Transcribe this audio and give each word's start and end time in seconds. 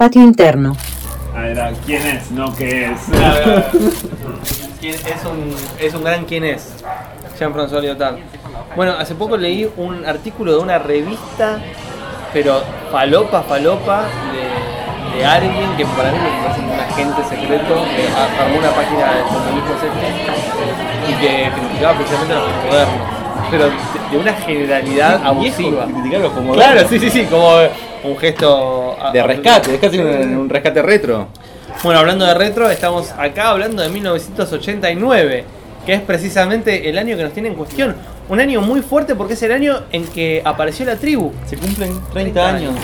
Patio 0.00 0.22
interno. 0.22 0.74
A 1.36 1.40
ver, 1.42 1.74
¿quién 1.84 2.06
es? 2.06 2.30
No, 2.30 2.56
¿qué 2.56 2.86
es? 2.86 3.00
¿Quién 4.80 4.94
es, 4.94 5.24
un, 5.26 5.54
es 5.78 5.92
un 5.92 6.02
gran 6.02 6.24
quién 6.24 6.42
es. 6.44 6.72
Jean-François 7.38 7.82
Lyotard. 7.82 8.16
Bueno, 8.76 8.94
hace 8.98 9.14
poco 9.14 9.36
leí 9.36 9.70
un 9.76 10.06
artículo 10.06 10.52
de 10.52 10.58
una 10.58 10.78
revista, 10.78 11.58
pero 12.32 12.62
falopa, 12.90 13.42
falopa, 13.42 14.04
de, 14.32 15.18
de 15.18 15.26
alguien 15.26 15.76
que 15.76 15.84
para 15.84 16.12
mí 16.12 16.18
me 16.18 16.48
parece 16.48 16.60
un 16.62 16.80
agente 16.80 17.22
secreto 17.28 17.84
que 17.94 18.08
a- 18.08 18.42
armó 18.42 18.58
una 18.58 18.70
página 18.70 19.12
de 19.12 19.22
comunismo 19.24 19.74
este 19.74 21.12
y 21.12 21.14
que 21.20 21.50
criticaba 21.60 21.94
precisamente 21.98 22.32
a 22.32 22.38
los 22.38 22.48
modernos. 22.64 23.08
Pero 23.50 23.70
de, 24.10 24.18
una 24.18 24.32
generalidad 24.34 25.20
abusiva. 25.24 25.86
Como 26.34 26.54
Claro, 26.54 26.88
sí, 26.88 26.98
sí, 26.98 27.10
sí, 27.10 27.24
como 27.24 27.50
un 28.04 28.16
gesto 28.18 28.96
De 29.12 29.22
rescate, 29.22 29.74
es 29.74 29.80
casi 29.80 29.98
un, 29.98 30.06
un 30.36 30.48
rescate 30.48 30.82
retro. 30.82 31.28
Bueno, 31.82 32.00
hablando 32.00 32.26
de 32.26 32.34
retro, 32.34 32.70
estamos 32.70 33.10
acá 33.16 33.50
hablando 33.50 33.82
de 33.82 33.88
1989, 33.88 35.44
que 35.86 35.94
es 35.94 36.00
precisamente 36.02 36.88
el 36.88 36.98
año 36.98 37.16
que 37.16 37.22
nos 37.22 37.32
tiene 37.32 37.48
en 37.48 37.54
cuestión. 37.54 37.96
Un 38.28 38.38
año 38.38 38.60
muy 38.60 38.80
fuerte 38.80 39.14
porque 39.16 39.34
es 39.34 39.42
el 39.42 39.50
año 39.50 39.82
en 39.90 40.06
que 40.06 40.40
apareció 40.44 40.86
la 40.86 40.96
tribu. 40.96 41.32
Se 41.46 41.56
cumplen 41.56 41.92
30, 42.12 42.12
30 42.12 42.48
años. 42.48 42.74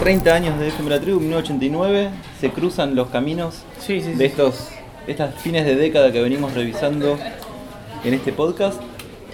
30 0.00 0.34
años 0.34 0.58
de 0.58 0.68
FM 0.68 0.90
La 0.90 1.00
Tribu, 1.00 1.20
1989. 1.20 2.08
Se 2.40 2.50
cruzan 2.50 2.94
los 2.96 3.08
caminos 3.08 3.62
Sí, 3.78 4.00
sí, 4.00 4.12
de 4.12 4.16
sí. 4.16 4.24
estos 4.24 4.68
estas 5.06 5.34
fines 5.36 5.64
de 5.64 5.76
década 5.76 6.10
que 6.10 6.20
venimos 6.20 6.54
revisando 6.54 7.16
en 8.04 8.14
este 8.14 8.32
podcast 8.32 8.80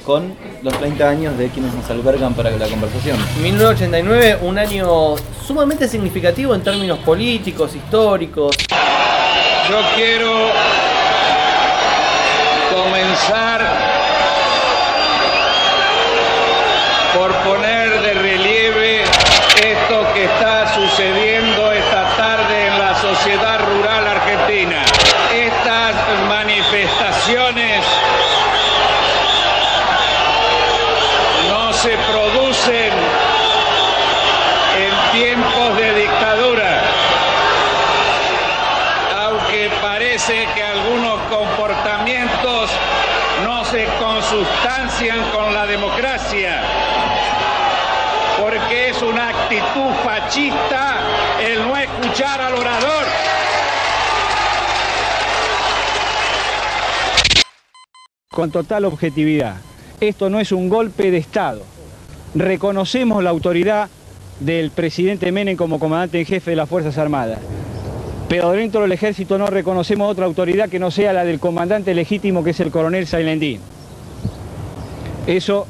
con 0.05 0.35
los 0.63 0.77
30 0.79 1.09
años 1.09 1.39
de 1.39 1.49
quienes 1.49 1.73
nos 1.75 1.89
albergan 1.91 2.35
para 2.35 2.51
la 2.51 2.67
conversación. 2.67 3.17
1989, 3.43 4.39
un 4.43 4.59
año 4.59 5.15
sumamente 5.47 5.89
significativo 5.89 6.55
en 6.55 6.63
términos 6.63 6.99
políticos, 6.99 7.75
históricos. 7.75 8.57
Yo 9.69 9.79
quiero 9.95 10.51
comenzar 12.73 13.61
por 17.15 17.33
poner 17.45 18.01
de 18.03 18.15
relieve 18.15 19.03
esto 19.03 20.13
que 20.15 20.25
está 20.25 20.75
sucediendo 20.75 21.71
esta 21.71 22.09
tarde 22.17 22.67
en 22.67 22.79
la 22.79 22.95
sociedad 23.01 23.61
rural 23.61 24.07
argentina. 24.07 24.83
Estas 25.33 25.95
manifestaciones 26.29 27.85
no 31.51 31.73
se 31.73 31.97
producen 32.11 32.93
en 34.77 35.13
tiempos 35.13 35.77
de 35.77 35.95
dictadura 35.95 36.83
aunque 39.33 39.71
parece 39.81 40.47
que 40.55 40.63
algunos 40.63 41.21
comportamientos 41.31 42.71
no 43.45 43.65
se 43.65 43.87
consustancian 43.99 45.31
con 45.31 45.55
la 45.55 45.67
democracia, 45.67 46.63
porque 48.41 48.91
es 48.91 49.01
una 49.03 49.29
actitud 49.29 49.91
fascista 50.05 51.01
el 51.41 51.67
no 51.67 51.77
escuchar 51.77 52.41
al 52.41 52.55
orador. 52.55 53.07
Con 58.33 58.51
total 58.51 58.87
objetividad. 58.87 59.57
Esto 60.01 60.29
no 60.29 60.41
es 60.41 60.51
un 60.51 60.69
golpe 60.69 61.13
de 61.13 61.19
Estado. 61.19 61.63
Reconocemos 62.35 63.23
la 63.23 63.31
autoridad 63.31 63.89
del 64.41 64.71
presidente 64.71 65.31
Menem 65.31 65.57
como 65.57 65.79
comandante 65.79 66.19
en 66.19 66.27
jefe 66.27 66.51
de 66.51 66.57
las 66.57 66.69
Fuerzas 66.69 66.99
Armadas. 66.99 67.39
Pero 68.29 68.51
dentro 68.53 68.81
del 68.81 68.93
ejército 68.93 69.37
no 69.37 69.47
reconocemos 69.47 70.11
otra 70.11 70.25
autoridad 70.25 70.71
que 70.71 70.79
no 70.79 70.91
sea 70.91 71.13
la 71.13 71.25
del 71.25 71.39
comandante 71.39 71.95
legítimo 71.95 72.43
que 72.43 72.51
es 72.51 72.61
el 72.61 72.71
coronel 72.71 73.07
Sailendín. 73.07 73.61
Eso 75.27 75.67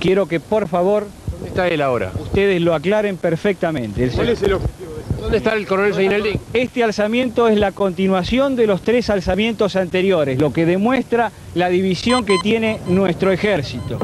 quiero 0.00 0.26
que 0.26 0.40
por 0.40 0.68
favor 0.68 1.06
¿Dónde 1.30 1.48
está 1.48 1.68
él 1.68 1.80
ahora? 1.80 2.10
ustedes 2.20 2.60
lo 2.60 2.74
aclaren 2.74 3.16
perfectamente. 3.16 4.08
¿Cuál 4.08 4.30
es 4.30 4.42
el 4.42 4.54
objetivo? 4.54 4.79
¿Dónde 5.20 5.36
está 5.36 5.52
el 5.52 5.66
coronel 5.66 5.94
Zainaldín? 5.94 6.40
Este 6.54 6.82
alzamiento 6.82 7.46
es 7.48 7.58
la 7.58 7.72
continuación 7.72 8.56
de 8.56 8.66
los 8.66 8.80
tres 8.80 9.10
alzamientos 9.10 9.76
anteriores, 9.76 10.40
lo 10.40 10.52
que 10.52 10.64
demuestra 10.64 11.30
la 11.54 11.68
división 11.68 12.24
que 12.24 12.36
tiene 12.42 12.80
nuestro 12.86 13.30
ejército. 13.30 13.98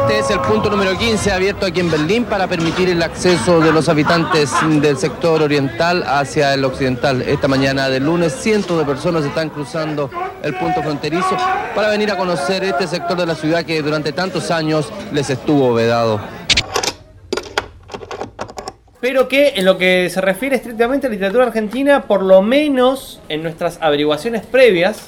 Este 0.00 0.15
es 0.28 0.30
el 0.30 0.40
punto 0.40 0.70
número 0.70 0.96
15 0.98 1.30
abierto 1.32 1.66
aquí 1.66 1.80
en 1.80 1.90
Berlín 1.90 2.24
para 2.24 2.46
permitir 2.46 2.88
el 2.88 3.02
acceso 3.02 3.60
de 3.60 3.70
los 3.72 3.88
habitantes 3.88 4.50
del 4.80 4.96
sector 4.96 5.42
oriental 5.42 6.02
hacia 6.06 6.52
el 6.54 6.64
occidental. 6.64 7.22
Esta 7.22 7.46
mañana 7.48 7.88
del 7.88 8.04
lunes 8.04 8.32
cientos 8.32 8.78
de 8.78 8.84
personas 8.84 9.24
están 9.24 9.50
cruzando 9.50 10.10
el 10.42 10.54
punto 10.54 10.82
fronterizo 10.82 11.36
para 11.74 11.88
venir 11.90 12.10
a 12.10 12.16
conocer 12.16 12.64
este 12.64 12.86
sector 12.86 13.16
de 13.16 13.26
la 13.26 13.34
ciudad 13.34 13.64
que 13.64 13.80
durante 13.82 14.12
tantos 14.12 14.50
años 14.50 14.88
les 15.12 15.30
estuvo 15.30 15.74
vedado. 15.74 16.20
Pero 19.00 19.28
que 19.28 19.50
en 19.56 19.64
lo 19.64 19.78
que 19.78 20.10
se 20.10 20.20
refiere 20.20 20.56
estrictamente 20.56 21.06
a 21.06 21.10
literatura 21.10 21.44
argentina, 21.44 22.02
por 22.02 22.22
lo 22.22 22.42
menos 22.42 23.20
en 23.28 23.42
nuestras 23.42 23.78
averiguaciones 23.80 24.44
previas, 24.44 24.98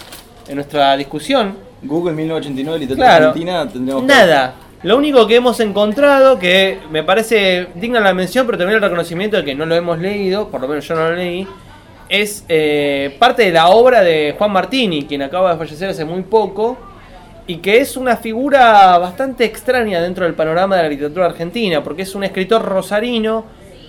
en 0.49 0.57
nuestra 0.57 0.97
discusión, 0.97 1.57
Google 1.83 2.13
1989, 2.15 2.79
literatura 2.81 3.09
Claro. 3.09 3.27
argentina, 3.29 3.69
tendríamos 3.69 4.03
que- 4.03 4.09
Nada. 4.09 4.55
Lo 4.83 4.97
único 4.97 5.27
que 5.27 5.37
hemos 5.37 5.59
encontrado, 5.61 6.39
que 6.39 6.79
me 6.91 7.03
parece 7.03 7.67
digna 7.75 7.99
la 8.01 8.15
mención, 8.15 8.47
pero 8.47 8.59
también 8.59 8.77
el 8.77 8.83
reconocimiento 8.83 9.37
de 9.37 9.45
que 9.45 9.55
no 9.55 9.67
lo 9.67 9.75
hemos 9.75 9.99
leído, 9.99 10.49
por 10.49 10.61
lo 10.61 10.69
menos 10.69 10.87
yo 10.87 10.95
no 10.95 11.11
lo 11.11 11.17
leí, 11.17 11.47
es 12.09 12.45
eh, 12.49 13.17
parte 13.19 13.43
de 13.43 13.51
la 13.51 13.69
obra 13.69 14.03
de 14.03 14.35
Juan 14.39 14.53
Martini, 14.53 15.05
quien 15.05 15.23
acaba 15.23 15.53
de 15.53 15.59
fallecer 15.59 15.91
hace 15.91 16.05
muy 16.05 16.23
poco, 16.23 16.79
y 17.49 17.57
que 17.57 17.79
es 17.81 17.97
una 17.97 18.17
figura 18.17 18.97
bastante 18.99 19.45
extraña 19.45 20.01
dentro 20.01 20.25
del 20.25 20.35
panorama 20.35 20.77
de 20.77 20.83
la 20.85 20.89
literatura 20.91 21.27
argentina, 21.27 21.83
porque 21.83 22.03
es 22.03 22.15
un 22.15 22.23
escritor 22.23 22.63
rosarino 22.63 23.45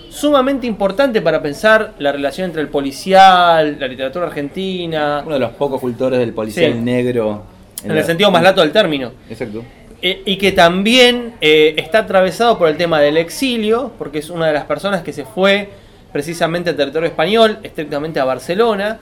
sumamente 0.09 0.65
importante 0.65 1.21
para 1.21 1.39
pensar 1.39 1.93
la 1.99 2.11
relación 2.11 2.45
entre 2.47 2.63
el 2.63 2.67
policial, 2.69 3.77
la 3.79 3.87
literatura 3.87 4.25
argentina, 4.25 5.21
Uno 5.23 5.35
de 5.35 5.39
los 5.39 5.51
pocos 5.51 5.79
cultores 5.79 6.17
del 6.19 6.33
policial 6.33 6.73
Sí. 6.73 6.79
negro. 6.79 7.43
en 7.83 7.91
el 7.91 8.03
sentido 8.03 8.31
más 8.31 8.41
lato 8.43 8.59
del 8.61 8.71
término. 8.71 9.11
Exacto. 9.29 9.63
Eh, 10.01 10.21
y 10.25 10.37
que 10.37 10.53
también 10.53 11.33
eh, 11.41 11.73
está 11.77 11.99
atravesado 11.99 12.57
por 12.57 12.69
el 12.69 12.77
tema 12.77 13.01
del 13.01 13.17
exilio, 13.17 13.91
porque 13.97 14.19
es 14.19 14.29
una 14.29 14.47
de 14.47 14.53
las 14.53 14.63
personas 14.63 15.01
que 15.01 15.11
se 15.11 15.25
fue 15.25 15.69
precisamente 16.13 16.69
al 16.69 16.77
territorio 16.77 17.09
español, 17.09 17.59
estrictamente 17.63 18.19
a 18.19 18.25
Barcelona, 18.25 18.99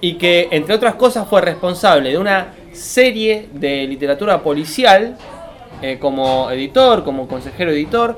y 0.00 0.14
que 0.14 0.48
entre 0.52 0.74
otras 0.76 0.94
cosas 0.94 1.26
fue 1.28 1.40
responsable 1.40 2.10
de 2.10 2.18
una 2.18 2.48
serie 2.72 3.48
de 3.52 3.84
literatura 3.88 4.40
policial 4.40 5.16
eh, 5.82 5.98
como 5.98 6.50
editor, 6.52 7.02
como 7.02 7.26
consejero 7.26 7.72
editor, 7.72 8.16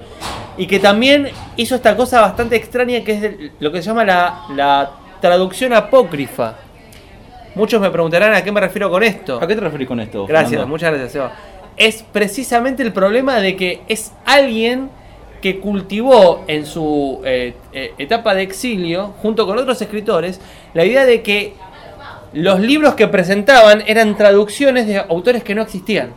y 0.58 0.66
que 0.66 0.78
también 0.78 1.28
hizo 1.56 1.74
esta 1.74 1.96
cosa 1.96 2.20
bastante 2.20 2.56
extraña 2.56 3.02
que 3.02 3.12
es 3.12 3.50
lo 3.60 3.72
que 3.72 3.78
se 3.78 3.88
llama 3.88 4.04
la, 4.04 4.42
la 4.54 4.90
traducción 5.22 5.72
apócrifa. 5.72 6.56
Muchos 7.54 7.80
me 7.80 7.90
preguntarán 7.90 8.34
a 8.34 8.44
qué 8.44 8.52
me 8.52 8.60
refiero 8.60 8.90
con 8.90 9.02
esto. 9.02 9.38
¿A 9.40 9.46
qué 9.46 9.54
te 9.54 9.60
referís 9.62 9.88
con 9.88 10.00
esto? 10.00 10.26
Gracias, 10.26 10.50
Fernando? 10.50 10.68
muchas 10.68 10.90
gracias, 10.92 11.12
Seba. 11.12 11.32
Es 11.76 12.02
precisamente 12.02 12.82
el 12.82 12.92
problema 12.92 13.40
de 13.40 13.56
que 13.56 13.82
es 13.88 14.12
alguien 14.24 14.90
que 15.40 15.58
cultivó 15.58 16.44
en 16.46 16.66
su 16.66 17.20
eh, 17.24 17.54
eh, 17.72 17.94
etapa 17.98 18.34
de 18.34 18.42
exilio, 18.42 19.14
junto 19.22 19.46
con 19.46 19.58
otros 19.58 19.80
escritores, 19.80 20.40
la 20.74 20.84
idea 20.84 21.06
de 21.06 21.22
que 21.22 21.54
los 22.32 22.60
libros 22.60 22.94
que 22.94 23.08
presentaban 23.08 23.82
eran 23.86 24.16
traducciones 24.16 24.86
de 24.86 24.98
autores 24.98 25.42
que 25.42 25.54
no 25.54 25.62
existían. 25.62 26.12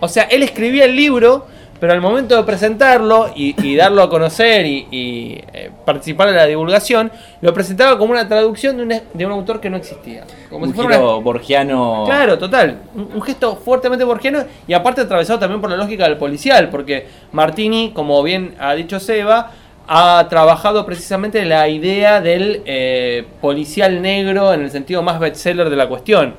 O 0.00 0.08
sea, 0.08 0.24
él 0.24 0.42
escribía 0.42 0.84
el 0.84 0.94
libro, 0.94 1.46
pero 1.80 1.92
al 1.92 2.00
momento 2.00 2.36
de 2.36 2.42
presentarlo 2.42 3.30
y, 3.36 3.54
y 3.66 3.76
darlo 3.76 4.02
a 4.02 4.10
conocer 4.10 4.66
y, 4.66 4.86
y, 4.90 5.40
eh, 5.52 5.70
participar 5.84 6.28
de 6.28 6.34
la 6.34 6.46
divulgación, 6.46 7.10
lo 7.40 7.54
presentaba 7.54 7.96
como 7.98 8.12
una 8.12 8.28
traducción 8.28 8.76
de 8.76 8.82
un, 8.82 8.88
de 9.14 9.26
un 9.26 9.32
autor 9.32 9.60
que 9.60 9.70
no 9.70 9.76
existía. 9.76 10.24
Como 10.50 10.64
Un 10.64 10.70
si 10.70 10.74
fuera 10.74 10.88
una- 10.88 10.98
giro 10.98 11.20
borgiano. 11.20 12.02
Claro, 12.06 12.38
total. 12.38 12.78
Un, 12.94 13.10
un 13.14 13.22
gesto 13.22 13.56
fuertemente 13.56 14.04
borgiano 14.04 14.44
y 14.66 14.72
aparte 14.72 15.02
atravesado 15.02 15.38
también 15.38 15.60
por 15.60 15.70
la 15.70 15.76
lógica 15.76 16.04
del 16.04 16.16
policial, 16.16 16.68
porque 16.70 17.06
Martini, 17.32 17.92
como 17.94 18.22
bien 18.22 18.54
ha 18.58 18.74
dicho 18.74 18.98
Seba, 19.00 19.50
ha 19.86 20.26
trabajado 20.28 20.84
precisamente 20.84 21.44
la 21.46 21.66
idea 21.68 22.20
del 22.20 22.62
eh, 22.66 23.24
policial 23.40 24.02
negro 24.02 24.52
en 24.52 24.60
el 24.62 24.70
sentido 24.70 25.02
más 25.02 25.18
bestseller 25.18 25.70
de 25.70 25.76
la 25.76 25.88
cuestión. 25.88 26.34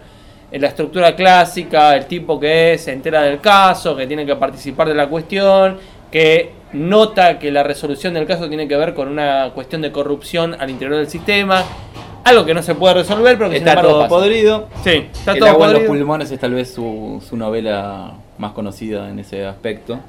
La 0.52 0.68
estructura 0.68 1.16
clásica, 1.16 1.96
el 1.96 2.06
tipo 2.06 2.40
que 2.40 2.78
se 2.80 2.92
entera 2.92 3.22
del 3.22 3.40
caso, 3.40 3.96
que 3.96 4.08
tiene 4.08 4.26
que 4.26 4.36
participar 4.36 4.88
de 4.88 4.96
la 4.96 5.08
cuestión, 5.08 5.78
que 6.12 6.52
nota 6.74 7.38
que 7.38 7.52
la 7.52 7.64
resolución 7.64 8.14
del 8.14 8.26
caso 8.26 8.48
tiene 8.48 8.68
que 8.68 8.76
ver 8.76 8.94
con 8.94 9.08
una 9.08 9.52
cuestión 9.54 9.82
de 9.82 9.92
corrupción 9.92 10.56
al 10.60 10.70
interior 10.70 10.98
del 10.98 11.08
sistema, 11.08 11.64
algo 12.24 12.46
que 12.46 12.54
no 12.54 12.64
se 12.64 12.76
puede 12.76 12.96
resolver, 12.96 13.38
pero 13.38 13.50
que 13.50 13.58
sin 13.58 13.68
Está 13.68 13.72
embargo 13.80 13.92
todo 13.92 14.00
pasa. 14.02 14.10
podrido. 14.16 14.68
Sí, 14.84 15.08
está 15.12 15.34
el 15.34 15.40
todo 15.40 15.50
agua 15.50 15.68
en 15.68 15.74
los 15.74 15.82
pulmones 15.84 16.32
es 16.32 16.40
tal 16.40 16.54
vez 16.54 16.74
su, 16.74 17.24
su 17.28 17.38
novela 17.38 18.14
más 18.38 18.52
conocida 18.54 19.10
en 19.10 19.20
ese 19.20 19.46
aspecto. 19.46 20.00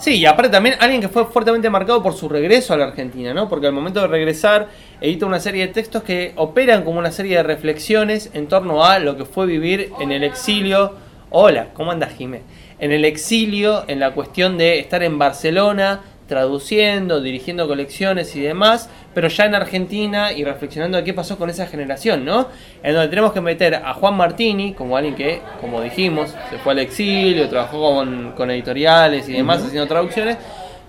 Sí, 0.00 0.14
y 0.14 0.24
aparte 0.24 0.48
también 0.48 0.76
alguien 0.80 1.02
que 1.02 1.10
fue 1.10 1.26
fuertemente 1.26 1.68
marcado 1.68 2.02
por 2.02 2.14
su 2.14 2.26
regreso 2.26 2.72
a 2.72 2.78
la 2.78 2.86
Argentina, 2.86 3.34
¿no? 3.34 3.50
Porque 3.50 3.66
al 3.66 3.74
momento 3.74 4.00
de 4.00 4.06
regresar 4.06 4.68
edita 4.98 5.26
una 5.26 5.40
serie 5.40 5.66
de 5.66 5.74
textos 5.74 6.02
que 6.02 6.32
operan 6.36 6.84
como 6.84 6.98
una 6.98 7.12
serie 7.12 7.36
de 7.36 7.42
reflexiones 7.42 8.30
en 8.32 8.46
torno 8.48 8.82
a 8.82 8.98
lo 8.98 9.18
que 9.18 9.26
fue 9.26 9.44
vivir 9.44 9.92
en 10.00 10.10
el 10.10 10.24
exilio. 10.24 10.94
Hola, 11.28 11.68
¿cómo 11.74 11.90
andas, 11.90 12.14
Jimé? 12.14 12.40
En 12.78 12.92
el 12.92 13.04
exilio, 13.04 13.84
en 13.88 14.00
la 14.00 14.14
cuestión 14.14 14.56
de 14.56 14.78
estar 14.78 15.02
en 15.02 15.18
Barcelona, 15.18 16.00
traduciendo, 16.30 17.20
dirigiendo 17.20 17.68
colecciones 17.68 18.34
y 18.36 18.40
demás, 18.40 18.88
pero 19.12 19.28
ya 19.28 19.44
en 19.44 19.54
Argentina 19.54 20.32
y 20.32 20.44
reflexionando 20.44 20.96
de 20.96 21.04
qué 21.04 21.12
pasó 21.12 21.36
con 21.36 21.50
esa 21.50 21.66
generación, 21.66 22.24
¿no? 22.24 22.46
En 22.82 22.94
donde 22.94 23.08
tenemos 23.08 23.32
que 23.32 23.40
meter 23.42 23.74
a 23.74 23.92
Juan 23.92 24.16
Martini 24.16 24.72
como 24.72 24.96
alguien 24.96 25.14
que, 25.16 25.40
como 25.60 25.82
dijimos, 25.82 26.34
se 26.48 26.58
fue 26.58 26.72
al 26.72 26.78
exilio, 26.78 27.48
trabajó 27.48 27.96
con, 27.96 28.32
con 28.36 28.50
editoriales 28.50 29.28
y 29.28 29.32
demás 29.32 29.58
haciendo 29.62 29.86
traducciones, 29.86 30.38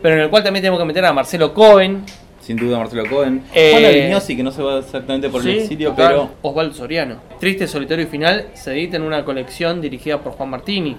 pero 0.02 0.16
en 0.16 0.22
el 0.22 0.30
cual 0.30 0.44
también 0.44 0.62
tenemos 0.62 0.80
que 0.80 0.86
meter 0.86 1.04
a 1.06 1.12
Marcelo 1.12 1.54
Cohen. 1.54 2.04
Sin 2.40 2.58
duda 2.58 2.78
Marcelo 2.78 3.04
Cohen. 3.10 3.44
Eh, 3.54 3.72
Juan 3.72 3.86
Alignosi, 3.86 4.36
que 4.38 4.44
no 4.44 4.52
se 4.52 4.62
va 4.64 4.80
exactamente 4.80 5.30
por 5.30 5.42
el 5.42 5.48
Sí, 5.48 5.58
exilio, 5.64 5.90
total. 5.90 6.08
pero 6.08 6.30
Osvaldo 6.44 6.74
Soriano. 6.76 7.16
Triste, 7.40 7.68
solitario 7.68 8.06
y 8.06 8.08
final 8.08 8.46
se 8.54 8.72
edita 8.74 8.98
en 8.98 9.04
una 9.04 9.26
colección 9.26 9.82
dirigida 9.82 10.20
por 10.20 10.34
Juan 10.34 10.50
Martini. 10.52 10.96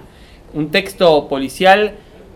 Un 0.53 0.69
texto 0.69 1.27
policial 1.27 1.93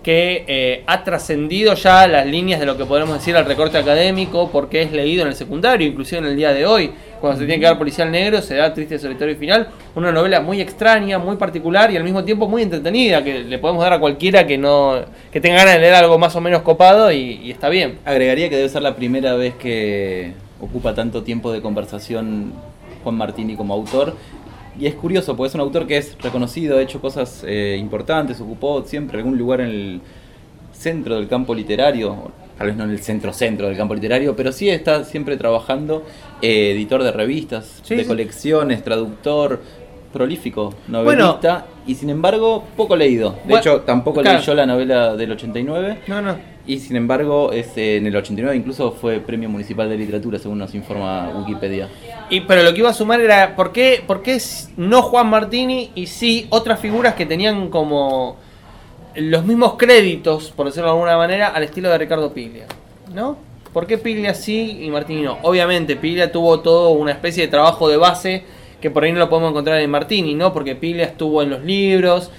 que 0.07 0.45
eh, 0.47 0.83
ha 0.87 1.03
trascendido 1.03 1.73
ya 1.73 2.07
las 2.07 2.25
líneas 2.25 2.61
de 2.61 2.65
lo 2.65 2.77
que 2.77 2.85
podemos 2.85 3.15
decir 3.15 3.35
al 3.35 3.43
recorte 3.43 3.77
académico 3.77 4.49
porque 4.49 4.81
es 4.81 4.93
leído 4.93 5.23
en 5.23 5.27
el 5.27 5.35
secundario, 5.35 5.85
inclusive 5.85 6.19
en 6.19 6.27
el 6.27 6.37
día 6.37 6.53
de 6.53 6.65
hoy. 6.65 6.91
Cuando 7.19 7.39
se 7.39 7.45
tiene 7.45 7.59
que 7.59 7.65
dar 7.65 7.77
policial 7.77 8.09
negro, 8.09 8.41
se 8.41 8.55
da 8.55 8.73
Triste, 8.73 8.97
solitario 8.99 9.33
y 9.33 9.37
final. 9.37 9.67
Una 9.95 10.13
novela 10.13 10.39
muy 10.39 10.61
extraña, 10.61 11.19
muy 11.19 11.35
particular 11.35 11.91
y 11.91 11.97
al 11.97 12.05
mismo 12.05 12.23
tiempo 12.23 12.47
muy 12.47 12.61
entretenida, 12.61 13.21
que 13.21 13.39
le 13.43 13.59
podemos 13.59 13.83
dar 13.83 13.91
a 13.91 13.99
cualquiera 13.99 14.47
que 14.47 14.57
no 14.57 14.95
que 15.29 15.41
tenga 15.41 15.57
ganas 15.57 15.73
de 15.73 15.81
leer 15.81 15.95
algo 15.95 16.17
más 16.17 16.33
o 16.37 16.39
menos 16.39 16.61
copado 16.61 17.11
y, 17.11 17.41
y 17.43 17.51
está 17.51 17.67
bien. 17.67 17.99
agregaría 18.05 18.49
que 18.49 18.55
debe 18.55 18.69
ser 18.69 18.83
la 18.83 18.95
primera 18.95 19.35
vez 19.35 19.55
que 19.55 20.31
ocupa 20.61 20.95
tanto 20.95 21.23
tiempo 21.23 21.51
de 21.51 21.61
conversación 21.61 22.53
Juan 23.03 23.15
Martini 23.15 23.57
como 23.57 23.73
autor. 23.73 24.15
Y 24.79 24.85
es 24.85 24.95
curioso, 24.95 25.35
porque 25.35 25.49
es 25.49 25.55
un 25.55 25.61
autor 25.61 25.87
que 25.87 25.97
es 25.97 26.15
reconocido, 26.21 26.77
ha 26.77 26.81
hecho 26.81 27.01
cosas 27.01 27.43
eh, 27.47 27.77
importantes, 27.79 28.39
ocupó 28.41 28.83
siempre 28.85 29.17
algún 29.17 29.37
lugar 29.37 29.61
en 29.61 29.67
el 29.67 30.01
centro 30.71 31.15
del 31.15 31.27
campo 31.27 31.55
literario, 31.55 32.31
tal 32.57 32.67
vez 32.67 32.75
no 32.75 32.83
en 32.83 32.91
el 32.91 32.99
centro-centro 32.99 33.67
del 33.67 33.75
campo 33.75 33.95
literario, 33.95 34.35
pero 34.35 34.51
sí 34.51 34.69
está 34.69 35.03
siempre 35.03 35.35
trabajando, 35.37 36.03
eh, 36.43 36.71
editor 36.75 37.01
de 37.03 37.11
revistas, 37.11 37.81
Sí, 37.83 37.95
de 37.95 38.03
sí. 38.03 38.07
colecciones, 38.07 38.83
traductor, 38.83 39.61
prolífico, 40.11 40.73
novelista, 40.87 41.65
y 41.85 41.95
sin 41.95 42.09
embargo 42.09 42.63
poco 42.75 42.95
leído. 42.95 43.31
De 43.31 43.37
Bueno, 43.45 43.57
hecho, 43.59 43.81
tampoco 43.81 44.21
claro. 44.21 44.39
leyó 44.39 44.53
la 44.53 44.65
novela 44.65 45.15
del 45.15 45.31
89. 45.31 45.99
No, 46.07 46.21
no. 46.21 46.35
Y 46.65 46.79
sin 46.79 46.97
embargo, 46.97 47.53
este, 47.53 47.95
en 47.95 48.07
el 48.07 48.15
89 48.15 48.55
incluso 48.57 48.91
fue 48.91 49.19
Premio 49.19 49.47
Municipal 49.47 49.89
de 49.89 49.97
Literatura, 49.97 50.37
según 50.37 50.57
nos 50.57 50.75
informa 50.75 51.31
Wikipedia. 51.37 51.87
Y, 52.29 52.41
pero 52.41 52.61
lo 52.63 52.73
que 52.73 52.79
iba 52.79 52.89
a 52.89 52.93
sumar 52.93 53.21
era, 53.21 53.55
¿por 53.55 53.71
qué, 53.71 54.03
por 54.05 54.21
qué 54.21 54.37
no 54.75 55.01
Juan 55.01 55.29
Martini 55.29 55.91
y 55.95 56.07
sí 56.07 56.45
otras 56.49 56.79
figuras 56.79 57.15
que 57.15 57.25
tenían 57.25 57.69
como 57.69 58.35
los 59.15 59.45
mismos 59.45 59.75
créditos, 59.77 60.51
por 60.51 60.65
decirlo 60.65 60.89
de 60.89 60.93
alguna 60.95 61.15
manera, 61.17 61.47
al 61.47 61.63
estilo 61.63 61.89
de 61.89 61.97
Ricardo 61.97 62.33
Piglia? 62.33 62.65
¿No? 63.13 63.37
¿Por 63.71 63.87
qué 63.87 63.97
Piglia 63.97 64.33
sí 64.33 64.79
y 64.81 64.89
Martini 64.89 65.21
no? 65.21 65.37
Obviamente, 65.43 65.95
Piglia 65.95 66.31
tuvo 66.31 66.59
todo 66.59 66.89
una 66.89 67.11
especie 67.11 67.43
de 67.43 67.47
trabajo 67.49 67.87
de 67.87 67.95
base 67.95 68.43
que 68.81 68.89
por 68.91 69.03
ahí 69.03 69.11
no 69.11 69.19
lo 69.19 69.29
podemos 69.29 69.51
encontrar 69.51 69.79
en 69.81 69.89
Martini, 69.89 70.35
¿no? 70.35 70.53
Porque 70.53 70.75
Piglia 70.75 71.05
estuvo 71.05 71.41
en 71.41 71.49
los 71.49 71.63
libros, 71.63 72.29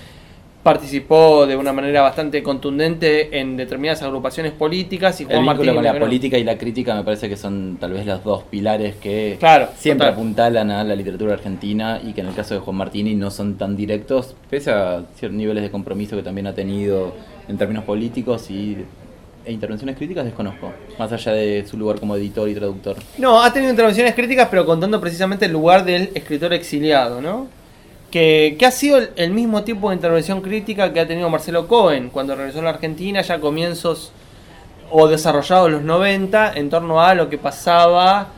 participó 0.62 1.46
de 1.46 1.56
una 1.56 1.72
manera 1.72 2.02
bastante 2.02 2.42
contundente 2.42 3.38
en 3.40 3.56
determinadas 3.56 4.02
agrupaciones 4.02 4.52
políticas 4.52 5.20
y 5.20 5.22
El 5.24 5.28
Juan 5.30 5.40
vínculo 5.40 5.56
Martini 5.56 5.74
con 5.76 5.84
la 5.84 5.92
no. 5.94 5.98
política 6.00 6.36
y 6.38 6.44
la 6.44 6.58
crítica 6.58 6.94
me 6.94 7.04
parece 7.04 7.28
que 7.28 7.36
son 7.36 7.78
tal 7.80 7.92
vez 7.92 8.04
los 8.04 8.22
dos 8.24 8.42
pilares 8.44 8.96
que 8.96 9.36
Claro, 9.38 9.68
siempre 9.76 10.06
total. 10.06 10.14
apuntalan 10.14 10.70
a 10.70 10.84
la 10.84 10.94
literatura 10.94 11.34
argentina 11.34 12.00
y 12.04 12.12
que 12.12 12.20
en 12.20 12.26
el 12.28 12.34
caso 12.34 12.54
de 12.54 12.60
Juan 12.60 12.76
Martini 12.76 13.14
no 13.14 13.30
son 13.30 13.54
tan 13.56 13.76
directos, 13.76 14.34
pese 14.50 14.70
a 14.72 15.04
ciertos 15.16 15.38
niveles 15.38 15.62
de 15.62 15.70
compromiso 15.70 16.16
que 16.16 16.22
también 16.22 16.46
ha 16.48 16.54
tenido 16.54 17.14
en 17.48 17.56
términos 17.56 17.84
políticos 17.84 18.50
y, 18.50 18.76
e 19.48 19.52
intervenciones 19.52 19.96
críticas, 19.96 20.26
desconozco, 20.26 20.74
más 20.98 21.10
allá 21.10 21.32
de 21.32 21.66
su 21.66 21.78
lugar 21.78 21.98
como 21.98 22.14
editor 22.16 22.50
y 22.50 22.54
traductor. 22.54 22.96
No, 23.16 23.42
ha 23.42 23.50
tenido 23.50 23.70
intervenciones 23.70 24.14
críticas, 24.14 24.48
pero 24.50 24.66
contando 24.66 25.00
precisamente 25.00 25.46
el 25.46 25.52
lugar 25.52 25.86
del 25.86 26.10
escritor 26.14 26.52
exiliado, 26.52 27.22
¿no? 27.22 27.46
Que, 28.10 28.56
que 28.58 28.66
ha 28.66 28.70
sido 28.70 28.98
el, 28.98 29.10
el 29.16 29.30
mismo 29.30 29.64
tipo 29.64 29.88
de 29.88 29.94
intervención 29.94 30.42
crítica 30.42 30.92
que 30.92 31.00
ha 31.00 31.06
tenido 31.06 31.30
Marcelo 31.30 31.66
Cohen 31.66 32.10
cuando 32.10 32.36
regresó 32.36 32.58
a 32.60 32.64
la 32.64 32.70
Argentina, 32.70 33.22
ya 33.22 33.40
comienzos 33.40 34.12
o 34.90 35.08
desarrollados 35.08 35.70
los 35.70 35.82
90, 35.82 36.52
en 36.54 36.68
torno 36.68 37.00
a 37.00 37.14
lo 37.14 37.30
que 37.30 37.38
pasaba 37.38 38.28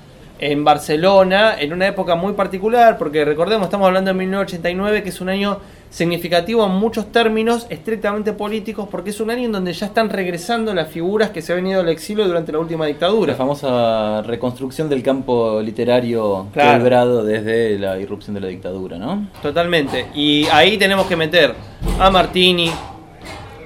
en 0.43 0.65
Barcelona, 0.65 1.55
en 1.61 1.75
una 1.75 1.87
época 1.87 2.15
muy 2.15 2.33
particular, 2.33 2.97
porque 2.97 3.27
recordemos, 3.27 3.67
estamos 3.67 3.87
hablando 3.87 4.09
de 4.11 4.15
1989, 4.19 5.03
que 5.03 5.11
es 5.11 5.21
un 5.21 5.29
año 5.29 5.59
significativo 5.91 6.65
en 6.65 6.73
muchos 6.73 7.13
términos 7.13 7.67
estrictamente 7.69 8.33
políticos, 8.33 8.89
porque 8.91 9.11
es 9.11 9.21
un 9.21 9.31
año 9.31 9.45
en 9.45 9.53
donde 9.53 9.75
ya 9.75 9.87
están 9.87 10.09
regresando 10.09 10.73
las 10.73 10.89
figuras 10.89 11.29
que 11.29 11.43
se 11.43 11.53
han 11.53 11.67
ido 11.67 11.81
al 11.81 11.91
exilio 11.91 12.27
durante 12.27 12.53
la 12.53 12.59
última 12.59 12.87
dictadura. 12.87 13.33
La 13.33 13.37
famosa 13.37 14.23
reconstrucción 14.23 14.89
del 14.89 15.03
campo 15.03 15.61
literario 15.61 16.47
Claro. 16.55 16.79
quebrado 16.79 17.23
desde 17.23 17.79
la 17.79 17.99
irrupción 17.99 18.35
de 18.35 18.41
la 18.41 18.47
dictadura, 18.49 18.97
¿no? 18.97 19.29
Totalmente. 19.43 20.07
Y 20.15 20.47
ahí 20.51 20.79
tenemos 20.79 21.07
que 21.07 21.17
meter 21.17 21.55
a 21.99 22.09
Martini, 22.11 22.71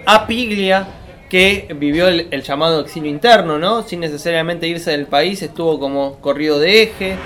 a 0.07 0.27
Piglia, 0.27 0.87
que 1.35 1.67
vivió 1.81 2.07
el, 2.07 2.29
el 2.31 2.43
llamado 2.45 2.81
exilio 2.83 3.11
interno, 3.11 3.59
¿no? 3.59 3.83
Sin 3.83 3.99
necesariamente 3.99 4.69
irse 4.69 4.93
del 4.93 5.09
país, 5.09 5.43
estuvo 5.43 5.81
como 5.81 6.21
corrido 6.21 6.61
de 6.61 6.85
eje. 6.85 7.17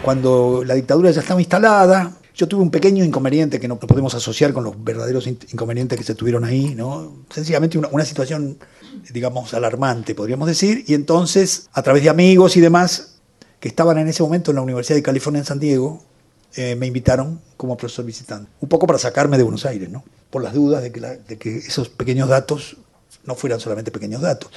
Cuando 0.00 0.62
la 0.64 0.74
dictadura 0.74 1.10
ya 1.10 1.22
estaba 1.22 1.40
instalada, 1.40 2.12
yo 2.36 2.46
tuve 2.46 2.62
un 2.62 2.70
pequeño 2.70 3.04
inconveniente 3.04 3.58
que 3.58 3.66
no 3.66 3.76
podemos 3.80 4.14
asociar 4.14 4.52
con 4.52 4.62
los 4.62 4.84
verdaderos 4.84 5.26
in- 5.26 5.40
inconvenientes 5.52 5.98
que 5.98 6.04
se 6.04 6.14
tuvieron 6.14 6.44
ahí, 6.44 6.72
¿no? 6.76 7.24
Sencillamente 7.30 7.76
una, 7.76 7.88
una 7.88 8.04
situación, 8.04 8.58
digamos, 9.12 9.52
alarmante, 9.54 10.14
podríamos 10.14 10.46
decir, 10.46 10.84
y 10.86 10.94
entonces, 10.94 11.68
a 11.72 11.82
través 11.82 12.04
de 12.04 12.10
amigos 12.10 12.56
y 12.56 12.60
demás, 12.60 13.16
que 13.58 13.66
estaban 13.66 13.98
en 13.98 14.06
ese 14.06 14.22
momento 14.22 14.52
en 14.52 14.54
la 14.54 14.62
Universidad 14.62 14.94
de 14.98 15.02
California 15.02 15.40
en 15.40 15.46
San 15.46 15.58
Diego, 15.58 16.00
eh, 16.54 16.76
me 16.76 16.86
invitaron 16.86 17.40
como 17.56 17.76
profesor 17.76 18.04
visitante. 18.04 18.48
Un 18.60 18.68
poco 18.68 18.86
para 18.86 19.00
sacarme 19.00 19.36
de 19.36 19.42
Buenos 19.42 19.66
Aires, 19.66 19.90
¿no? 19.90 20.04
Por 20.30 20.44
las 20.44 20.54
dudas 20.54 20.80
de 20.80 20.92
que, 20.92 21.00
la- 21.00 21.16
de 21.16 21.36
que 21.38 21.56
esos 21.56 21.88
pequeños 21.88 22.28
datos 22.28 22.76
no 23.28 23.36
fueran 23.36 23.60
solamente 23.60 23.92
pequeños 23.92 24.20
datos. 24.22 24.50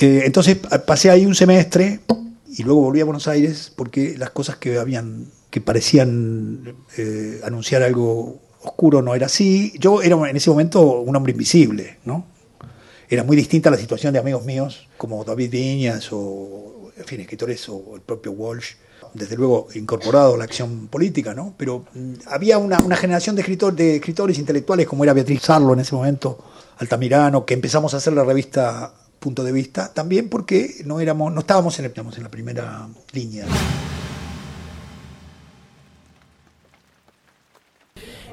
Eh, 0.00 0.22
entonces 0.24 0.56
pa- 0.56 0.84
pasé 0.84 1.10
ahí 1.10 1.26
un 1.26 1.34
semestre 1.34 2.00
y 2.48 2.62
luego 2.62 2.82
volví 2.82 3.00
a 3.00 3.04
Buenos 3.04 3.26
Aires 3.28 3.72
porque 3.74 4.14
las 4.16 4.30
cosas 4.30 4.56
que 4.56 4.78
habían 4.78 5.26
que 5.50 5.60
parecían 5.60 6.74
eh, 6.96 7.40
anunciar 7.44 7.82
algo 7.82 8.38
oscuro 8.62 9.00
no 9.02 9.14
era 9.14 9.26
así. 9.26 9.72
Yo 9.78 10.02
era 10.02 10.16
en 10.28 10.36
ese 10.36 10.50
momento 10.50 11.00
un 11.00 11.14
hombre 11.16 11.32
invisible, 11.32 11.98
¿no? 12.04 12.26
Era 13.08 13.22
muy 13.22 13.36
distinta 13.36 13.68
a 13.68 13.72
la 13.72 13.78
situación 13.78 14.12
de 14.12 14.18
amigos 14.18 14.44
míos 14.44 14.88
como 14.98 15.24
David 15.24 15.50
Viñas 15.50 16.08
o, 16.12 16.90
en 16.96 17.04
fin, 17.04 17.20
escritores 17.20 17.68
o 17.68 17.92
el 17.94 18.00
propio 18.00 18.32
Walsh, 18.32 18.72
desde 19.14 19.36
luego 19.36 19.68
incorporado 19.74 20.34
a 20.34 20.36
la 20.36 20.44
acción 20.44 20.88
política, 20.88 21.32
¿no? 21.32 21.54
Pero 21.56 21.84
mm, 21.94 22.14
había 22.26 22.58
una, 22.58 22.78
una 22.80 22.96
generación 22.96 23.36
de, 23.36 23.42
escritor, 23.42 23.74
de 23.76 23.96
escritores 23.96 24.38
intelectuales 24.38 24.86
como 24.88 25.04
era 25.04 25.12
Beatriz 25.14 25.42
Sarlo 25.42 25.72
en 25.72 25.80
ese 25.80 25.94
momento, 25.94 26.44
Altamirano, 26.78 27.44
que 27.44 27.54
empezamos 27.54 27.94
a 27.94 27.98
hacer 27.98 28.12
la 28.12 28.24
revista 28.24 28.92
Punto 29.18 29.42
de 29.42 29.52
Vista, 29.52 29.92
también 29.92 30.28
porque 30.28 30.76
no, 30.84 31.00
éramos, 31.00 31.32
no 31.32 31.40
estábamos 31.40 31.78
en, 31.78 31.86
en 31.86 32.22
la 32.22 32.28
primera 32.28 32.86
línea. 33.12 33.46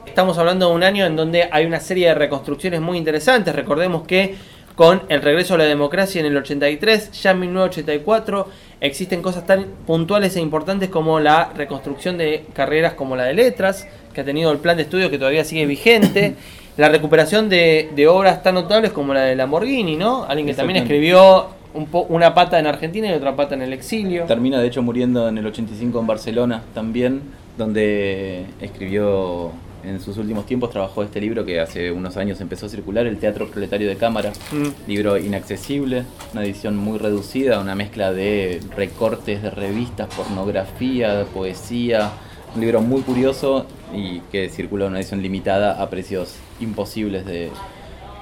Estamos 0.06 0.38
hablando 0.38 0.70
de 0.70 0.76
un 0.76 0.84
año 0.84 1.06
en 1.06 1.16
donde 1.16 1.50
hay 1.52 1.66
una 1.66 1.80
serie 1.80 2.10
de 2.10 2.16
reconstrucciones 2.16 2.82
muy 2.82 3.00
interesantes. 3.00 3.56
Recordemos 3.56 4.06
que 4.06 4.36
con 4.76 5.04
el 5.10 5.22
regreso 5.22 5.56
a 5.56 5.58
la 5.58 5.64
democracia 5.64 6.20
en 6.20 6.28
el 6.28 6.38
83, 6.38 7.12
ya 7.12 7.32
en 7.32 7.40
1984, 7.40 8.48
existen 8.82 9.22
cosas 9.22 9.46
tan 9.46 9.66
puntuales 9.88 10.36
e 10.36 10.42
importantes 10.42 10.90
como 10.90 11.20
la 11.20 11.52
reconstrucción 11.56 12.18
de 12.18 12.46
carreras 12.54 12.94
como 12.94 13.16
la 13.16 13.24
de 13.24 13.34
letras, 13.34 13.88
que 14.14 14.22
ha 14.22 14.24
tenido 14.24 14.52
el 14.52 14.60
plan 14.60 14.78
de 14.78 14.84
estudio 14.84 15.10
que 15.10 15.18
todavía 15.18 15.44
sigue 15.44 15.66
vigente, 15.66 16.36
la 16.78 16.90
recuperación 16.90 17.50
de, 17.50 17.90
de 17.96 18.08
obras 18.08 18.42
tan 18.44 18.56
notables 18.56 18.92
como 18.92 19.14
la 19.14 19.22
de 19.22 19.36
Lamborghini, 19.36 19.96
¿no? 19.96 20.24
Alguien 20.26 20.48
que 20.48 20.54
también 20.54 20.78
escribió 20.84 21.48
un 21.74 21.88
po- 21.88 22.06
una 22.10 22.34
pata 22.34 22.60
en 22.60 22.68
Argentina 22.68 23.10
y 23.10 23.14
otra 23.14 23.36
pata 23.36 23.56
en 23.56 23.62
el 23.64 23.74
exilio. 23.74 24.26
Termina 24.26 24.60
de 24.60 24.68
hecho 24.68 24.82
muriendo 24.82 25.28
en 25.28 25.38
el 25.38 25.46
85 25.48 26.00
en 26.00 26.08
Barcelona 26.08 26.64
también, 26.74 27.22
donde 27.58 28.46
escribió 28.62 29.52
en 29.84 30.00
sus 30.00 30.18
últimos 30.18 30.46
tiempos, 30.46 30.70
trabajó 30.70 31.04
este 31.04 31.20
libro 31.20 31.44
que 31.46 31.60
hace 31.60 31.92
unos 31.92 32.16
años 32.16 32.40
empezó 32.40 32.68
a 32.68 32.70
circular, 32.70 33.06
El 33.06 33.18
Teatro 33.18 33.48
Proletario 33.50 33.90
de 33.90 33.98
Cámara, 33.98 34.32
Mm. 34.52 34.68
libro 34.90 35.18
inaccesible, 35.18 36.04
una 36.32 36.44
edición 36.44 36.78
muy 36.78 36.98
reducida, 37.00 37.60
una 37.60 37.76
mezcla 37.76 38.14
de 38.14 38.62
recortes 38.78 39.42
de 39.44 39.50
revistas, 39.50 40.08
pornografía, 40.16 41.26
poesía, 41.34 42.12
un 42.56 42.62
libro 42.62 42.82
muy 42.82 43.02
curioso 43.02 43.66
y 43.94 44.20
que 44.32 44.48
circula 44.50 44.86
en 44.86 44.92
una 44.92 45.00
edición 45.00 45.22
limitada 45.22 45.82
a 45.82 45.90
precios 45.90 46.36
imposibles 46.60 47.26
de, 47.26 47.52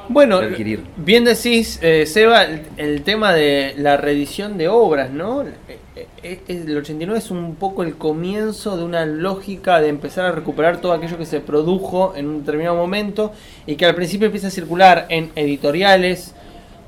Bueno, 0.09 0.37
adquirir. 0.37 0.83
bien 0.97 1.23
decís, 1.23 1.79
eh, 1.81 2.05
Seba, 2.05 2.43
el, 2.43 2.63
el 2.77 3.01
tema 3.03 3.33
de 3.33 3.73
la 3.77 3.97
reedición 3.97 4.57
de 4.57 4.67
obras, 4.67 5.11
¿no? 5.11 5.43
Eh, 5.43 6.07
eh, 6.23 6.39
El 6.47 6.77
89 6.77 7.19
es 7.19 7.31
un 7.31 7.55
poco 7.55 7.83
el 7.83 7.95
comienzo 7.95 8.77
de 8.77 8.83
una 8.83 9.05
lógica 9.05 9.79
de 9.81 9.89
empezar 9.89 10.25
a 10.25 10.31
recuperar 10.31 10.81
todo 10.81 10.93
aquello 10.93 11.17
que 11.17 11.25
se 11.25 11.39
produjo 11.39 12.13
en 12.15 12.27
un 12.27 12.39
determinado 12.39 12.75
momento 12.75 13.31
y 13.67 13.75
que 13.75 13.85
al 13.85 13.95
principio 13.95 14.25
empieza 14.27 14.47
a 14.47 14.51
circular 14.51 15.05
en 15.09 15.31
editoriales 15.35 16.33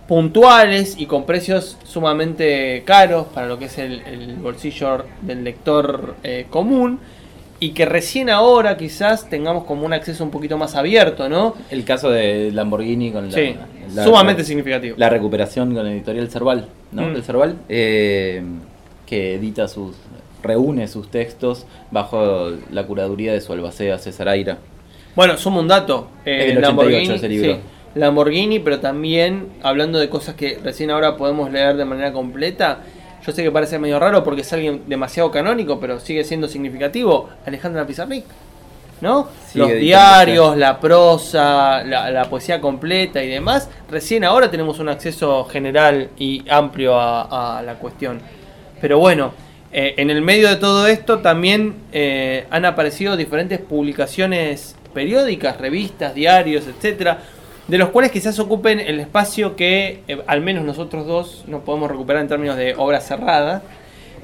puntuales 0.07 0.95
y 0.97 1.05
con 1.05 1.25
precios 1.25 1.77
sumamente 1.85 2.83
caros 2.85 3.27
para 3.27 3.47
lo 3.47 3.57
que 3.57 3.65
es 3.65 3.77
el, 3.77 4.01
el 4.01 4.35
bolsillo 4.35 5.05
del 5.21 5.43
lector 5.43 6.15
eh, 6.23 6.45
común 6.49 6.99
y 7.63 7.69
que 7.71 7.85
recién 7.85 8.29
ahora 8.29 8.75
quizás 8.77 9.29
tengamos 9.29 9.63
como 9.63 9.85
un 9.85 9.93
acceso 9.93 10.23
un 10.23 10.31
poquito 10.31 10.57
más 10.57 10.75
abierto, 10.75 11.29
¿no? 11.29 11.55
El 11.69 11.85
caso 11.85 12.09
de 12.09 12.51
Lamborghini 12.51 13.11
con 13.11 13.27
la, 13.29 13.37
Sí, 13.37 13.55
la- 13.95 14.03
sumamente 14.03 14.41
la- 14.41 14.47
significativo. 14.47 14.95
La 14.97 15.09
recuperación 15.09 15.73
con 15.73 15.85
la 15.85 15.91
editorial 15.91 16.29
Cerval, 16.29 16.67
¿no? 16.91 17.03
Mm. 17.03 17.13
Del 17.13 17.23
Cerval, 17.23 17.55
eh, 17.69 18.41
que 19.05 19.35
edita 19.35 19.67
sus. 19.67 19.95
reúne 20.41 20.89
sus 20.89 21.09
textos 21.09 21.65
bajo 21.89 22.51
la 22.69 22.83
curaduría 22.85 23.31
de 23.31 23.39
su 23.39 23.53
albacea 23.53 23.97
César 23.97 24.27
Aira. 24.27 24.57
Bueno, 25.15 25.37
suma 25.37 25.59
un 25.61 25.69
dato. 25.69 26.09
eh, 26.25 26.47
Es 26.49 26.55
del 26.55 26.57
88 26.65 27.13
ese 27.13 27.29
libro. 27.29 27.53
sí, 27.53 27.59
Lamborghini, 27.95 28.59
pero 28.59 28.79
también 28.81 29.47
hablando 29.61 29.99
de 29.99 30.09
cosas 30.09 30.35
que 30.35 30.59
recién 30.61 30.89
ahora 30.91 31.15
podemos 31.15 31.49
leer 31.49 31.77
de 31.77 31.85
manera 31.85 32.11
completa. 32.11 32.79
Yo 33.25 33.31
sé 33.31 33.43
que 33.43 33.51
parece 33.51 33.79
medio 33.79 33.99
raro 33.99 34.23
porque 34.23 34.41
es 34.41 34.53
alguien 34.53 34.83
demasiado 34.87 35.31
canónico, 35.31 35.79
pero 35.79 35.99
sigue 35.99 36.23
siendo 36.23 36.47
significativo. 36.47 37.29
Alejandra 37.45 37.85
Pizarnik. 37.87 38.25
¿No? 39.01 39.27
Sigue 39.47 39.65
Los 39.65 39.73
diarios, 39.79 40.57
la 40.57 40.79
prosa, 40.79 41.83
la, 41.83 42.09
la 42.09 42.25
poesía 42.29 42.61
completa 42.61 43.21
y 43.21 43.27
demás. 43.27 43.69
Recién 43.89 44.23
ahora 44.23 44.49
tenemos 44.49 44.79
un 44.79 44.87
acceso 44.87 45.43
general 45.45 46.09
y 46.17 46.43
amplio 46.49 46.97
a, 46.97 47.59
a 47.59 47.61
la 47.63 47.75
cuestión. 47.75 48.21
Pero 48.79 48.99
bueno, 48.99 49.33
eh, 49.75 49.95
en 49.97 50.11
el 50.11 50.21
medio 50.21 50.47
de 50.49 50.57
todo 50.57 50.85
esto 50.85 51.19
también 51.19 51.75
eh, 51.91 52.45
han 52.51 52.63
aparecido 52.63 53.17
diferentes 53.17 53.59
publicaciones 53.59 54.75
periódicas, 54.93 55.57
revistas, 55.59 56.13
diarios, 56.13 56.65
etcétera, 56.67 57.17
de 57.67 57.77
los 57.77 57.89
cuales 57.89 58.11
quizás 58.11 58.37
ocupen 58.39 58.79
el 58.79 58.99
espacio 58.99 59.55
que 59.55 60.01
eh, 60.07 60.21
al 60.27 60.41
menos 60.41 60.65
nosotros 60.65 61.07
dos 61.07 61.43
nos 61.47 61.61
podemos 61.63 61.89
recuperar 61.89 62.21
en 62.21 62.27
términos 62.27 62.57
de 62.57 62.75
obra 62.75 62.99
cerrada. 62.99 63.61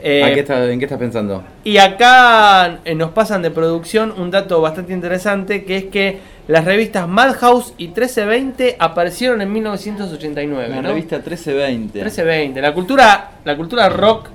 Eh, 0.02 0.24
¿A 0.24 0.34
qué 0.34 0.40
está- 0.42 0.66
¿En 0.72 0.80
qué 0.80 0.86
estás 0.86 1.00
pensando? 1.00 1.44
y 1.64 1.78
acá 1.78 2.80
eh, 2.86 2.96
nos 2.96 3.12
pasan 3.12 3.42
de 3.42 3.52
producción 3.52 4.14
un 4.18 4.32
dato 4.32 4.62
bastante 4.62 4.94
interesante, 4.94 5.66
que 5.66 5.76
es 5.78 5.84
que 5.86 6.20
las 6.48 6.64
revistas 6.66 7.08
Madhouse 7.08 7.74
y 7.78 7.88
1320 7.88 8.76
aparecieron 8.80 9.42
en 9.42 9.52
1989. 9.54 10.68
La 10.70 10.82
¿no? 10.82 10.90
revista 10.90 11.18
1320. 11.18 12.00
1320. 12.00 12.62
La 12.62 12.74
cultura, 12.74 13.32
la 13.46 13.56
cultura 13.56 13.90
rock 13.90 14.30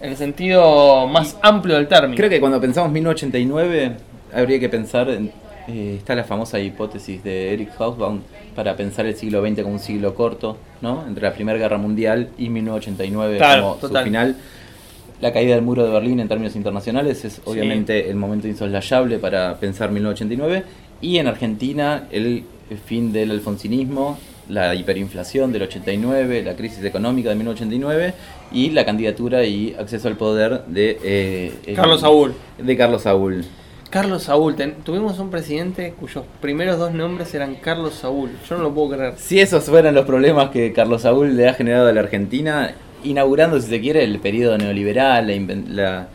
en 0.00 0.10
el 0.10 0.16
sentido 0.16 1.06
más 1.08 1.36
amplio 1.42 1.76
del 1.76 1.88
término. 1.88 2.14
Creo 2.16 2.28
que 2.30 2.38
cuando 2.38 2.60
pensamos 2.60 2.92
1989, 2.92 3.92
habría 4.34 4.60
que 4.60 4.68
pensar. 4.68 5.08
En, 5.10 5.32
eh, 5.68 5.96
está 5.98 6.14
la 6.14 6.24
famosa 6.24 6.58
hipótesis 6.60 7.22
de 7.24 7.52
Eric 7.52 7.70
Hobsbawm 7.78 8.20
para 8.54 8.76
pensar 8.76 9.06
el 9.06 9.16
siglo 9.16 9.40
XX 9.46 9.62
como 9.62 9.74
un 9.74 9.80
siglo 9.80 10.14
corto, 10.14 10.56
¿no? 10.80 11.04
Entre 11.06 11.22
la 11.22 11.32
Primera 11.34 11.58
Guerra 11.58 11.78
Mundial 11.78 12.28
y 12.38 12.48
1989 12.48 13.36
Claro, 13.38 13.62
como 13.62 13.74
total. 13.76 14.02
su 14.02 14.04
final. 14.10 14.36
La 15.20 15.32
caída 15.32 15.54
del 15.54 15.64
muro 15.64 15.84
de 15.84 15.90
Berlín 15.90 16.20
en 16.20 16.28
términos 16.28 16.54
internacionales 16.56 17.24
es 17.24 17.40
obviamente 17.46 18.10
el 18.10 18.16
momento 18.16 18.48
insoslayable 18.48 19.18
para 19.18 19.56
pensar 19.58 19.90
1989. 19.90 20.62
Y 21.00 21.18
en 21.18 21.26
Argentina, 21.26 22.04
el 22.10 22.44
fin 22.84 23.12
del 23.12 23.30
alfonsinismo, 23.30 24.18
la 24.48 24.74
hiperinflación 24.74 25.52
del 25.52 25.62
89, 25.62 26.42
la 26.42 26.54
crisis 26.54 26.84
económica 26.84 27.30
de 27.30 27.34
1989 27.36 28.14
y 28.52 28.70
la 28.70 28.84
candidatura 28.84 29.44
y 29.44 29.74
acceso 29.78 30.08
al 30.08 30.16
poder 30.16 30.64
de 30.66 30.98
eh, 31.02 31.52
el- 31.66 31.76
Carlos 31.76 32.00
Saúl. 32.02 32.34
de 32.58 32.76
Carlos 32.76 33.02
Saúl. 33.02 33.44
Carlos 33.90 34.24
Saúl. 34.24 34.56
ten- 34.56 34.74
tuvimos 34.84 35.18
un 35.18 35.30
presidente 35.30 35.94
cuyos 35.98 36.24
primeros 36.40 36.78
dos 36.78 36.92
nombres 36.92 37.34
eran 37.34 37.54
Carlos 37.56 37.94
Saúl. 37.94 38.30
Yo 38.48 38.56
no 38.56 38.64
lo 38.64 38.74
puedo 38.74 38.96
creer. 38.96 39.14
Si 39.16 39.38
esos 39.40 39.64
fueran 39.64 39.94
los 39.94 40.04
problemas 40.06 40.50
que 40.50 40.72
Carlos 40.72 41.02
Saúl 41.02 41.36
le 41.36 41.48
ha 41.48 41.54
generado 41.54 41.88
a 41.88 41.92
la 41.92 42.00
Argentina, 42.00 42.74
inaugurando, 43.04 43.60
si 43.60 43.68
se 43.68 43.80
quiere, 43.80 44.02
el 44.04 44.18
periodo 44.18 44.58
neoliberal, 44.58 45.26
la 45.28 45.34
la- 45.68 46.08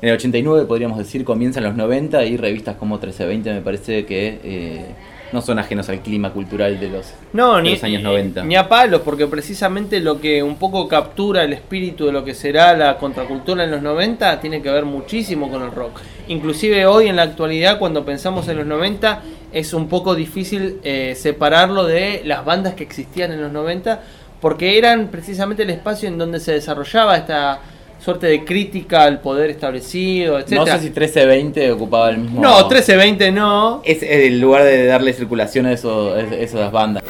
en 0.00 0.08
el 0.10 0.14
89 0.14 0.64
podríamos 0.66 0.96
decir 0.98 1.24
comienzan 1.24 1.64
los 1.64 1.74
90 1.74 2.24
y 2.24 2.36
revistas 2.36 2.76
como 2.76 2.94
1320 2.96 3.52
me 3.52 3.60
parece 3.62 4.06
que 4.06 4.38
eh, 4.44 4.84
no 5.32 5.42
son 5.42 5.58
ajenos 5.58 5.88
al 5.88 6.00
clima 6.00 6.32
cultural 6.32 6.78
de 6.80 6.88
los, 6.88 7.12
No, 7.32 7.56
de 7.56 7.62
ni, 7.62 7.70
los 7.72 7.84
años 7.84 8.02
90. 8.02 8.44
ni 8.44 8.56
a 8.56 8.68
palos, 8.68 9.02
porque 9.02 9.26
precisamente 9.26 10.00
lo 10.00 10.20
que 10.20 10.42
un 10.42 10.56
poco 10.56 10.88
captura 10.88 11.44
el 11.44 11.52
espíritu 11.52 12.06
de 12.06 12.12
lo 12.12 12.24
que 12.24 12.34
será 12.34 12.76
la 12.76 12.98
contracultura 12.98 13.64
en 13.64 13.70
los 13.70 13.82
90 13.82 14.40
tiene 14.40 14.62
que 14.62 14.70
ver 14.70 14.84
muchísimo 14.84 15.50
con 15.50 15.62
el 15.62 15.70
rock. 15.72 16.00
Inclusive 16.28 16.86
hoy 16.86 17.08
en 17.08 17.16
la 17.16 17.22
actualidad, 17.22 17.78
cuando 17.78 18.04
pensamos 18.04 18.48
en 18.48 18.58
los 18.58 18.66
90, 18.66 19.22
es 19.52 19.72
un 19.72 19.88
poco 19.88 20.14
difícil 20.14 20.78
eh, 20.82 21.14
separarlo 21.16 21.84
de 21.84 22.22
las 22.24 22.44
bandas 22.44 22.74
que 22.74 22.84
existían 22.84 23.32
en 23.32 23.40
los 23.40 23.52
90, 23.52 24.02
porque 24.40 24.78
eran 24.78 25.08
precisamente 25.08 25.62
el 25.64 25.70
espacio 25.70 26.08
en 26.08 26.18
donde 26.18 26.38
se 26.40 26.52
desarrollaba 26.52 27.16
esta 27.16 27.60
suerte 27.98 28.26
de 28.28 28.44
crítica 28.44 29.04
al 29.04 29.20
poder 29.20 29.50
establecido, 29.50 30.38
etc. 30.38 30.50
no 30.52 30.66
sé 30.66 30.72
si 30.78 30.84
1320 30.84 31.72
ocupaba 31.72 32.10
el 32.10 32.18
mismo... 32.18 32.40
No, 32.40 32.56
1320 32.58 33.32
no. 33.32 33.82
Es 33.84 34.02
el 34.02 34.40
lugar 34.40 34.64
de 34.64 34.86
darle 34.86 35.12
circulación 35.12 35.66
a, 35.66 35.72
eso- 35.72 36.14
a 36.14 36.20
esas 36.20 36.70
bandas. 36.72 37.02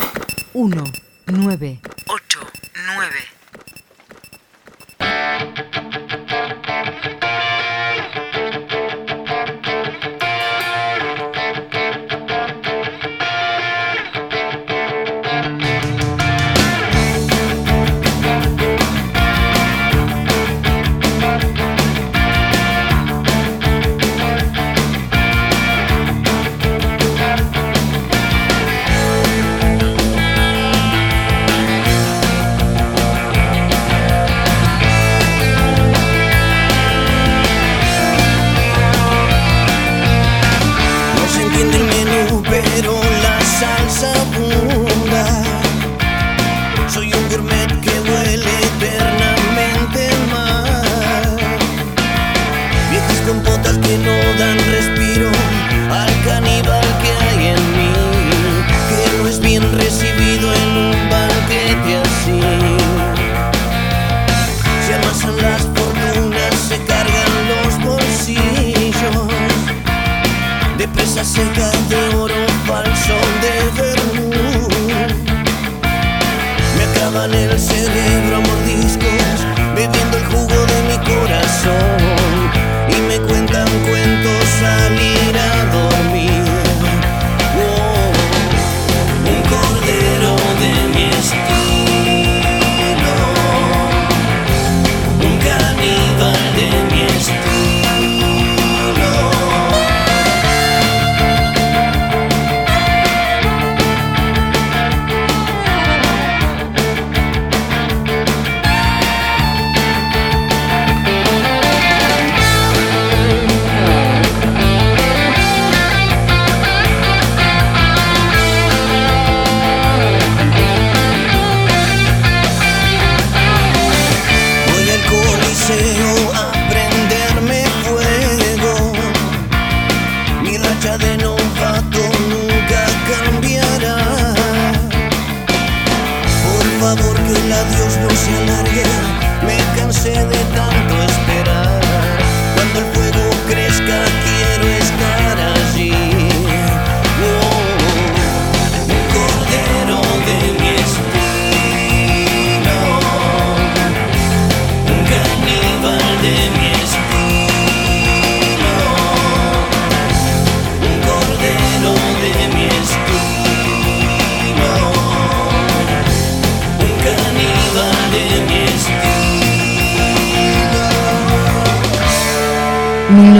1, 0.54 0.84
9, 1.26 1.78
8, 2.08 2.40
9. 2.96 3.10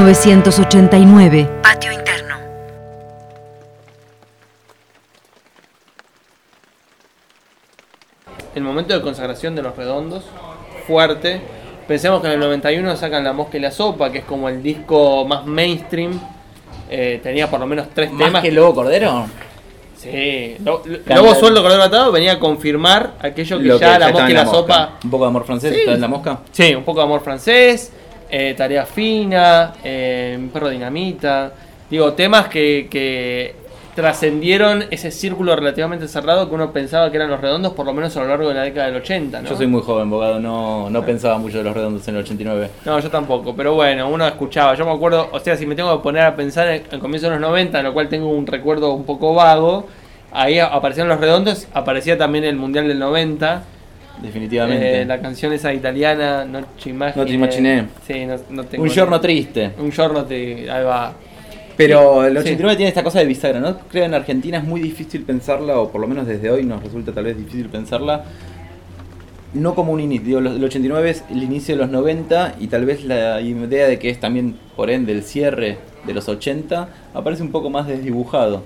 1989. 0.09 1.47
Patio 1.63 1.93
interno. 1.93 2.37
el 8.55 8.63
momento 8.63 8.95
de 8.95 9.01
consagración 9.03 9.55
de 9.55 9.63
los 9.63 9.77
redondos, 9.77 10.25
fuerte. 10.87 11.41
Pensemos 11.87 12.21
que 12.21 12.27
en 12.27 12.35
el 12.35 12.41
91 12.41 12.97
sacan 12.97 13.25
La 13.25 13.33
Mosca 13.33 13.57
y 13.57 13.61
la 13.61 13.71
Sopa, 13.71 14.11
que 14.11 14.19
es 14.19 14.25
como 14.25 14.49
el 14.49 14.63
disco 14.63 15.25
más 15.25 15.47
mainstream. 15.47 16.19
Eh, 16.91 17.21
tenía 17.23 17.49
por 17.51 17.61
lo 17.61 17.67
menos 17.67 17.89
tres 17.95 18.11
¿Más 18.11 18.27
temas. 18.27 18.43
que 18.43 18.51
Lobo 18.53 18.75
Cordero? 18.75 19.27
Sí, 19.97 20.57
Lo- 20.65 20.83
Lobo 21.07 21.35
Sueldo 21.35 21.61
Cordero 21.63 21.83
Atado 21.83 22.13
venía 22.13 22.33
a 22.33 22.39
confirmar 22.39 23.15
aquello 23.21 23.59
que 23.59 23.65
Lo 23.65 23.79
que 23.79 23.85
ya 23.85 23.99
La 23.99 24.11
Mosca 24.11 24.31
y 24.31 24.35
la. 24.35 24.47
Sopa. 24.47 24.91
Un 25.05 25.11
poco 25.11 25.25
de 25.25 25.29
amor 25.29 25.45
francés, 25.45 25.73
Sí. 25.75 25.81
está 25.81 25.93
en 25.93 26.01
la 26.01 26.09
mosca. 26.09 26.39
Sí, 26.53 26.75
un 26.75 26.85
poco 26.85 27.01
de 27.01 27.05
amor 27.07 27.21
francés, 27.23 27.93
eh, 28.31 28.55
Tarea 28.57 28.85
Fina, 28.87 29.73
eh, 29.85 30.39
Perro 30.53 30.69
Dinamita. 30.69 31.53
Digo, 31.91 32.13
temas 32.13 32.49
que, 32.49 32.87
que 32.91 33.55
trascendieron 33.95 34.85
ese 34.91 35.11
círculo 35.11 35.57
relativamente 35.57 36.07
cerrado 36.07 36.49
que 36.49 36.55
uno 36.55 36.71
pensaba 36.73 37.11
que 37.11 37.17
eran 37.17 37.31
los 37.31 37.41
redondos, 37.41 37.73
por 37.73 37.85
lo 37.85 37.93
menos 37.93 38.17
a 38.17 38.21
lo 38.21 38.29
largo 38.29 38.49
de 38.49 38.55
la 38.55 38.63
década 38.63 38.87
del 38.87 38.97
80, 38.97 39.43
¿no? 39.43 39.49
Yo 39.49 39.57
soy 39.57 39.67
muy 39.67 39.83
joven, 39.83 40.07
abogado, 40.07 40.39
no, 40.39 40.89
no 40.89 41.05
pensaba 41.05 41.37
mucho 41.39 41.59
de 41.59 41.65
los 41.65 41.75
redondos 41.75 42.07
en 42.07 42.15
el 42.15 42.21
89. 42.23 42.71
No, 42.85 43.01
yo 43.01 43.11
tampoco, 43.11 43.57
pero 43.57 43.75
bueno, 43.75 44.09
uno 44.09 44.25
escuchaba. 44.27 44.75
Yo 44.77 44.85
me 44.85 44.93
acuerdo, 44.93 45.29
o 45.33 45.41
sea, 45.41 45.57
si 45.57 45.67
me 45.67 45.75
tengo 45.75 45.97
que 45.97 46.03
poner 46.03 46.23
a 46.23 46.37
pensar 46.37 46.69
en 46.69 46.85
el 46.93 46.99
comienzo 47.01 47.27
de 47.27 47.33
los 47.33 47.41
90, 47.41 47.79
en 47.79 47.85
lo 47.87 47.93
cual 47.93 48.09
tengo 48.09 48.29
un 48.31 48.47
recuerdo 48.47 48.93
un 48.93 49.05
poco 49.05 49.35
vago, 49.35 49.87
ahí 50.31 50.61
a- 50.61 50.67
aparecían 50.67 51.09
los 51.09 51.19
redondos, 51.19 51.67
aparecía 51.75 52.17
también 52.17 52.45
el 52.45 52.55
Mundial 52.55 52.87
del 52.87 53.01
90. 53.01 53.63
Definitivamente. 54.23 55.03
eh, 55.03 55.05
la 55.05 55.21
canción 55.21 55.53
esa 55.53 55.73
italiana, 55.73 56.45
No 56.45 56.61
ci 56.79 56.91
immagine. 56.91 57.23
No 57.23 57.27
ti 57.29 57.35
imaginé. 57.35 57.85
Sí, 58.07 58.27
no, 58.27 58.37
no 58.51 58.65
tengo 58.65 58.83
Un 58.85 58.91
giorno 58.91 59.21
triste. 59.21 59.71
Un 59.79 59.91
giorno 59.93 60.25
te. 60.25 60.71
Ahí 60.71 60.85
va. 60.85 61.13
Pero 61.77 62.25
el 62.25 62.33
Sí. 62.33 62.39
89 62.41 62.77
tiene 62.77 62.89
esta 62.89 63.05
cosa 63.05 63.21
de 63.21 63.27
bisagra, 63.27 63.61
¿no? 63.61 63.79
Creo 63.79 64.03
que 64.03 64.05
en 64.07 64.15
Argentina 64.15 64.59
es 64.59 64.65
muy 64.65 64.81
difícil 64.81 65.23
pensarla, 65.23 65.79
o 65.79 65.91
por 65.91 66.01
lo 66.01 66.09
menos 66.09 66.27
desde 66.27 66.51
hoy 66.51 66.65
nos 66.65 66.83
resulta 66.83 67.13
tal 67.13 67.25
vez 67.25 67.37
difícil 67.39 67.69
pensarla, 67.69 68.25
no 69.55 69.75
como 69.77 69.93
un 69.93 70.01
inicio. 70.01 70.39
El 70.41 70.63
89 70.65 71.11
es 71.11 71.25
el 71.31 71.43
inicio 71.43 71.77
de 71.77 71.81
los 71.83 71.91
90 71.91 72.57
y 72.59 72.67
tal 72.67 72.85
vez 72.85 73.05
la 73.05 73.41
idea 73.41 73.87
de 73.87 73.99
que 73.99 74.11
es 74.11 74.19
también, 74.19 74.57
por 74.77 74.91
ende, 74.91 75.13
el 75.13 75.23
cierre 75.23 75.79
de 76.05 76.15
los 76.15 76.29
80 76.29 76.89
aparece 77.15 77.43
un 77.45 77.53
poco 77.53 77.71
más 77.71 77.87
desdibujado. 77.87 78.63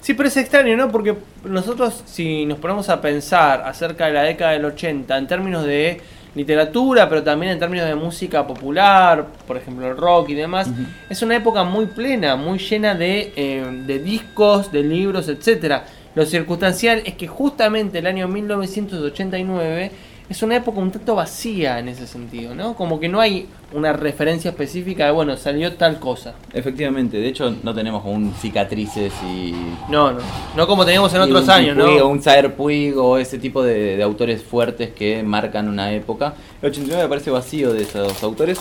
Sí, 0.00 0.14
pero 0.14 0.28
es 0.28 0.36
extraño, 0.36 0.76
¿no? 0.76 0.90
Porque 0.90 1.14
nosotros, 1.44 2.02
si 2.06 2.46
nos 2.46 2.58
ponemos 2.58 2.88
a 2.88 3.00
pensar 3.00 3.62
acerca 3.66 4.06
de 4.06 4.12
la 4.12 4.22
década 4.22 4.52
del 4.52 4.64
80 4.64 5.16
en 5.16 5.26
términos 5.26 5.64
de 5.64 6.00
literatura, 6.34 7.08
pero 7.08 7.22
también 7.22 7.52
en 7.52 7.58
términos 7.58 7.86
de 7.86 7.94
música 7.94 8.46
popular, 8.46 9.26
por 9.46 9.56
ejemplo 9.56 9.88
el 9.88 9.96
rock 9.96 10.30
y 10.30 10.34
demás, 10.34 10.70
es 11.08 11.22
una 11.22 11.36
época 11.36 11.64
muy 11.64 11.86
plena, 11.86 12.36
muy 12.36 12.58
llena 12.58 12.94
de, 12.94 13.32
eh, 13.36 13.82
de 13.86 13.98
discos, 13.98 14.72
de 14.72 14.82
libros, 14.82 15.28
etcétera. 15.28 15.84
Lo 16.14 16.24
circunstancial 16.24 17.02
es 17.04 17.14
que 17.14 17.28
justamente 17.28 17.98
el 17.98 18.06
año 18.06 18.26
1989 18.26 19.90
es 20.30 20.44
una 20.44 20.56
época 20.56 20.78
un 20.78 20.92
tanto 20.92 21.16
vacía 21.16 21.80
en 21.80 21.88
ese 21.88 22.06
sentido, 22.06 22.54
¿no? 22.54 22.76
Como 22.76 23.00
que 23.00 23.08
no 23.08 23.20
hay 23.20 23.48
una 23.72 23.92
referencia 23.92 24.52
específica 24.52 25.06
de, 25.06 25.10
bueno, 25.10 25.36
salió 25.36 25.74
tal 25.74 25.98
cosa. 25.98 26.34
Efectivamente, 26.52 27.16
de 27.16 27.26
hecho 27.26 27.52
no 27.64 27.74
tenemos 27.74 28.04
un 28.06 28.32
cicatrices 28.34 29.12
y... 29.26 29.52
No, 29.88 30.12
no. 30.12 30.20
No 30.56 30.68
como 30.68 30.84
teníamos 30.84 31.12
en 31.14 31.22
otros 31.22 31.42
un 31.42 31.50
años, 31.50 31.76
Puig, 31.76 31.98
¿no? 31.98 32.04
O 32.04 32.08
un 32.08 32.22
Saer 32.22 32.54
Puig 32.54 32.96
o 32.96 33.18
ese 33.18 33.40
tipo 33.40 33.60
de, 33.64 33.96
de 33.96 34.02
autores 34.04 34.40
fuertes 34.40 34.90
que 34.90 35.20
marcan 35.24 35.66
una 35.66 35.92
época. 35.92 36.34
El 36.62 36.70
89 36.70 37.02
me 37.02 37.08
parece 37.08 37.32
vacío 37.32 37.72
de 37.72 37.82
esos 37.82 38.22
autores. 38.22 38.60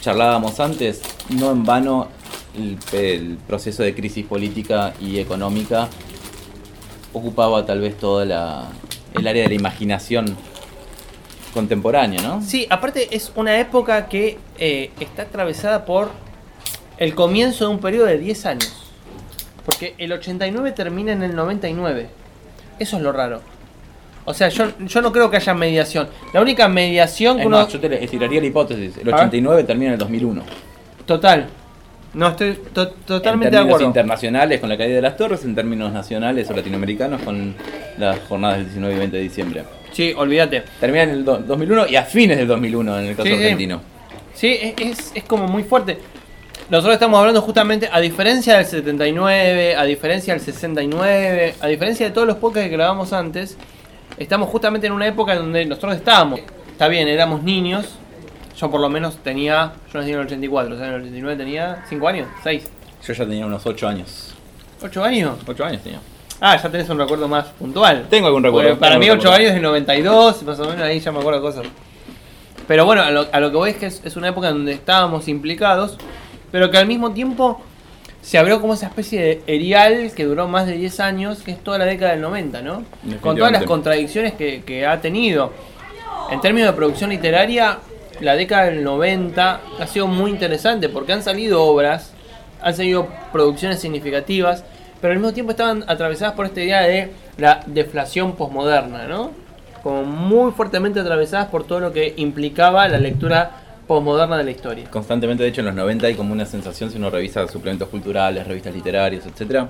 Charlábamos 0.00 0.58
antes, 0.58 1.02
no 1.38 1.52
en 1.52 1.62
vano 1.62 2.08
el, 2.58 2.78
el 2.98 3.38
proceso 3.46 3.84
de 3.84 3.94
crisis 3.94 4.26
política 4.26 4.92
y 5.00 5.20
económica 5.20 5.88
ocupaba 7.12 7.64
tal 7.64 7.80
vez 7.80 7.96
toda 7.96 8.24
la 8.24 8.68
el 9.14 9.26
área 9.26 9.42
de 9.44 9.48
la 9.48 9.54
imaginación 9.54 10.36
contemporánea, 11.52 12.22
¿no? 12.22 12.42
Sí, 12.42 12.66
aparte 12.70 13.14
es 13.14 13.32
una 13.36 13.58
época 13.58 14.08
que 14.08 14.38
eh, 14.58 14.90
está 15.00 15.22
atravesada 15.22 15.84
por 15.84 16.10
el 16.98 17.14
comienzo 17.14 17.66
de 17.66 17.70
un 17.70 17.78
periodo 17.78 18.06
de 18.06 18.18
10 18.18 18.46
años. 18.46 18.72
Porque 19.64 19.94
el 19.98 20.12
89 20.12 20.72
termina 20.72 21.12
en 21.12 21.22
el 21.22 21.36
99. 21.36 22.08
Eso 22.78 22.96
es 22.96 23.02
lo 23.02 23.12
raro. 23.12 23.40
O 24.24 24.34
sea, 24.34 24.48
yo, 24.48 24.66
yo 24.78 25.02
no 25.02 25.12
creo 25.12 25.30
que 25.30 25.36
haya 25.36 25.54
mediación. 25.54 26.08
La 26.32 26.40
única 26.40 26.68
mediación 26.68 27.36
que 27.36 27.42
Es 27.42 27.46
uno... 27.46 27.58
más, 27.58 27.68
yo 27.68 27.80
te 27.80 28.02
estiraría 28.02 28.40
la 28.40 28.46
hipótesis. 28.46 28.96
El 28.98 29.08
A 29.08 29.16
ver. 29.16 29.26
89 29.26 29.64
termina 29.64 29.88
en 29.88 29.92
el 29.94 29.98
2001. 29.98 30.42
Total. 31.06 31.48
No, 32.14 32.28
estoy 32.28 32.58
to- 32.74 32.88
totalmente 32.90 33.46
en 33.46 33.50
de 33.52 33.56
términos 33.56 33.74
acuerdo. 33.76 33.86
internacionales 33.86 34.60
con 34.60 34.68
la 34.68 34.76
caída 34.76 34.96
de 34.96 35.02
las 35.02 35.16
torres, 35.16 35.44
en 35.44 35.54
términos 35.54 35.92
nacionales 35.92 36.50
o 36.50 36.54
latinoamericanos 36.54 37.22
con 37.22 37.54
las 37.98 38.18
jornadas 38.28 38.58
del 38.58 38.66
19 38.66 38.94
y 38.94 38.98
20 38.98 39.16
de 39.16 39.22
diciembre. 39.22 39.64
Sí, 39.92 40.12
olvídate. 40.16 40.62
Termina 40.80 41.04
en 41.04 41.10
el 41.10 41.24
do- 41.24 41.38
2001 41.38 41.86
y 41.88 41.96
a 41.96 42.02
fines 42.04 42.36
del 42.36 42.48
2001 42.48 42.98
en 42.98 43.06
el 43.06 43.16
caso 43.16 43.28
Sí, 43.28 43.34
argentino. 43.34 43.80
Sí, 44.34 44.58
es, 44.60 44.74
es, 44.78 45.12
es 45.14 45.24
como 45.24 45.46
muy 45.48 45.62
fuerte. 45.64 45.98
Nosotros 46.70 46.94
estamos 46.94 47.18
hablando 47.18 47.40
justamente, 47.42 47.88
a 47.90 48.00
diferencia 48.00 48.56
del 48.56 48.64
79, 48.66 49.76
a 49.76 49.84
diferencia 49.84 50.32
del 50.34 50.42
69, 50.42 51.54
a 51.60 51.66
diferencia 51.66 52.06
de 52.06 52.12
todos 52.12 52.26
los 52.26 52.36
podcasts 52.36 52.68
que 52.68 52.76
grabamos 52.76 53.12
antes, 53.12 53.56
estamos 54.18 54.48
justamente 54.48 54.86
en 54.86 54.92
una 54.92 55.06
época 55.06 55.32
en 55.32 55.38
donde 55.40 55.64
nosotros 55.66 55.96
estábamos. 55.96 56.40
Está 56.70 56.88
bien, 56.88 57.08
éramos 57.08 57.42
niños. 57.42 57.96
Yo 58.62 58.70
por 58.70 58.80
lo 58.80 58.88
menos 58.88 59.16
tenía, 59.16 59.72
yo 59.92 59.98
nací 59.98 60.12
en 60.12 60.20
el 60.20 60.26
84, 60.26 60.72
o 60.72 60.78
sea, 60.78 60.86
en 60.86 60.94
el 60.94 61.00
89 61.00 61.36
tenía 61.36 61.84
5 61.88 62.08
años, 62.08 62.28
6, 62.44 62.70
Yo 63.04 63.12
ya 63.12 63.26
tenía 63.26 63.44
unos 63.44 63.66
8 63.66 63.88
años. 63.88 64.34
8 64.80 65.02
años. 65.02 65.38
8 65.44 65.64
años 65.64 65.82
tenía. 65.82 65.98
Ah, 66.40 66.56
ya 66.56 66.70
tenés 66.70 66.88
un 66.88 66.98
recuerdo 66.98 67.26
más 67.26 67.46
puntual. 67.46 68.06
Tengo 68.08 68.28
algún 68.28 68.44
recuerdo. 68.44 68.70
Porque 68.70 68.80
para 68.80 68.98
mí 68.98 69.06
algún 69.06 69.18
8 69.18 69.30
recuerdo. 69.30 69.36
años 69.36 69.48
es 69.48 69.54
del 69.54 69.62
92, 69.64 70.42
más 70.44 70.60
o 70.60 70.64
menos 70.64 70.80
ahí 70.82 71.00
ya 71.00 71.10
me 71.10 71.18
acuerdo 71.18 71.42
cosas. 71.42 71.66
Pero 72.68 72.86
bueno, 72.86 73.02
a 73.02 73.10
lo, 73.10 73.26
a 73.32 73.40
lo 73.40 73.50
que 73.50 73.56
voy 73.56 73.70
es 73.70 73.76
que 73.78 73.86
es, 73.86 74.00
es 74.04 74.16
una 74.16 74.28
época 74.28 74.50
en 74.50 74.54
donde 74.54 74.74
estábamos 74.74 75.26
implicados, 75.26 75.98
pero 76.52 76.70
que 76.70 76.78
al 76.78 76.86
mismo 76.86 77.10
tiempo 77.10 77.60
se 78.20 78.38
abrió 78.38 78.60
como 78.60 78.74
esa 78.74 78.86
especie 78.86 79.20
de 79.20 79.42
erial 79.48 80.12
que 80.14 80.24
duró 80.24 80.46
más 80.46 80.68
de 80.68 80.74
10 80.74 81.00
años, 81.00 81.42
que 81.42 81.50
es 81.50 81.64
toda 81.64 81.78
la 81.78 81.84
década 81.84 82.12
del 82.12 82.20
90, 82.20 82.62
¿no? 82.62 82.84
Con 83.20 83.36
todas 83.36 83.50
las 83.50 83.64
contradicciones 83.64 84.34
que, 84.34 84.62
que 84.64 84.86
ha 84.86 85.00
tenido. 85.00 85.52
En 86.30 86.40
términos 86.40 86.70
de 86.70 86.76
producción 86.76 87.10
literaria, 87.10 87.80
la 88.22 88.36
década 88.36 88.66
del 88.66 88.84
90 88.84 89.60
ha 89.80 89.86
sido 89.86 90.06
muy 90.06 90.30
interesante 90.30 90.88
porque 90.88 91.12
han 91.12 91.22
salido 91.22 91.62
obras, 91.64 92.12
han 92.60 92.74
salido 92.74 93.08
producciones 93.32 93.80
significativas, 93.80 94.64
pero 95.00 95.12
al 95.12 95.18
mismo 95.18 95.32
tiempo 95.32 95.50
estaban 95.50 95.84
atravesadas 95.88 96.34
por 96.34 96.46
esta 96.46 96.60
idea 96.62 96.82
de 96.82 97.10
la 97.36 97.62
deflación 97.66 98.36
posmoderna, 98.36 99.08
¿no? 99.08 99.32
Como 99.82 100.04
muy 100.04 100.52
fuertemente 100.52 101.00
atravesadas 101.00 101.48
por 101.48 101.64
todo 101.64 101.80
lo 101.80 101.92
que 101.92 102.14
implicaba 102.16 102.86
la 102.86 102.98
lectura 102.98 103.50
posmoderna 103.88 104.38
de 104.38 104.44
la 104.44 104.50
historia. 104.52 104.88
Constantemente, 104.88 105.42
de 105.42 105.48
hecho, 105.48 105.60
en 105.60 105.66
los 105.66 105.74
90 105.74 106.06
hay 106.06 106.14
como 106.14 106.32
una 106.32 106.46
sensación, 106.46 106.90
si 106.90 106.98
uno 106.98 107.10
revisa 107.10 107.46
suplementos 107.48 107.88
culturales, 107.88 108.46
revistas 108.46 108.72
literarias, 108.72 109.26
etcétera, 109.26 109.68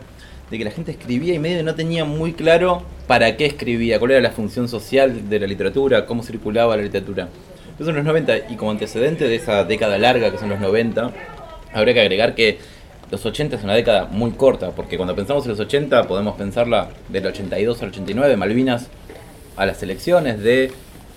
de 0.50 0.58
que 0.58 0.64
la 0.64 0.70
gente 0.70 0.90
escribía 0.90 1.32
y 1.32 1.38
medio 1.38 1.62
no 1.62 1.74
tenía 1.74 2.04
muy 2.04 2.34
claro 2.34 2.82
para 3.06 3.34
qué 3.38 3.46
escribía, 3.46 3.98
cuál 3.98 4.10
era 4.10 4.20
la 4.20 4.30
función 4.30 4.68
social 4.68 5.30
de 5.30 5.40
la 5.40 5.46
literatura, 5.46 6.04
cómo 6.04 6.22
circulaba 6.22 6.76
la 6.76 6.82
literatura. 6.82 7.28
Entonces, 7.72 7.88
en 7.88 7.96
los 7.96 8.04
90, 8.04 8.52
y 8.52 8.56
como 8.56 8.70
antecedente 8.70 9.26
de 9.26 9.36
esa 9.36 9.64
década 9.64 9.98
larga 9.98 10.30
que 10.30 10.38
son 10.38 10.50
los 10.50 10.60
90, 10.60 11.10
habría 11.72 11.94
que 11.94 12.00
agregar 12.00 12.34
que 12.34 12.58
los 13.10 13.24
80 13.24 13.56
es 13.56 13.64
una 13.64 13.74
década 13.74 14.08
muy 14.10 14.32
corta, 14.32 14.70
porque 14.70 14.96
cuando 14.96 15.16
pensamos 15.16 15.44
en 15.44 15.50
los 15.50 15.60
80 15.60 16.04
podemos 16.04 16.36
pensarla 16.36 16.88
del 17.08 17.26
82 17.26 17.82
al 17.82 17.88
89, 17.88 18.36
Malvinas 18.36 18.88
a 19.56 19.66
las 19.66 19.82
elecciones, 19.82 20.42
de 20.42 20.70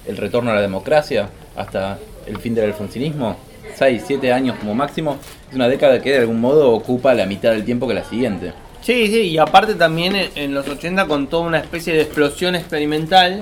el 0.07 0.17
retorno 0.17 0.51
a 0.51 0.55
la 0.55 0.61
democracia 0.61 1.29
hasta 1.55 1.99
el 2.25 2.37
fin 2.37 2.55
del 2.55 2.65
alfonsinismo, 2.65 3.35
6, 3.75 4.03
7 4.07 4.31
años 4.31 4.57
como 4.57 4.73
máximo, 4.75 5.17
es 5.49 5.55
una 5.55 5.67
década 5.67 6.01
que 6.01 6.11
de 6.11 6.19
algún 6.19 6.39
modo 6.39 6.71
ocupa 6.71 7.13
la 7.13 7.25
mitad 7.25 7.51
del 7.51 7.65
tiempo 7.65 7.87
que 7.87 7.93
la 7.93 8.03
siguiente. 8.03 8.53
Sí, 8.81 9.07
sí, 9.07 9.21
y 9.21 9.37
aparte 9.37 9.75
también 9.75 10.15
en, 10.15 10.29
en 10.35 10.53
los 10.53 10.67
80 10.67 11.05
con 11.07 11.27
toda 11.27 11.47
una 11.47 11.59
especie 11.59 11.93
de 11.93 12.01
explosión 12.01 12.55
experimental 12.55 13.41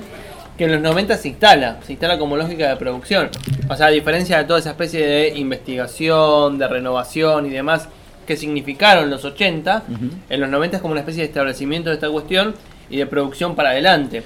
que 0.56 0.64
en 0.64 0.72
los 0.72 0.80
90 0.80 1.16
se 1.16 1.28
instala, 1.28 1.78
se 1.84 1.92
instala 1.92 2.18
como 2.18 2.36
lógica 2.36 2.68
de 2.68 2.76
producción. 2.76 3.28
O 3.68 3.76
sea, 3.76 3.86
a 3.86 3.90
diferencia 3.90 4.38
de 4.38 4.44
toda 4.44 4.58
esa 4.58 4.70
especie 4.70 5.04
de 5.04 5.28
investigación, 5.36 6.58
de 6.58 6.68
renovación 6.68 7.46
y 7.46 7.50
demás 7.50 7.88
que 8.26 8.36
significaron 8.36 9.10
los 9.10 9.24
80, 9.24 9.84
en 10.30 10.40
los 10.40 10.48
90 10.48 10.76
es 10.76 10.82
como 10.82 10.92
una 10.92 11.00
especie 11.00 11.22
de 11.22 11.28
establecimiento 11.28 11.90
de 11.90 11.96
esta 11.96 12.08
cuestión 12.08 12.54
y 12.88 12.96
de 12.96 13.06
producción 13.06 13.54
para 13.54 13.70
adelante. 13.70 14.22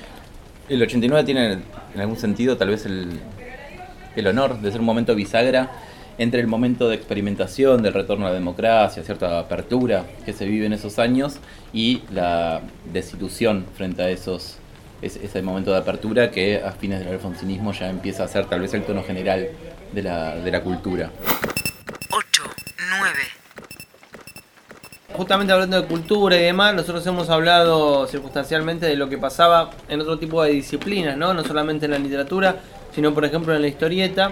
El 0.69 0.83
89 0.83 1.25
tiene 1.25 1.59
en 1.95 2.01
algún 2.01 2.17
sentido 2.17 2.57
tal 2.57 2.69
vez 2.69 2.87
el, 2.87 3.09
el 4.15 4.27
honor 4.27 4.61
de 4.61 4.71
ser 4.71 4.81
un 4.81 4.87
momento 4.87 5.15
bisagra 5.15 5.71
entre 6.19 6.41
el 6.41 6.47
momento 6.49 6.89
de 6.89 6.97
experimentación, 6.97 7.83
del 7.83 7.95
retorno 7.95 8.27
a 8.27 8.31
la 8.31 8.35
democracia, 8.35 9.03
cierta 9.03 9.39
apertura 9.39 10.05
que 10.25 10.33
se 10.33 10.47
vive 10.47 10.67
en 10.67 10.73
esos 10.73 10.99
años 10.99 11.39
y 11.73 12.03
la 12.13 12.61
destitución 12.93 13.65
frente 13.75 14.03
a 14.03 14.11
esos 14.11 14.59
ese, 15.03 15.25
ese 15.25 15.43
momento 15.43 15.71
de 15.73 15.79
apertura 15.79 16.31
que 16.31 16.63
a 16.63 16.73
fines 16.73 17.01
del 17.01 17.09
alfonsinismo 17.09 17.73
ya 17.73 17.89
empieza 17.89 18.25
a 18.25 18.29
ser 18.29 18.47
tal 18.47 18.61
vez 18.61 18.75
el 18.75 18.83
tono 18.85 19.03
general 19.03 19.49
de 19.93 20.03
la, 20.03 20.37
de 20.37 20.51
la 20.51 20.61
cultura. 20.63 21.11
8, 22.11 22.43
9. 23.01 23.13
Justamente 25.15 25.53
hablando 25.53 25.81
de 25.83 25.89
cultura 25.89 26.37
y 26.37 26.43
demás, 26.43 26.75
nosotros 26.75 27.05
hemos 27.07 27.29
hablado 27.31 28.07
circunstancialmente 28.07 28.87
de 28.87 28.95
lo 28.97 29.09
que 29.09 29.19
pasaba 29.19 29.71
en 29.89 30.01
otro 30.01 30.19
tipo 30.19 30.43
de 30.43 30.53
disciplinas, 30.53 31.17
¿no? 31.17 31.35
No 31.35 31.43
solamente 31.45 31.87
en 31.87 31.93
la 31.93 31.99
literatura, 31.99 32.57
sino 32.95 33.13
por 33.15 33.25
ejemplo 33.25 33.55
en 33.55 33.63
la 33.63 33.69
historieta. 33.69 34.31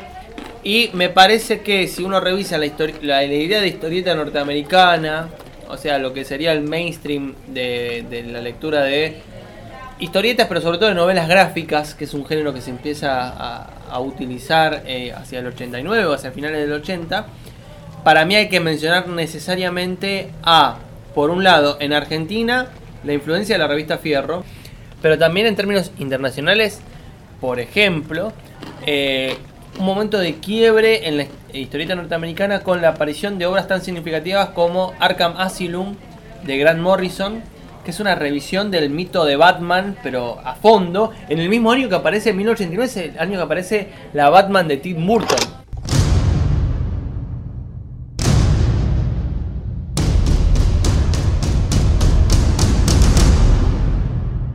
Y 0.62 0.90
me 0.92 1.08
parece 1.08 1.60
que 1.60 1.88
si 1.88 2.04
uno 2.04 2.20
revisa 2.20 2.58
la, 2.58 2.66
histori- 2.66 3.00
la, 3.00 3.16
la 3.22 3.24
idea 3.34 3.60
de 3.60 3.68
historieta 3.68 4.14
norteamericana, 4.14 5.28
o 5.68 5.76
sea, 5.76 5.98
lo 5.98 6.12
que 6.12 6.24
sería 6.24 6.52
el 6.52 6.62
mainstream 6.62 7.34
de, 7.48 8.04
de 8.08 8.22
la 8.24 8.40
lectura 8.40 8.82
de 8.82 9.16
historietas, 9.98 10.46
pero 10.48 10.60
sobre 10.60 10.78
todo 10.78 10.88
de 10.88 10.94
novelas 10.94 11.28
gráficas, 11.28 11.94
que 11.94 12.04
es 12.04 12.14
un 12.14 12.26
género 12.26 12.52
que 12.52 12.60
se 12.60 12.70
empieza 12.70 13.28
a, 13.28 14.00
utilizar 14.00 14.82
eh, 14.86 15.12
hacia 15.16 15.38
el 15.38 15.46
89 15.46 16.04
o 16.04 16.12
hacia 16.12 16.30
finales 16.32 16.60
del 16.60 16.72
80, 16.72 17.26
para 18.04 18.24
mí 18.24 18.34
hay 18.36 18.48
que 18.48 18.60
mencionar 18.60 19.08
necesariamente 19.08 20.30
a, 20.42 20.76
por 21.14 21.30
un 21.30 21.42
lado, 21.42 21.78
en 21.80 21.92
Argentina, 21.92 22.68
la 23.04 23.14
influencia 23.14 23.54
de 23.54 23.58
la 23.58 23.68
revista 23.68 23.98
Fierro, 23.98 24.44
pero 25.00 25.18
también 25.18 25.46
en 25.46 25.56
términos 25.56 25.92
internacionales, 25.98 26.80
por 27.40 27.58
ejemplo, 27.58 28.32
eh, 28.84 29.36
un 29.78 29.86
momento 29.86 30.18
de 30.18 30.34
quiebre 30.36 31.08
en 31.08 31.16
la 31.18 31.26
historieta 31.52 31.94
norteamericana 31.94 32.60
con 32.60 32.80
la 32.80 32.90
aparición 32.90 33.38
de 33.38 33.46
obras 33.46 33.68
tan 33.68 33.82
significativas 33.82 34.50
como 34.50 34.94
Arkham 34.98 35.34
Asylum 35.36 35.96
de 36.44 36.58
Grant 36.58 36.80
Morrison, 36.80 37.42
que 37.86 37.92
es 37.92 38.00
una 38.00 38.16
revisión 38.16 38.72
del 38.72 38.90
mito 38.90 39.24
de 39.24 39.36
Batman, 39.36 39.96
pero 40.02 40.40
a 40.44 40.56
fondo, 40.56 41.12
en 41.28 41.38
el 41.38 41.48
mismo 41.48 41.70
año 41.70 41.88
que 41.88 41.94
aparece, 41.94 42.30
en 42.30 42.38
1989, 42.38 42.84
es 42.84 43.14
el 43.14 43.20
año 43.20 43.38
que 43.38 43.44
aparece 43.44 43.88
la 44.12 44.28
Batman 44.28 44.66
de 44.66 44.78
Tim 44.78 45.06
Burton. 45.06 45.38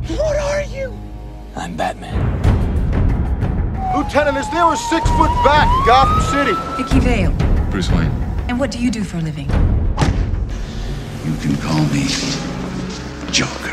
What 0.09 0.35
are 0.35 0.65
you? 0.65 0.91
I'm 1.55 1.77
Batman. 1.77 2.11
Lieutenant, 3.95 4.37
is 4.37 4.49
there 4.51 4.69
a 4.69 4.75
six 4.75 5.09
foot 5.11 5.31
bat 5.45 5.69
in 5.71 5.85
Gotham 5.85 6.19
City? 6.33 6.53
Vicky 6.75 6.99
Vale. 6.99 7.31
Bruce 7.71 7.89
Wayne. 7.91 8.11
And 8.49 8.59
what 8.59 8.71
do 8.71 8.79
you 8.79 8.91
do 8.91 9.05
for 9.05 9.19
a 9.19 9.21
living? 9.21 9.47
You 11.23 11.33
can 11.39 11.55
call 11.61 11.79
me 11.93 12.50
Joker. 13.31 13.71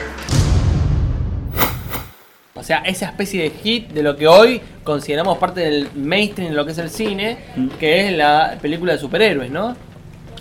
O 2.54 2.62
sea, 2.62 2.78
esa 2.78 3.06
especie 3.06 3.42
de 3.44 3.50
hit 3.50 3.88
de 3.90 4.02
lo 4.02 4.16
que 4.16 4.26
hoy 4.26 4.60
consideramos 4.82 5.38
parte 5.38 5.60
del 5.60 5.88
mainstream 5.94 6.50
de 6.50 6.56
lo 6.56 6.64
que 6.66 6.72
es 6.72 6.78
el 6.78 6.90
cine, 6.90 7.36
que 7.78 8.08
es 8.08 8.16
la 8.16 8.58
película 8.60 8.92
de 8.94 8.98
superhéroes, 8.98 9.50
¿no? 9.50 9.76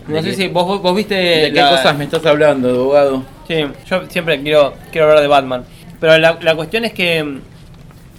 No 0.08 0.16
¿De 0.16 0.24
sé 0.24 0.34
si 0.34 0.48
vos, 0.48 0.96
viste... 0.96 1.14
¿De 1.16 1.52
qué 1.54 1.62
la- 1.62 1.70
cosas 1.70 1.96
me 1.98 2.06
estás 2.06 2.26
hablando, 2.26 2.70
abogado? 2.70 3.24
Sí, 3.48 3.66
yo 3.86 4.06
siempre 4.10 4.42
quiero, 4.42 4.74
quiero 4.92 5.08
hablar 5.08 5.22
de 5.22 5.28
Batman. 5.28 5.64
Pero 6.00 6.18
la, 6.18 6.38
la 6.42 6.56
cuestión 6.56 6.86
es 6.86 6.94
que 6.94 7.24
mm, 7.24 7.40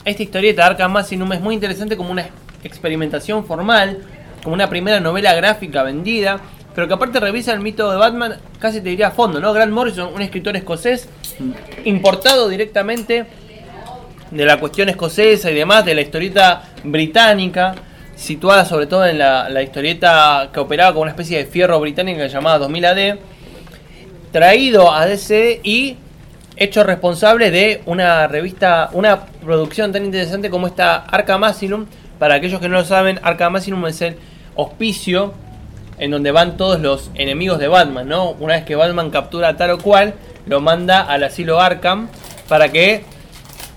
esta 0.04 0.22
historieta, 0.22 0.66
Arkham 0.66 0.96
Asylum, 0.96 1.32
es 1.32 1.40
muy 1.40 1.54
interesante 1.54 1.96
como 1.96 2.10
una 2.12 2.26
experimentación 2.62 3.44
formal, 3.46 3.98
como 4.44 4.54
una 4.54 4.68
primera 4.68 5.00
novela 5.00 5.34
gráfica 5.34 5.82
vendida, 5.82 6.40
pero 6.78 6.86
que 6.86 6.94
aparte 6.94 7.18
revisa 7.18 7.52
el 7.52 7.58
mito 7.58 7.90
de 7.90 7.96
Batman, 7.96 8.36
casi 8.60 8.80
te 8.80 8.90
diría 8.90 9.08
a 9.08 9.10
fondo, 9.10 9.40
¿no? 9.40 9.52
Grant 9.52 9.72
Morrison, 9.72 10.14
un 10.14 10.22
escritor 10.22 10.56
escocés, 10.56 11.08
importado 11.84 12.48
directamente 12.48 13.26
de 14.30 14.46
la 14.46 14.60
cuestión 14.60 14.88
escocesa 14.88 15.50
y 15.50 15.54
demás, 15.54 15.84
de 15.84 15.96
la 15.96 16.02
historieta 16.02 16.68
británica, 16.84 17.74
situada 18.14 18.64
sobre 18.64 18.86
todo 18.86 19.04
en 19.06 19.18
la, 19.18 19.60
historieta 19.60 20.50
que 20.52 20.60
operaba 20.60 20.92
como 20.92 21.02
una 21.02 21.10
especie 21.10 21.38
de 21.38 21.46
fierro 21.46 21.80
británica 21.80 22.28
llamada 22.28 22.58
2000 22.58 22.84
AD, 22.84 23.18
traído 24.30 24.94
a 24.94 25.04
DC 25.04 25.60
y 25.64 25.96
hecho 26.54 26.84
responsable 26.84 27.50
de 27.50 27.82
una 27.86 28.28
revista, 28.28 28.90
una 28.92 29.26
producción 29.44 29.90
tan 29.90 30.04
interesante 30.04 30.48
como 30.48 30.68
esta 30.68 30.98
Arkham 30.98 31.42
Asylum. 31.42 31.86
Para 32.20 32.34
aquellos 32.36 32.60
que 32.60 32.68
no 32.68 32.76
lo 32.76 32.84
saben, 32.84 33.18
Arkham 33.24 33.56
Asylum 33.56 33.84
es 33.86 34.00
el 34.00 34.16
hospicio 34.54 35.34
en 35.98 36.10
donde 36.10 36.30
van 36.30 36.56
todos 36.56 36.80
los 36.80 37.10
enemigos 37.14 37.58
de 37.58 37.68
Batman, 37.68 38.08
¿no? 38.08 38.30
Una 38.32 38.54
vez 38.54 38.64
que 38.64 38.76
Batman 38.76 39.10
captura 39.10 39.48
a 39.48 39.56
tal 39.56 39.70
o 39.72 39.78
cual, 39.78 40.14
lo 40.46 40.60
manda 40.60 41.02
al 41.02 41.24
asilo 41.24 41.60
Arkham 41.60 42.08
para 42.48 42.70
que, 42.70 43.04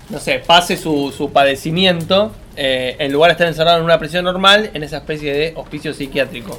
no 0.08 0.18
sé, 0.18 0.38
pase 0.38 0.76
su, 0.76 1.12
su 1.16 1.30
padecimiento 1.32 2.32
eh, 2.56 2.96
en 2.98 3.12
lugar 3.12 3.30
de 3.30 3.32
estar 3.32 3.46
encerrado 3.46 3.78
en 3.78 3.84
una 3.84 3.98
prisión 3.98 4.24
normal, 4.24 4.70
en 4.74 4.82
esa 4.82 4.98
especie 4.98 5.32
de 5.32 5.52
hospicio 5.56 5.94
psiquiátrico. 5.94 6.58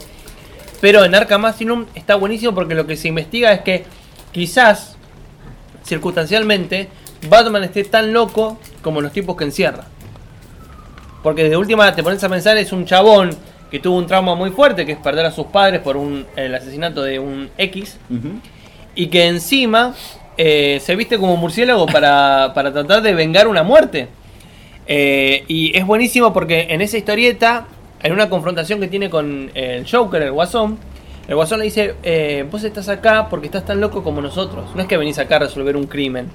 Pero 0.81 1.05
en 1.05 1.15
Arkham 1.15 1.45
Asylum 1.45 1.85
está 1.95 2.15
buenísimo 2.15 2.53
porque 2.53 2.75
lo 2.75 2.85
que 2.85 2.97
se 2.97 3.07
investiga 3.07 3.53
es 3.53 3.61
que 3.61 3.85
quizás, 4.31 4.95
circunstancialmente, 5.83 6.89
Batman 7.29 7.63
esté 7.63 7.83
tan 7.83 8.11
loco 8.11 8.59
como 8.81 9.01
los 9.01 9.11
tipos 9.11 9.37
que 9.37 9.45
encierra. 9.45 9.85
Porque 11.21 11.47
de 11.47 11.55
última 11.55 11.95
te 11.95 12.03
pones 12.03 12.23
a 12.23 12.29
pensar, 12.29 12.57
es 12.57 12.73
un 12.73 12.85
chabón 12.85 13.31
que 13.73 13.79
tuvo 13.79 13.97
un 13.97 14.05
trauma 14.05 14.35
muy 14.35 14.51
fuerte, 14.51 14.85
que 14.85 14.91
es 14.91 14.97
perder 14.99 15.25
a 15.25 15.31
sus 15.31 15.47
padres 15.47 15.81
por 15.81 15.97
un, 15.97 16.27
el 16.35 16.53
asesinato 16.53 17.01
de 17.01 17.17
un 17.17 17.49
X, 17.57 17.97
y 18.93 19.07
que 19.07 19.25
encima 19.25 19.95
eh, 20.37 20.79
se 20.79 20.95
viste 20.95 21.17
como 21.17 21.35
murciélago 21.37 21.87
para, 21.87 22.51
para 22.55 22.71
tratar 22.71 23.01
de 23.01 23.15
vengar 23.15 23.47
una 23.47 23.63
muerte. 23.63 24.09
Eh, 24.85 25.43
y 25.47 25.75
es 25.75 25.85
buenísimo 25.87 26.33
porque 26.33 26.67
en 26.69 26.81
esa 26.81 26.97
historieta, 26.97 27.65
en 28.03 28.11
una 28.13 28.29
confrontación 28.29 28.79
que 28.79 28.87
tiene 28.87 29.09
con 29.09 29.49
el 29.55 29.89
Joker, 29.89 30.21
el 30.21 30.31
Guasón, 30.31 30.77
el 31.27 31.33
Guasón 31.35 31.57
le 31.57 31.65
dice, 31.65 31.95
eh, 32.03 32.45
vos 32.51 32.63
estás 32.63 32.89
acá 32.89 33.27
porque 33.27 33.47
estás 33.47 33.65
tan 33.65 33.81
loco 33.81 34.03
como 34.03 34.21
nosotros. 34.21 34.65
No 34.75 34.81
es 34.83 34.87
que 34.87 34.97
venís 34.97 35.17
acá 35.17 35.37
a 35.37 35.39
resolver 35.39 35.75
un 35.75 35.87
crimen. 35.87 36.27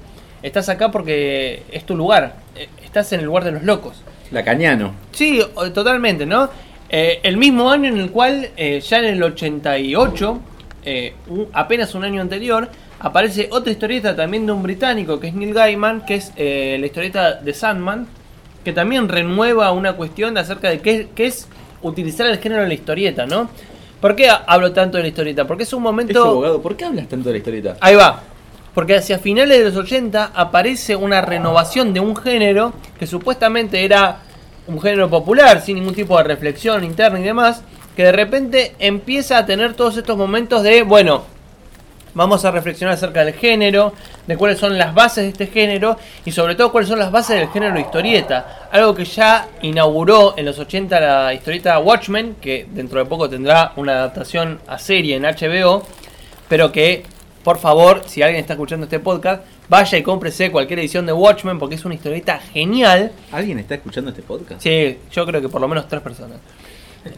Estás 0.43 0.67
acá 0.67 0.91
porque 0.91 1.63
es 1.71 1.85
tu 1.85 1.95
lugar. 1.95 2.35
Estás 2.83 3.13
en 3.13 3.19
el 3.21 3.27
lugar 3.27 3.43
de 3.45 3.51
los 3.51 3.63
locos. 3.63 4.01
Lacañano. 4.31 4.93
Sí, 5.11 5.41
o- 5.55 5.71
totalmente, 5.71 6.25
¿no? 6.25 6.49
Eh, 6.89 7.19
el 7.23 7.37
mismo 7.37 7.69
año 7.71 7.89
en 7.89 7.97
el 7.97 8.09
cual, 8.11 8.49
eh, 8.57 8.79
ya 8.81 8.99
en 8.99 9.05
el 9.05 9.21
88, 9.23 10.39
eh, 10.83 11.13
un- 11.27 11.47
apenas 11.53 11.93
un 11.95 12.03
año 12.03 12.21
anterior, 12.21 12.67
aparece 12.99 13.47
otra 13.51 13.71
historieta 13.71 14.15
también 14.15 14.45
de 14.45 14.51
un 14.51 14.63
británico, 14.63 15.19
que 15.19 15.27
es 15.27 15.33
Neil 15.33 15.53
Gaiman, 15.53 16.05
que 16.05 16.15
es 16.15 16.33
la 16.35 16.85
historieta 16.85 17.33
de 17.35 17.53
Sandman, 17.53 18.07
que 18.63 18.73
también 18.73 19.07
renueva 19.07 19.71
una 19.71 19.93
cuestión 19.93 20.37
acerca 20.37 20.69
de 20.69 20.79
qué, 20.79 21.07
qué 21.15 21.27
es 21.27 21.47
utilizar 21.81 22.27
el 22.27 22.39
género 22.39 22.63
de 22.63 22.67
la 22.67 22.73
historieta, 22.73 23.25
¿no? 23.25 23.49
¿Por 24.01 24.15
qué 24.15 24.29
ha- 24.29 24.43
hablo 24.47 24.71
tanto 24.73 24.97
de 24.97 25.03
la 25.03 25.09
historieta? 25.09 25.45
Porque 25.47 25.63
es 25.63 25.73
un 25.73 25.81
momento... 25.83 26.11
Eso, 26.11 26.25
abogado, 26.29 26.61
¿por 26.61 26.75
qué 26.75 26.85
hablas 26.85 27.07
tanto 27.07 27.29
de 27.29 27.33
la 27.33 27.37
historieta? 27.37 27.77
Ahí 27.79 27.95
va. 27.95 28.21
Porque 28.73 28.95
hacia 28.95 29.17
finales 29.19 29.57
de 29.59 29.63
los 29.65 29.75
80 29.77 30.31
aparece 30.33 30.95
una 30.95 31.21
renovación 31.21 31.93
de 31.93 31.99
un 31.99 32.15
género 32.15 32.73
que 32.99 33.07
supuestamente 33.07 33.83
era 33.83 34.19
un 34.69 34.81
género 34.81 35.09
popular, 35.09 35.61
sin 35.61 35.75
ningún 35.75 35.95
tipo 35.95 36.17
de 36.17 36.23
reflexión 36.23 36.83
interna 36.83 37.19
y 37.19 37.23
demás, 37.23 37.63
que 37.95 38.03
de 38.03 38.11
repente 38.11 38.75
empieza 38.79 39.37
a 39.37 39.45
tener 39.45 39.73
todos 39.73 39.97
estos 39.97 40.15
momentos 40.15 40.63
de, 40.63 40.83
bueno, 40.83 41.23
vamos 42.13 42.45
a 42.45 42.51
reflexionar 42.51 42.93
acerca 42.93 43.25
del 43.25 43.33
género, 43.33 43.93
de 44.27 44.37
cuáles 44.37 44.59
son 44.59 44.77
las 44.77 44.93
bases 44.93 45.23
de 45.23 45.29
este 45.29 45.47
género 45.47 45.97
y 46.23 46.31
sobre 46.31 46.55
todo 46.55 46.71
cuáles 46.71 46.89
son 46.89 46.99
las 46.99 47.11
bases 47.11 47.39
del 47.39 47.49
género 47.49 47.73
de 47.73 47.81
historieta. 47.81 48.69
Algo 48.71 48.93
que 48.93 49.05
ya 49.05 49.47
inauguró 49.61 50.35
en 50.37 50.45
los 50.45 50.59
80 50.59 50.99
la 50.99 51.33
historieta 51.33 51.79
Watchmen, 51.79 52.35
que 52.39 52.67
dentro 52.71 52.99
de 52.99 53.05
poco 53.05 53.29
tendrá 53.29 53.73
una 53.75 53.93
adaptación 53.93 54.59
a 54.67 54.77
serie 54.77 55.15
en 55.15 55.23
HBO, 55.23 55.83
pero 56.47 56.71
que, 56.71 57.03
por 57.43 57.57
favor, 57.57 58.03
si 58.05 58.21
alguien 58.21 58.41
está 58.41 58.53
escuchando 58.53 58.85
este 58.85 58.99
podcast, 58.99 59.43
vaya 59.69 59.97
y 59.97 60.03
cómprese 60.03 60.51
cualquier 60.51 60.79
edición 60.79 61.05
de 61.05 61.13
Watchmen 61.13 61.59
porque 61.59 61.75
es 61.75 61.85
una 61.85 61.95
historieta 61.95 62.39
genial. 62.39 63.11
¿Alguien 63.31 63.59
está 63.59 63.75
escuchando 63.75 64.09
este 64.09 64.23
podcast? 64.23 64.61
Sí, 64.61 64.97
yo 65.11 65.25
creo 65.25 65.41
que 65.41 65.49
por 65.49 65.61
lo 65.61 65.67
menos 65.67 65.87
tres 65.87 66.01
personas. 66.01 66.39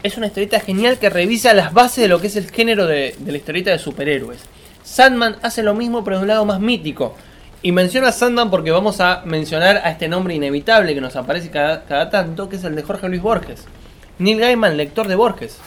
Es 0.02 0.16
una 0.16 0.28
historieta 0.28 0.60
genial 0.60 0.98
que 0.98 1.10
revisa 1.10 1.54
las 1.54 1.72
bases 1.72 2.02
de 2.02 2.08
lo 2.08 2.20
que 2.20 2.28
es 2.28 2.36
el 2.36 2.50
género 2.50 2.86
de, 2.86 3.16
de 3.18 3.32
la 3.32 3.38
historieta 3.38 3.70
de 3.70 3.78
superhéroes. 3.78 4.40
Sandman 4.84 5.36
hace 5.42 5.62
lo 5.62 5.74
mismo 5.74 6.04
pero 6.04 6.18
de 6.18 6.22
un 6.22 6.28
lado 6.28 6.44
más 6.44 6.60
mítico. 6.60 7.16
Y 7.64 7.72
menciono 7.72 8.08
a 8.08 8.12
Sandman 8.12 8.50
porque 8.50 8.70
vamos 8.70 9.00
a 9.00 9.22
mencionar 9.24 9.78
a 9.84 9.90
este 9.90 10.08
nombre 10.08 10.34
inevitable 10.34 10.94
que 10.94 11.00
nos 11.00 11.14
aparece 11.16 11.50
cada, 11.50 11.84
cada 11.84 12.10
tanto, 12.10 12.48
que 12.48 12.56
es 12.56 12.64
el 12.64 12.74
de 12.74 12.82
Jorge 12.82 13.08
Luis 13.08 13.22
Borges. 13.22 13.64
Neil 14.18 14.40
Gaiman, 14.40 14.76
lector 14.76 15.06
de 15.06 15.14
Borges. 15.14 15.58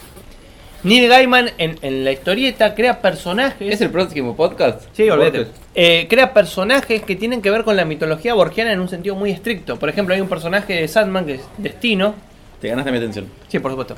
Neil 0.86 1.10
Gaiman 1.10 1.50
en, 1.58 1.80
en 1.82 2.06
la 2.06 2.12
historieta 2.12 2.76
crea 2.76 3.02
personajes. 3.02 3.74
¿Es 3.74 3.82
el 3.82 3.90
próximo 3.90 4.36
podcast? 4.36 4.84
Sí, 4.94 5.10
olvídate. 5.10 5.48
Eh, 5.74 6.06
crea 6.08 6.32
personajes 6.32 7.02
que 7.02 7.16
tienen 7.16 7.42
que 7.42 7.50
ver 7.50 7.64
con 7.64 7.76
la 7.76 7.86
mitología 7.86 8.36
borgiana 8.36 8.72
en 8.72 8.80
un 8.80 8.88
sentido 8.88 9.16
muy 9.16 9.32
estricto. 9.32 9.80
Por 9.80 9.90
ejemplo, 9.90 10.14
hay 10.14 10.22
un 10.22 10.30
personaje 10.30 10.74
de 10.74 10.88
Sandman 10.88 11.26
que 11.26 11.34
es 11.34 11.42
Destino. 11.58 12.14
Te 12.62 12.68
ganaste 12.68 12.92
mi 12.92 13.00
atención. 13.00 13.32
Sí, 13.48 13.58
por 13.58 13.72
supuesto. 13.72 13.96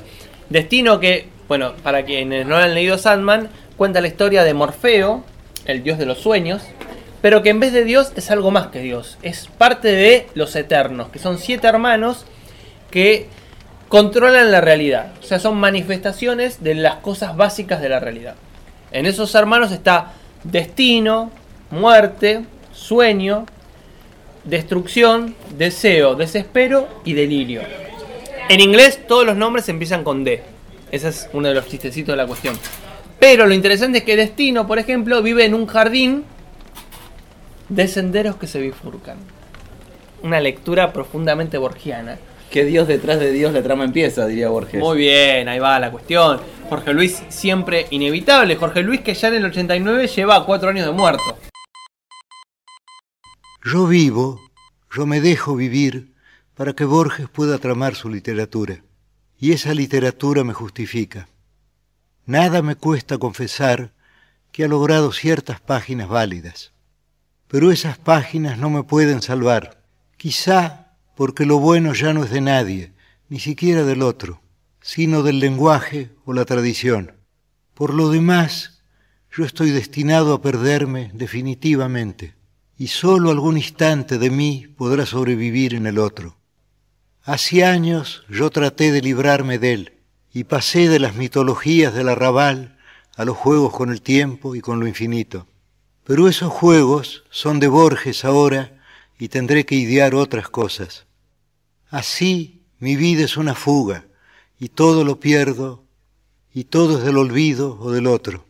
Destino 0.48 0.98
que, 0.98 1.28
bueno, 1.46 1.74
para 1.82 2.06
quienes 2.06 2.46
no 2.46 2.56
han 2.56 2.72
leído 2.72 2.96
Sandman, 2.96 3.50
cuenta 3.76 4.00
la 4.00 4.08
historia 4.08 4.42
de 4.42 4.54
Morfeo, 4.54 5.24
el 5.66 5.82
dios 5.82 5.98
de 5.98 6.06
los 6.06 6.20
sueños, 6.20 6.62
pero 7.20 7.42
que 7.42 7.50
en 7.50 7.60
vez 7.60 7.74
de 7.74 7.84
Dios 7.84 8.12
es 8.16 8.30
algo 8.30 8.50
más 8.50 8.68
que 8.68 8.80
Dios. 8.80 9.18
Es 9.22 9.46
parte 9.58 9.88
de 9.88 10.26
los 10.32 10.56
eternos, 10.56 11.10
que 11.10 11.18
son 11.18 11.36
siete 11.36 11.66
hermanos 11.66 12.24
que 12.90 13.26
controlan 13.88 14.52
la 14.52 14.60
realidad. 14.60 15.12
O 15.20 15.22
sea, 15.22 15.38
son 15.38 15.56
manifestaciones 15.58 16.62
de 16.62 16.74
las 16.74 16.96
cosas 16.96 17.36
básicas 17.36 17.80
de 17.80 17.88
la 17.88 18.00
realidad. 18.00 18.34
En 18.90 19.06
esos 19.06 19.34
hermanos 19.34 19.72
está 19.72 20.12
destino, 20.44 21.30
muerte, 21.70 22.44
sueño, 22.72 23.46
destrucción, 24.44 25.34
deseo, 25.56 26.14
desespero 26.14 26.88
y 27.04 27.12
delirio. 27.12 27.62
En 28.48 28.60
inglés 28.60 29.06
todos 29.06 29.26
los 29.26 29.36
nombres 29.36 29.68
empiezan 29.68 30.04
con 30.04 30.24
D. 30.24 30.42
Ese 30.90 31.08
es 31.08 31.28
uno 31.32 31.48
de 31.48 31.54
los 31.54 31.66
chistecitos 31.66 32.14
de 32.14 32.16
la 32.16 32.26
cuestión. 32.26 32.58
Pero 33.18 33.46
lo 33.46 33.52
interesante 33.52 33.98
es 33.98 34.04
que 34.04 34.16
Destino, 34.16 34.66
por 34.66 34.78
ejemplo, 34.78 35.22
vive 35.22 35.44
en 35.44 35.54
un 35.54 35.66
jardín 35.66 36.24
de 37.68 37.88
senderos 37.88 38.36
que 38.36 38.46
se 38.46 38.60
bifurcan. 38.60 39.18
Una 40.22 40.40
lectura 40.40 40.92
profundamente 40.92 41.58
borgiana. 41.58 42.18
Que 42.50 42.64
Dios 42.64 42.88
detrás 42.88 43.20
de 43.20 43.30
Dios 43.30 43.52
la 43.52 43.62
trama 43.62 43.84
empieza, 43.84 44.26
diría 44.26 44.48
Borges. 44.48 44.80
Muy 44.80 44.98
bien, 44.98 45.48
ahí 45.48 45.58
va 45.58 45.78
la 45.78 45.90
cuestión. 45.90 46.40
Jorge 46.68 46.92
Luis 46.92 47.22
siempre 47.28 47.86
inevitable. 47.90 48.56
Jorge 48.56 48.82
Luis 48.82 49.02
que 49.02 49.14
ya 49.14 49.28
en 49.28 49.34
el 49.34 49.44
89 49.46 50.06
lleva 50.06 50.44
cuatro 50.46 50.70
años 50.70 50.86
de 50.86 50.92
muerto. 50.92 51.38
Yo 53.64 53.86
vivo, 53.86 54.40
yo 54.90 55.04
me 55.04 55.20
dejo 55.20 55.56
vivir 55.56 56.14
para 56.54 56.72
que 56.72 56.84
Borges 56.84 57.28
pueda 57.28 57.58
tramar 57.58 57.94
su 57.94 58.08
literatura. 58.08 58.82
Y 59.38 59.52
esa 59.52 59.74
literatura 59.74 60.42
me 60.42 60.54
justifica. 60.54 61.28
Nada 62.24 62.62
me 62.62 62.76
cuesta 62.76 63.18
confesar 63.18 63.92
que 64.52 64.64
ha 64.64 64.68
logrado 64.68 65.12
ciertas 65.12 65.60
páginas 65.60 66.08
válidas. 66.08 66.72
Pero 67.46 67.70
esas 67.70 67.98
páginas 67.98 68.58
no 68.58 68.70
me 68.70 68.82
pueden 68.82 69.22
salvar. 69.22 69.82
Quizá 70.16 70.87
porque 71.18 71.46
lo 71.46 71.58
bueno 71.58 71.94
ya 71.94 72.12
no 72.12 72.22
es 72.22 72.30
de 72.30 72.40
nadie, 72.40 72.92
ni 73.28 73.40
siquiera 73.40 73.82
del 73.82 74.02
otro, 74.02 74.40
sino 74.80 75.24
del 75.24 75.40
lenguaje 75.40 76.12
o 76.24 76.32
la 76.32 76.44
tradición. 76.44 77.16
Por 77.74 77.92
lo 77.92 78.08
demás, 78.08 78.84
yo 79.36 79.44
estoy 79.44 79.72
destinado 79.72 80.32
a 80.32 80.40
perderme 80.40 81.10
definitivamente, 81.14 82.36
y 82.76 82.86
sólo 82.86 83.32
algún 83.32 83.56
instante 83.56 84.16
de 84.16 84.30
mí 84.30 84.68
podrá 84.76 85.06
sobrevivir 85.06 85.74
en 85.74 85.88
el 85.88 85.98
otro. 85.98 86.36
Hace 87.24 87.64
años 87.64 88.24
yo 88.28 88.50
traté 88.50 88.92
de 88.92 89.02
librarme 89.02 89.58
de 89.58 89.72
él, 89.72 89.92
y 90.32 90.44
pasé 90.44 90.88
de 90.88 91.00
las 91.00 91.16
mitologías 91.16 91.94
del 91.94 92.10
arrabal 92.10 92.78
a 93.16 93.24
los 93.24 93.36
juegos 93.36 93.72
con 93.72 93.90
el 93.90 94.02
tiempo 94.02 94.54
y 94.54 94.60
con 94.60 94.78
lo 94.78 94.86
infinito. 94.86 95.48
Pero 96.04 96.28
esos 96.28 96.52
juegos 96.52 97.24
son 97.28 97.58
de 97.58 97.66
Borges 97.66 98.24
ahora 98.24 98.80
y 99.18 99.26
tendré 99.26 99.66
que 99.66 99.74
idear 99.74 100.14
otras 100.14 100.48
cosas. 100.48 101.07
Así 101.90 102.62
mi 102.78 102.96
vida 102.96 103.24
es 103.24 103.36
una 103.36 103.54
fuga 103.54 104.04
y 104.58 104.68
todo 104.68 105.04
lo 105.04 105.18
pierdo 105.20 105.84
y 106.52 106.64
todo 106.64 106.98
es 106.98 107.04
del 107.04 107.16
olvido 107.16 107.78
o 107.80 107.90
del 107.90 108.06
otro. 108.06 108.44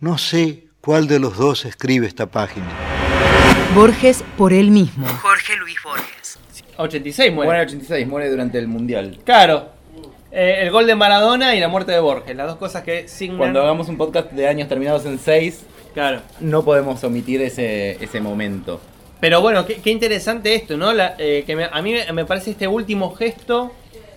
No 0.00 0.18
sé 0.18 0.68
cuál 0.80 1.06
de 1.06 1.18
los 1.18 1.36
dos 1.36 1.64
escribe 1.64 2.06
esta 2.06 2.26
página. 2.26 2.66
Borges 3.74 4.24
por 4.36 4.52
él 4.52 4.70
mismo. 4.70 5.06
Jorge 5.06 5.56
Luis 5.56 5.76
Borges. 5.84 6.38
86 6.76 7.32
muere. 7.32 7.46
Muere 7.48 7.62
en 7.62 7.68
86, 7.68 8.06
muere 8.08 8.30
durante 8.30 8.58
el 8.58 8.66
Mundial. 8.68 9.18
Claro. 9.24 9.68
Eh, 10.32 10.56
el 10.62 10.70
gol 10.72 10.86
de 10.86 10.96
Maradona 10.96 11.54
y 11.54 11.60
la 11.60 11.68
muerte 11.68 11.92
de 11.92 12.00
Borges. 12.00 12.34
Las 12.36 12.48
dos 12.48 12.56
cosas 12.56 12.82
que 12.82 13.06
signan. 13.08 13.38
Cuando 13.38 13.62
hagamos 13.62 13.88
un 13.88 13.96
podcast 13.96 14.32
de 14.32 14.48
años 14.48 14.68
terminados 14.68 15.06
en 15.06 15.18
6, 15.18 15.60
Claro. 15.94 16.22
no 16.40 16.64
podemos 16.64 17.02
omitir 17.04 17.40
ese, 17.40 18.02
ese 18.04 18.20
momento. 18.20 18.80
Pero 19.24 19.40
bueno, 19.40 19.64
qué, 19.64 19.90
interesante 19.90 20.54
esto, 20.54 20.76
¿no? 20.76 20.92
La- 20.92 21.14
eh, 21.16 21.44
que 21.46 21.56
me- 21.56 21.64
a 21.64 21.80
mí 21.80 21.94
me- 22.12 22.24
parece 22.26 22.50
este 22.50 22.68
último 22.68 23.14
gesto 23.14 23.72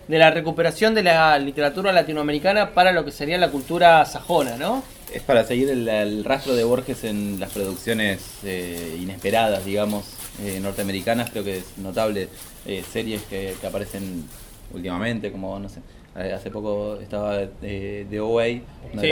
de 0.05 0.17
la 0.17 0.31
recuperación 0.31 0.93
de 0.93 1.01
la 1.01 1.39
literatura 1.39 1.93
latinoamericana 1.93 2.73
para 2.73 2.91
lo 2.91 3.05
que 3.05 3.11
sería 3.13 3.37
la 3.37 3.49
cultura 3.49 4.03
sajona, 4.03 4.57
¿no? 4.57 4.83
Es 5.13 5.21
para 5.21 5.45
seguir 5.45 5.69
el, 5.69 6.25
rastro 6.25 6.55
de 6.55 6.65
Borges 6.65 7.05
en 7.05 7.39
las 7.39 7.51
producciones 7.53 8.19
eh, 8.43 8.97
inesperadas, 8.99 9.63
digamos, 9.63 10.07
eh, 10.43 10.59
norteamericanas. 10.59 11.29
Creo 11.29 11.45
que 11.45 11.59
es 11.59 11.77
notable 11.77 12.27
eh, 12.65 12.83
series 12.91 13.21
que, 13.29 13.55
aparecen 13.65 14.25
últimamente, 14.73 15.31
como, 15.31 15.57
no 15.57 15.69
sé, 15.69 15.79
hace 16.17 16.49
poco 16.49 16.97
estaba 17.01 17.41
eh, 17.61 18.05
The 18.09 18.19
OA. 18.19 18.45
Sí, 18.45 18.61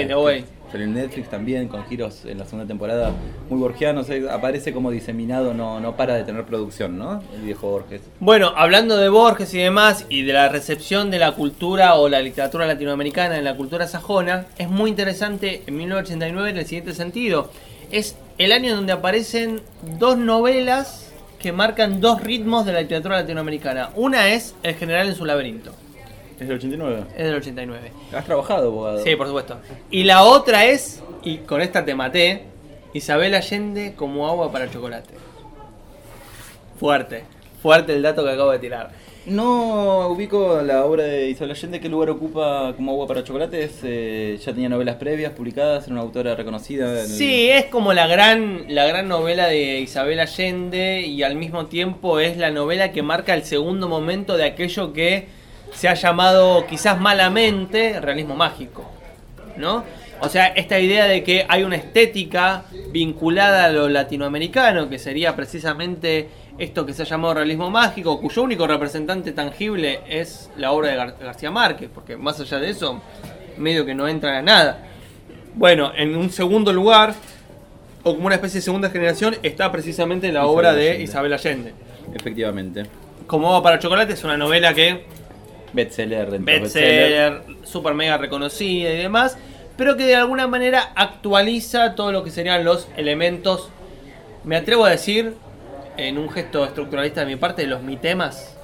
The 0.07 0.13
OA. 0.13 0.33
Salió 0.71 0.87
en 0.87 0.95
Netflix 0.95 1.29
también, 1.29 1.67
con 1.67 1.85
giros 1.85 2.25
en 2.25 2.39
la 2.39 2.45
segunda 2.45 2.67
temporada 2.67 3.11
muy 3.49 3.59
borgianos. 3.59 4.09
eh, 4.09 4.25
aparece 4.29 4.73
como 4.73 4.89
diseminado, 4.89 5.53
no, 5.53 5.79
no 5.79 5.95
para 5.95 6.15
de 6.15 6.23
tener 6.23 6.43
producción, 6.45 6.97
¿no? 6.97 7.21
El 7.35 7.41
viejo 7.41 7.69
Borges. 7.69 8.01
Bueno, 8.19 8.51
hablando 8.55 8.97
de 8.97 9.09
Borges 9.09 9.53
y 9.53 9.59
demás, 9.59 10.05
y 10.09 10.23
de 10.23 10.33
la 10.33 10.49
recepción 10.49 11.11
de 11.11 11.19
la 11.19 11.33
cultura 11.33 11.95
o 11.95 12.09
la 12.09 12.21
literatura 12.21 12.65
latinoamericana 12.65 13.37
en 13.37 13.43
la 13.43 13.55
cultura 13.55 13.87
sajona, 13.87 14.45
es 14.57 14.69
muy 14.69 14.89
interesante 14.89 15.61
en 15.67 15.77
1989 15.77 16.49
en 16.49 16.57
el 16.57 16.65
siguiente 16.65 16.93
sentido. 16.93 17.51
Es 17.91 18.15
el 18.39 18.51
año 18.51 18.75
donde 18.75 18.93
aparecen 18.93 19.61
dos 19.99 20.17
novelas 20.17 21.13
que 21.39 21.51
marcan 21.51 22.01
dos 22.01 22.21
ritmos 22.21 22.65
de 22.65 22.73
la 22.73 22.81
literatura 22.81 23.17
latinoamericana. 23.21 23.91
Una 23.95 24.29
es 24.29 24.55
El 24.63 24.73
general 24.75 25.07
en 25.07 25.15
su 25.15 25.25
laberinto. 25.25 25.73
¿Es 26.39 26.47
del 26.47 26.57
89? 26.57 27.03
Es 27.17 27.25
del 27.25 27.35
89. 27.35 27.91
¿Has 28.13 28.25
trabajado, 28.25 28.67
abogado? 28.67 29.03
Sí, 29.03 29.15
por 29.15 29.27
supuesto. 29.27 29.57
Y 29.89 30.03
la 30.03 30.23
otra 30.23 30.65
es, 30.65 31.01
y 31.23 31.37
con 31.37 31.61
esta 31.61 31.85
te 31.85 31.95
maté, 31.95 32.43
Isabel 32.93 33.33
Allende 33.35 33.93
como 33.95 34.27
agua 34.27 34.51
para 34.51 34.69
chocolate. 34.69 35.13
Fuerte, 36.79 37.23
fuerte 37.61 37.93
el 37.93 38.01
dato 38.01 38.23
que 38.23 38.31
acabo 38.31 38.51
de 38.51 38.59
tirar. 38.59 38.91
No 39.25 40.09
ubico 40.09 40.61
la 40.61 40.85
obra 40.85 41.03
de 41.05 41.29
Isabel 41.29 41.51
Allende, 41.51 41.79
¿qué 41.79 41.89
lugar 41.89 42.11
ocupa 42.11 42.73
como 42.75 42.91
agua 42.91 43.07
para 43.07 43.23
chocolates? 43.23 43.79
Eh, 43.83 44.37
ya 44.39 44.53
tenía 44.53 44.69
novelas 44.69 44.97
previas 44.97 45.31
publicadas, 45.33 45.85
era 45.85 45.93
una 45.93 46.01
autora 46.03 46.35
reconocida. 46.35 46.91
en 46.91 46.97
el- 46.99 47.07
Sí, 47.07 47.49
es 47.49 47.65
como 47.65 47.93
la 47.93 48.05
gran, 48.07 48.65
la 48.69 48.85
gran 48.85 49.07
novela 49.07 49.47
de 49.47 49.79
Isabel 49.79 50.19
Allende 50.19 51.01
y 51.01 51.23
al 51.23 51.35
mismo 51.35 51.65
tiempo 51.65 52.19
es 52.19 52.37
la 52.37 52.51
novela 52.51 52.91
que 52.91 53.01
marca 53.01 53.33
el 53.33 53.43
segundo 53.45 53.87
momento 53.87 54.37
de 54.37 54.43
aquello 54.43 54.93
que 54.93 55.27
se 55.73 55.87
ha 55.89 55.93
llamado 55.93 56.65
quizás 56.67 56.99
malamente 56.99 57.99
realismo 57.99 58.35
mágico, 58.35 58.89
¿no? 59.57 59.83
O 60.21 60.29
sea, 60.29 60.47
esta 60.47 60.79
idea 60.79 61.05
de 61.05 61.23
que 61.23 61.45
hay 61.47 61.63
una 61.63 61.75
estética 61.75 62.63
vinculada 62.91 63.65
a 63.65 63.69
lo 63.69 63.89
latinoamericano, 63.89 64.89
que 64.89 64.97
sería 64.97 65.35
precisamente 65.35 66.29
esto 66.57 66.85
que 66.85 66.93
se 66.93 67.01
ha 67.01 67.05
llamado 67.05 67.33
realismo 67.33 67.69
mágico, 67.69 68.21
cuyo 68.21 68.43
único 68.43 68.65
representante 68.65 69.33
tangible 69.33 69.99
es 70.07 70.49
la 70.55 70.71
obra 70.71 70.89
de 70.91 70.97
Gar- 70.97 71.17
García 71.19 71.51
Márquez, 71.51 71.89
porque 71.93 72.15
más 72.15 72.39
allá 72.39 72.59
de 72.59 72.69
eso, 72.69 73.01
medio 73.57 73.85
que 73.85 73.93
no 73.93 74.07
entra 74.07 74.37
a 74.37 74.41
nada. 74.41 74.87
Bueno, 75.53 75.91
en 75.95 76.15
un 76.15 76.29
segundo 76.29 76.71
lugar, 76.71 77.13
o 78.03 78.13
como 78.15 78.27
una 78.27 78.35
especie 78.35 78.59
de 78.59 78.63
segunda 78.63 78.89
generación, 78.89 79.35
está 79.43 79.69
precisamente 79.69 80.27
la 80.27 80.39
Isabel 80.39 80.49
obra 80.55 80.73
de 80.73 80.87
Allende. 80.91 81.03
Isabel 81.03 81.33
Allende. 81.33 81.73
Efectivamente. 82.13 82.83
Como 83.27 83.61
para 83.61 83.79
Chocolate 83.79 84.13
es 84.13 84.23
una 84.23 84.37
novela 84.37 84.73
que 84.73 85.05
Bestseller, 85.73 86.31
dentro 86.31 86.53
de 86.53 86.59
bestseller, 86.59 87.41
super 87.63 87.93
mega 87.93 88.17
reconocida 88.17 88.91
y 88.91 88.97
demás, 88.97 89.37
pero 89.77 89.97
que 89.97 90.05
de 90.05 90.15
alguna 90.15 90.47
manera 90.47 90.91
actualiza 90.95 91.95
todo 91.95 92.11
lo 92.11 92.23
que 92.23 92.31
serían 92.31 92.63
los 92.63 92.87
elementos, 92.97 93.69
me 94.43 94.55
atrevo 94.55 94.85
a 94.85 94.89
decir, 94.91 95.33
en 95.97 96.17
un 96.17 96.29
gesto 96.29 96.63
estructuralista 96.65 97.21
de 97.21 97.27
mi 97.27 97.35
parte, 97.35 97.65
los 97.67 97.81
mitemas 97.81 98.55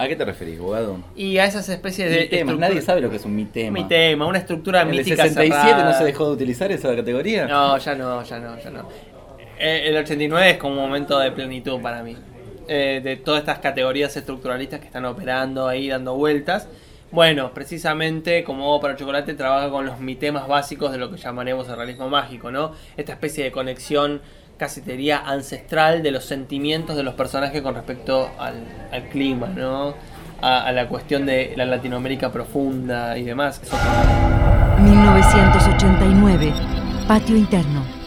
¿A 0.00 0.06
qué 0.06 0.14
te 0.14 0.24
referís, 0.24 0.60
abogado? 0.60 0.98
y 1.16 1.38
a 1.38 1.44
esas 1.46 1.68
especies 1.68 2.08
de... 2.08 2.20
Mitemas, 2.20 2.56
nadie 2.58 2.80
sabe 2.82 3.00
lo 3.00 3.10
que 3.10 3.16
es 3.16 3.24
un 3.24 3.34
mitema. 3.34 3.80
Mitema, 3.80 4.26
una 4.26 4.38
estructura 4.38 4.82
¿En 4.82 4.90
el 4.90 4.98
mítica 4.98 5.24
67 5.24 5.60
cerrada. 5.60 5.90
no 5.90 5.98
se 5.98 6.04
dejó 6.04 6.26
de 6.26 6.32
utilizar 6.34 6.70
esa 6.70 6.94
categoría? 6.94 7.46
No, 7.46 7.76
ya 7.78 7.96
no, 7.96 8.22
ya 8.22 8.38
no, 8.38 8.56
ya 8.60 8.70
no. 8.70 8.88
Eh, 9.58 9.88
El 9.88 9.96
89 9.96 10.50
es 10.50 10.56
como 10.58 10.74
un 10.74 10.80
momento 10.88 11.18
de 11.18 11.32
plenitud 11.32 11.80
para 11.80 12.04
mí. 12.04 12.16
Eh, 12.68 13.00
de 13.02 13.16
todas 13.16 13.40
estas 13.40 13.60
categorías 13.60 14.14
estructuralistas 14.14 14.80
que 14.80 14.86
están 14.86 15.06
operando 15.06 15.66
ahí, 15.68 15.88
dando 15.88 16.14
vueltas. 16.14 16.68
Bueno, 17.10 17.54
precisamente 17.54 18.44
como 18.44 18.78
para 18.78 18.94
Chocolate 18.94 19.32
trabaja 19.32 19.70
con 19.70 19.86
los 19.86 20.00
mitemas 20.00 20.46
básicos 20.46 20.92
de 20.92 20.98
lo 20.98 21.10
que 21.10 21.16
llamaremos 21.16 21.66
el 21.70 21.76
realismo 21.76 22.10
mágico, 22.10 22.50
¿no? 22.50 22.72
Esta 22.98 23.12
especie 23.12 23.42
de 23.44 23.52
conexión 23.52 24.20
casi 24.58 24.82
te 24.82 24.92
diría 24.92 25.18
ancestral 25.24 26.02
de 26.02 26.10
los 26.10 26.26
sentimientos 26.26 26.94
de 26.94 27.04
los 27.04 27.14
personajes 27.14 27.62
con 27.62 27.74
respecto 27.74 28.30
al, 28.38 28.56
al 28.92 29.08
clima, 29.08 29.46
¿no? 29.46 29.94
A, 30.42 30.66
a 30.66 30.72
la 30.72 30.88
cuestión 30.88 31.24
de 31.24 31.54
la 31.56 31.64
Latinoamérica 31.64 32.30
profunda 32.30 33.16
y 33.16 33.24
demás. 33.24 33.62
Eso 33.62 33.76
1989. 34.82 36.52
Patio 37.08 37.34
interno. 37.34 37.97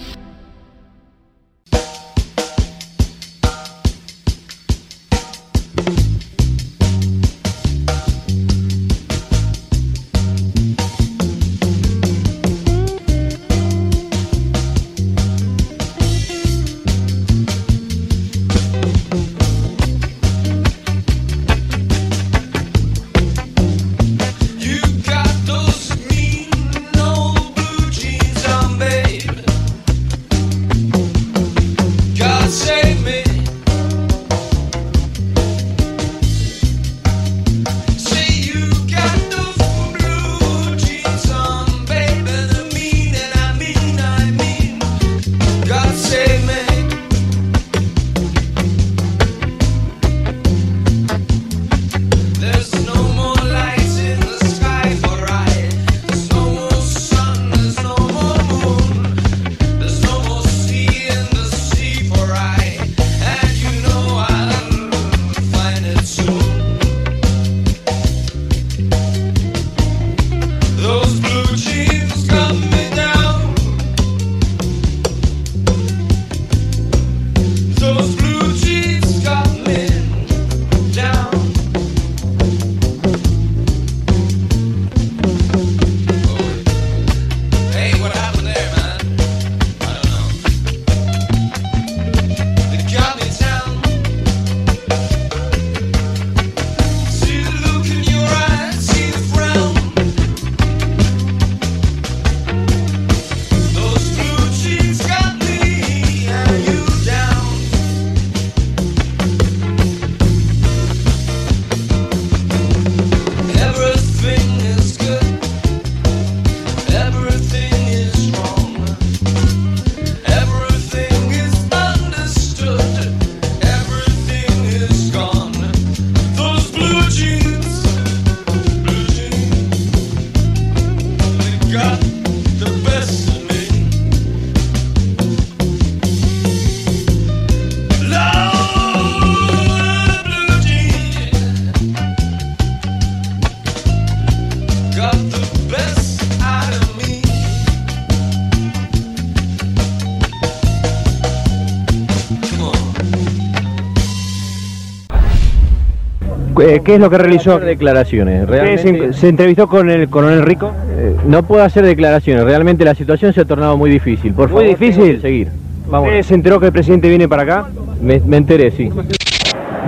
Eh, 156.61 156.81
¿Qué 156.83 156.95
es 156.95 156.99
lo 156.99 157.09
que 157.09 157.17
realizó? 157.17 157.59
declaraciones. 157.59 158.45
¿Qué, 158.45 158.51
Realmente 158.51 159.13
se, 159.13 159.19
se 159.19 159.29
entrevistó 159.29 159.67
con 159.67 159.89
el 159.89 160.09
coronel 160.09 160.43
Rico? 160.43 160.71
eh, 160.91 161.15
no 161.25 161.43
puedo 161.43 161.63
hacer 161.63 161.83
declaraciones. 161.85 162.43
Realmente 162.43 162.85
la 162.85 162.93
situación 162.95 163.33
se 163.33 163.41
ha 163.41 163.45
tornado 163.45 163.77
muy 163.77 163.89
difícil. 163.89 164.33
Por 164.33 164.49
Muy 164.49 164.63
favor, 164.65 164.79
difícil. 164.79 165.21
seguir. 165.21 165.49
Vamos. 165.89 166.07
¿Usted 166.09 166.21
se 166.23 166.33
enteró 166.35 166.59
que 166.59 166.67
el 166.67 166.71
presidente 166.71 167.09
viene 167.09 167.27
para 167.27 167.43
acá? 167.43 167.65
Me, 168.01 168.19
me 168.19 168.37
enteré, 168.37 168.71
sí. 168.71 168.89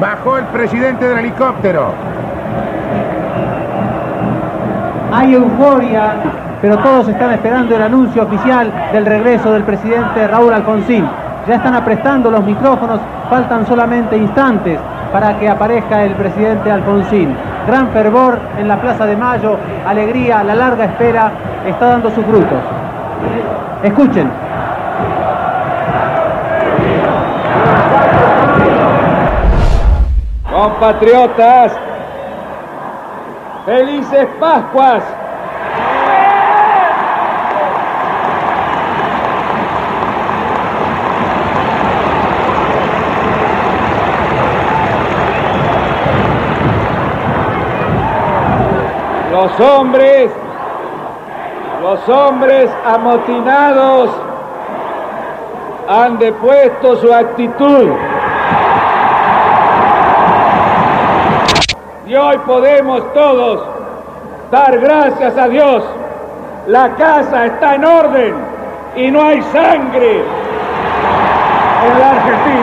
Bajó 0.02 0.38
el 0.38 0.46
presidente 0.46 1.08
del 1.08 1.20
helicóptero. 1.20 1.94
Hay 5.12 5.34
euforia, 5.36 6.16
pero 6.62 6.78
todos 6.80 7.08
están 7.08 7.32
esperando 7.34 7.76
el 7.76 7.82
anuncio 7.84 8.24
oficial 8.24 8.72
del 8.92 9.06
regreso 9.06 9.54
del 9.54 9.64
presidente 9.64 10.28
Raúl 10.28 10.52
Alfonsín. 10.54 11.06
Ya 11.48 11.56
están 11.56 11.76
aprestando 11.76 12.32
los 12.32 12.44
micrófonos, 12.44 13.00
faltan 13.30 13.68
solamente 13.68 14.18
instantes 14.18 14.80
para 15.14 15.38
que 15.38 15.48
aparezca 15.48 16.04
el 16.04 16.16
presidente 16.16 16.72
Alfonsín. 16.72 17.38
Gran 17.68 17.90
fervor 17.90 18.40
en 18.58 18.68
la 18.68 18.82
Plaza 18.82 19.06
de 19.06 19.16
Mayo, 19.16 19.58
alegría, 19.88 20.44
la 20.44 20.56
larga 20.56 20.86
espera 20.86 21.32
está 21.68 21.86
dando 21.86 22.10
sus 22.10 22.26
frutos. 22.26 22.60
Escuchen. 23.84 24.30
Compatriotas, 30.52 31.74
felices 33.66 34.28
Pascuas. 34.40 35.04
Los 49.44 49.60
hombres, 49.60 50.32
los 51.82 52.08
hombres 52.08 52.72
amotinados 52.86 54.10
han 55.90 56.18
depuesto 56.18 56.96
su 56.96 57.14
actitud. 57.14 57.90
Y 62.08 62.16
hoy 62.16 62.38
podemos 62.46 63.14
todos 63.14 63.68
dar 64.50 64.80
gracias 64.80 65.38
a 65.38 65.50
Dios. 65.50 65.84
La 66.68 66.92
casa 66.96 67.48
está 67.48 67.76
en 67.76 67.84
orden 67.84 68.36
y 68.96 69.12
no 69.12 69.24
hay 69.24 69.42
sangre 69.42 70.24
en 71.86 72.00
la 72.00 72.12
Argentina. 72.12 72.63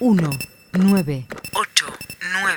1, 0.00 0.30
9, 0.72 1.26
8, 1.52 1.86
9. 2.42 2.56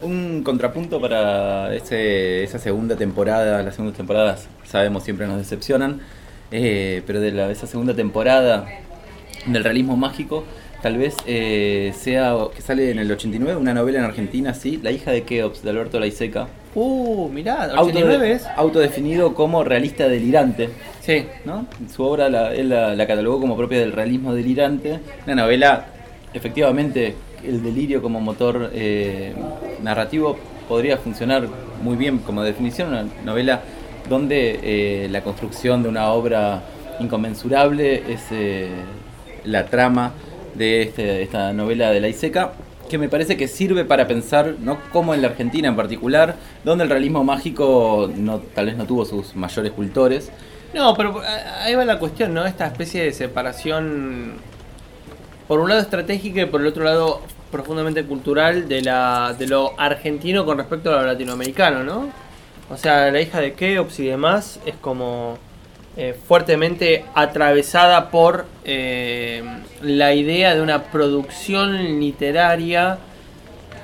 Un 0.00 0.42
contrapunto 0.44 1.00
para 1.00 1.74
ese- 1.74 2.42
esa 2.44 2.58
segunda 2.58 2.96
temporada, 2.96 3.62
las 3.62 3.74
segundas 3.74 3.96
temporadas 3.96 4.48
sabemos 4.64 5.02
siempre 5.04 5.26
nos 5.26 5.38
decepcionan, 5.38 6.00
eh, 6.50 7.02
pero 7.06 7.20
de 7.20 7.30
la- 7.32 7.50
esa 7.50 7.66
segunda 7.66 7.94
temporada 7.94 8.66
del 9.46 9.64
realismo 9.64 9.96
mágico, 9.96 10.44
tal 10.84 10.98
vez 10.98 11.16
eh, 11.26 11.94
sea 11.98 12.36
que 12.54 12.60
sale 12.60 12.90
en 12.90 12.98
el 12.98 13.10
89, 13.10 13.56
una 13.58 13.72
novela 13.72 14.00
en 14.00 14.04
Argentina, 14.04 14.52
sí, 14.52 14.78
La 14.82 14.90
hija 14.90 15.12
de 15.12 15.22
Keops, 15.22 15.62
de 15.62 15.70
Alberto 15.70 15.98
Laiseca. 15.98 16.46
Uh, 16.74 17.30
mirá, 17.30 17.70
Autode- 17.74 18.00
89 18.02 18.32
es. 18.32 18.46
autodefinido 18.54 19.32
como 19.32 19.64
realista 19.64 20.08
delirante. 20.08 20.68
Sí. 21.00 21.24
¿no? 21.46 21.64
Su 21.90 22.02
obra 22.02 22.28
la, 22.28 22.52
él 22.54 22.68
la, 22.68 22.94
la 22.94 23.06
catalogó 23.06 23.40
como 23.40 23.56
propia 23.56 23.78
del 23.80 23.92
realismo 23.92 24.34
delirante. 24.34 25.00
Una 25.24 25.36
novela, 25.36 25.86
efectivamente, 26.34 27.14
el 27.42 27.62
delirio 27.62 28.02
como 28.02 28.20
motor 28.20 28.70
eh, 28.74 29.32
narrativo 29.82 30.36
podría 30.68 30.98
funcionar 30.98 31.48
muy 31.82 31.96
bien 31.96 32.18
como 32.18 32.42
definición. 32.42 32.88
Una 32.90 33.06
novela 33.24 33.62
donde 34.10 34.60
eh, 34.62 35.08
la 35.10 35.22
construcción 35.22 35.82
de 35.82 35.88
una 35.88 36.10
obra 36.12 36.60
inconmensurable 37.00 38.02
es 38.06 38.20
la 39.44 39.64
trama 39.64 40.12
de 40.54 40.82
este- 40.82 41.22
esta 41.22 41.52
novela 41.52 41.90
de 41.90 42.00
la 42.00 42.08
Iseca 42.08 42.52
que 42.88 42.98
me 42.98 43.08
parece 43.08 43.36
que 43.36 43.48
sirve 43.48 43.84
para 43.84 44.06
pensar, 44.06 44.54
¿no? 44.60 44.78
como 44.92 45.14
en 45.14 45.22
la 45.22 45.28
Argentina 45.28 45.68
en 45.68 45.76
particular, 45.76 46.36
donde 46.64 46.84
el 46.84 46.90
realismo 46.90 47.24
mágico 47.24 48.10
no, 48.14 48.40
tal 48.40 48.66
vez 48.66 48.76
no 48.76 48.84
tuvo 48.86 49.04
sus 49.04 49.34
mayores 49.34 49.72
cultores, 49.72 50.30
No, 50.74 50.94
pero 50.94 51.22
eh, 51.22 51.26
ahí 51.62 51.74
va 51.76 51.84
la 51.84 51.98
cuestión, 52.00 52.34
¿no? 52.34 52.44
Esta 52.44 52.66
especie 52.66 53.04
de 53.04 53.12
separación, 53.12 54.34
por 55.48 55.60
un 55.60 55.68
lado 55.68 55.80
estratégica 55.80 56.42
y 56.42 56.46
por 56.46 56.60
el 56.60 56.66
otro 56.66 56.84
lado 56.84 57.20
profundamente 57.50 58.04
cultural 58.04 58.68
de, 58.68 58.82
la, 58.82 59.34
de 59.38 59.46
lo 59.46 59.78
argentino 59.78 60.44
con 60.44 60.58
respecto 60.58 60.90
a 60.92 61.02
lo 61.02 61.06
latinoamericano, 61.06 61.84
¿no? 61.84 62.08
O 62.70 62.76
sea, 62.76 63.10
la 63.10 63.20
hija 63.20 63.40
de 63.40 63.52
Keops 63.52 64.00
y 64.00 64.06
demás 64.06 64.58
es 64.66 64.74
como 64.80 65.38
eh, 65.96 66.14
fuertemente 66.26 67.04
atravesada 67.14 68.10
por 68.10 68.46
eh, 68.64 69.42
la 69.82 70.12
idea 70.14 70.54
de 70.54 70.60
una 70.62 70.84
producción 70.84 72.00
literaria 72.00 72.98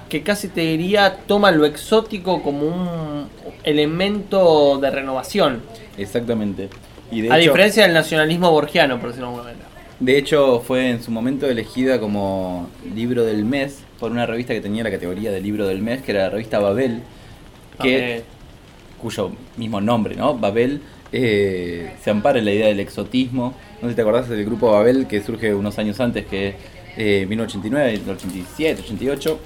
que 0.09 0.23
casi 0.23 0.49
te 0.49 0.63
diría 0.63 1.19
toma 1.29 1.53
lo 1.53 1.65
exótico 1.65 2.43
como 2.43 2.63
un 2.67 3.29
elemento 3.63 4.79
de 4.79 4.91
renovación. 4.91 5.63
Exactamente. 5.97 6.69
Y 7.13 7.23
de 7.23 7.31
a 7.33 7.39
hecho- 7.39 7.51
diferencia 7.51 7.83
del 7.85 7.93
nacionalismo 7.95 8.51
borgiano, 8.51 8.99
por 8.99 9.09
decirlo 9.11 9.29
de 9.29 9.35
alguna 9.35 9.53
manera. 9.53 9.69
De 10.01 10.17
hecho, 10.17 10.61
fue 10.61 10.89
en 10.91 11.03
su 11.03 11.11
momento 11.11 11.47
elegida 11.47 12.01
como 12.01 12.69
libro 12.95 13.25
del 13.25 13.45
mes 13.45 13.83
por 13.99 14.11
una 14.11 14.25
revista 14.27 14.55
que 14.55 14.61
tenía 14.63 14.83
la 14.83 14.91
categoría 14.91 15.31
de 15.31 15.41
libro 15.43 15.67
del 15.67 15.83
mes, 15.83 16.01
que 16.03 16.13
era 16.13 16.23
la 16.25 16.31
revista 16.31 16.59
Babel, 16.59 17.03
que, 17.83 18.01
Babel. 18.01 18.25
cuyo 19.01 19.33
mismo 19.59 19.81
nombre, 19.81 20.17
¿no? 20.17 20.35
Babel, 20.39 20.81
eh, 21.13 21.91
se 22.03 22.11
ampara 22.11 22.39
en 22.39 22.45
la 22.45 22.53
idea 22.53 22.67
del 22.69 22.81
exotismo. 22.81 23.55
No 23.81 23.89
sé 23.89 23.93
si 23.93 23.97
te 23.97 24.03
acordás 24.03 24.29
del 24.29 24.45
grupo 24.45 24.73
Babel 24.73 25.07
que 25.07 25.23
surge 25.23 25.55
unos 25.55 25.79
años 25.79 25.99
antes, 26.01 26.27
que 26.27 26.55
eh, 26.97 27.27
1989, 27.29 28.01
87, 28.13 28.83
88. 28.85 29.39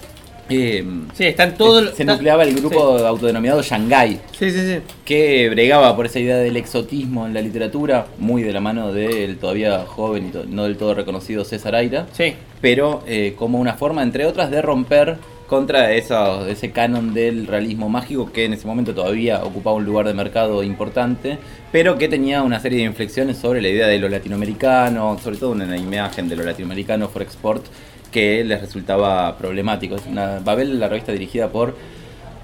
Eh, 0.51 0.85
Sí, 1.15 1.25
están 1.25 1.55
todos- 1.57 1.95
Se 1.95 2.05
nucleaba 2.05 2.43
el 2.43 2.55
grupo 2.55 2.99
sí. 2.99 3.05
autodenominado 3.07 3.63
Shanghai 3.63 4.21
Sí, 4.39 4.51
sí, 4.51 4.59
sí. 4.75 4.79
que 5.03 5.49
bregaba 5.49 5.97
por 5.97 6.05
esa 6.05 6.21
idea 6.21 6.37
del 6.37 6.59
exotismo 6.59 7.27
en 7.27 7.33
la 7.33 7.41
literatura, 7.41 8.09
muy 8.19 8.43
de 8.43 8.53
la 8.53 8.61
mano 8.61 8.93
del 8.93 9.39
todavía 9.39 9.87
joven 9.87 10.31
y 10.35 10.55
no 10.55 10.65
del 10.65 10.77
todo 10.77 10.93
reconocido 10.95 11.45
César 11.47 11.75
Aira, 11.75 12.07
Sí. 12.13 12.35
pero 12.61 13.03
eh, 13.07 13.33
como 13.39 13.59
una 13.59 13.73
forma, 13.75 14.03
entre 14.03 14.27
otras, 14.27 14.51
de 14.51 14.61
romper 14.61 15.17
contra 15.55 15.93
esa- 15.93 16.49
ese 16.49 16.71
canon 16.73 17.15
del 17.15 17.47
realismo 17.47 17.89
mágico 17.89 18.33
que 18.33 18.45
en 18.45 18.53
ese 18.55 18.67
momento 18.67 18.93
todavía 18.95 19.43
ocupaba 19.45 19.77
un 19.77 19.85
lugar 19.85 20.07
de 20.07 20.15
mercado 20.15 20.63
importante, 20.63 21.39
pero 21.71 21.97
que 21.97 22.09
tenía 22.09 22.43
una 22.43 22.59
serie 22.61 22.79
de 22.79 22.85
inflexiones 22.85 23.37
sobre 23.39 23.63
la 23.63 23.69
idea 23.69 23.87
de 23.87 23.99
lo 23.99 24.09
latinoamericano, 24.09 25.17
sobre 25.23 25.37
todo 25.37 25.51
una 25.53 25.77
imagen 25.77 26.29
de 26.29 26.37
lo 26.37 26.43
latinoamericano 26.43 27.09
for 27.09 27.23
export 27.23 27.65
que 28.11 28.43
les 28.45 28.61
resultaba 28.61 29.37
problemático. 29.39 29.97
Es 29.97 30.07
una, 30.07 30.41
Babel, 30.41 30.79
la 30.81 30.89
revista 30.89 31.13
dirigida 31.13 31.49
por 31.49 31.75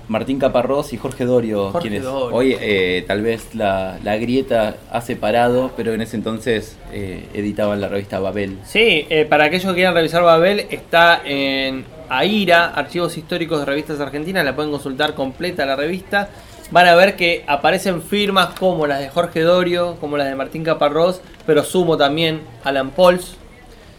Martín 0.09 0.39
Caparrós 0.41 0.93
y 0.93 0.97
Jorge 0.97 1.25
Dorio, 1.25 1.71
Jorge 1.71 1.89
quienes 1.89 2.03
Dorio. 2.05 2.37
hoy 2.37 2.57
eh, 2.61 3.05
tal 3.07 3.23
vez 3.23 3.55
la, 3.55 3.99
la 4.03 4.17
grieta 4.17 4.77
ha 4.91 5.01
separado, 5.01 5.71
pero 5.77 5.95
en 5.95 6.01
ese 6.01 6.17
entonces 6.17 6.77
eh, 6.93 7.29
editaban 7.35 7.81
la 7.81 7.87
revista 7.89 8.19
Babel. 8.19 8.59
Sí, 8.65 9.07
eh, 9.09 9.25
para 9.29 9.45
aquellos 9.45 9.67
que 9.69 9.75
quieran 9.75 9.95
revisar 9.95 10.23
Babel, 10.25 10.67
está 10.71 11.23
en 11.25 11.85
AIRA, 12.11 12.67
Archivos 12.75 13.17
Históricos 13.17 13.61
de 13.61 13.65
Revistas 13.67 14.01
Argentinas, 14.01 14.45
la 14.45 14.55
pueden 14.55 14.71
consultar 14.71 15.15
completa 15.15 15.65
la 15.65 15.77
revista. 15.77 16.29
Van 16.71 16.87
a 16.87 16.95
ver 16.95 17.17
que 17.17 17.45
aparecen 17.47 18.03
firmas 18.03 18.51
como 18.59 18.87
las 18.87 19.01
de 19.01 19.09
Jorge 19.09 19.41
Dorio, 19.41 19.97
como 20.01 20.17
las 20.17 20.29
de 20.29 20.35
Martín 20.35 20.63
Caparrós, 20.63 21.21
pero 21.47 21.65
sumo 21.65 21.97
también 21.97 22.41
Alan 22.65 22.91
Pauls, 22.91 23.37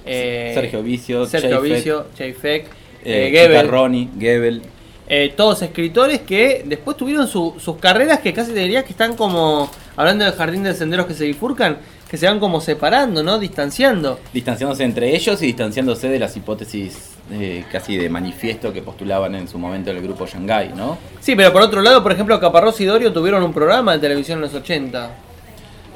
eh, 0.05 0.51
Sergio 0.53 0.81
Vicio, 0.83 1.25
Sergio 1.25 1.61
Vicio, 1.61 2.07
Chayfek, 2.17 2.65
eh, 2.65 2.69
eh, 3.03 3.31
Goebel. 3.31 3.67
Ronnie, 3.67 4.09
Gebel. 4.19 4.61
Eh, 5.07 5.33
todos 5.35 5.61
escritores 5.61 6.21
que 6.21 6.63
después 6.65 6.95
tuvieron 6.95 7.27
su- 7.27 7.55
sus 7.59 7.77
carreras 7.77 8.19
que 8.19 8.31
casi 8.31 8.53
te 8.53 8.59
diría 8.59 8.83
que 8.83 8.91
están 8.91 9.15
como, 9.17 9.69
hablando 9.97 10.23
del 10.23 10.33
jardín 10.33 10.63
de 10.63 10.73
senderos 10.73 11.05
que 11.05 11.13
se 11.13 11.25
bifurcan, 11.25 11.77
que 12.09 12.15
se 12.17 12.27
van 12.27 12.39
como 12.39 12.61
separando, 12.61 13.21
¿no? 13.21 13.37
Distanciando. 13.37 14.19
distanciándose 14.33 14.83
entre 14.85 15.13
ellos 15.13 15.41
y 15.41 15.47
distanciándose 15.47 16.07
de 16.07 16.19
las 16.19 16.37
hipótesis 16.37 17.11
eh, 17.31 17.65
casi 17.71 17.97
de 17.97 18.09
manifiesto 18.09 18.73
que 18.73 18.81
postulaban 18.81 19.35
en 19.35 19.47
su 19.47 19.57
momento 19.57 19.91
el 19.91 20.01
grupo 20.01 20.25
Shanghai, 20.25 20.73
¿no? 20.75 20.97
Sí, 21.19 21.35
pero 21.35 21.51
por 21.53 21.61
otro 21.61 21.81
lado, 21.81 22.03
por 22.03 22.11
ejemplo, 22.11 22.39
Caparrós 22.39 22.79
y 22.81 22.85
Dorio 22.85 23.13
tuvieron 23.13 23.41
un 23.43 23.53
programa 23.53 23.93
de 23.93 23.99
televisión 23.99 24.39
en 24.39 24.43
los 24.43 24.53
80. 24.53 25.09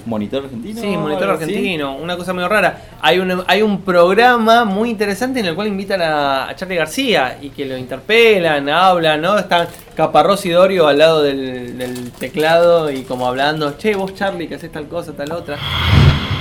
Monitor 0.05 0.43
argentino. 0.43 0.81
Sí, 0.81 0.87
Monitor. 0.87 1.29
Argentino, 1.31 1.95
una 1.95 2.15
cosa 2.15 2.31
medio 2.31 2.47
rara. 2.47 2.79
Hay 3.01 3.19
un, 3.19 3.43
hay 3.47 3.61
un 3.61 3.81
programa 3.81 4.63
muy 4.63 4.89
interesante 4.89 5.39
en 5.39 5.47
el 5.47 5.55
cual 5.55 5.67
invitan 5.67 6.01
a, 6.01 6.47
a 6.49 6.55
Charlie 6.55 6.75
García 6.75 7.39
y 7.41 7.49
que 7.49 7.65
lo 7.65 7.75
interpelan, 7.75 8.69
hablan, 8.69 9.21
¿no? 9.21 9.37
Están 9.37 9.67
Caparrós 9.95 10.45
y 10.45 10.51
Dorio 10.51 10.87
al 10.87 10.99
lado 10.99 11.23
del, 11.23 11.77
del 11.77 12.11
teclado 12.11 12.91
y 12.91 13.01
como 13.01 13.27
hablando, 13.27 13.77
che, 13.77 13.95
vos 13.95 14.13
Charlie, 14.13 14.47
que 14.47 14.55
haces 14.55 14.71
tal 14.71 14.87
cosa, 14.87 15.13
tal 15.13 15.31
otra. 15.31 15.57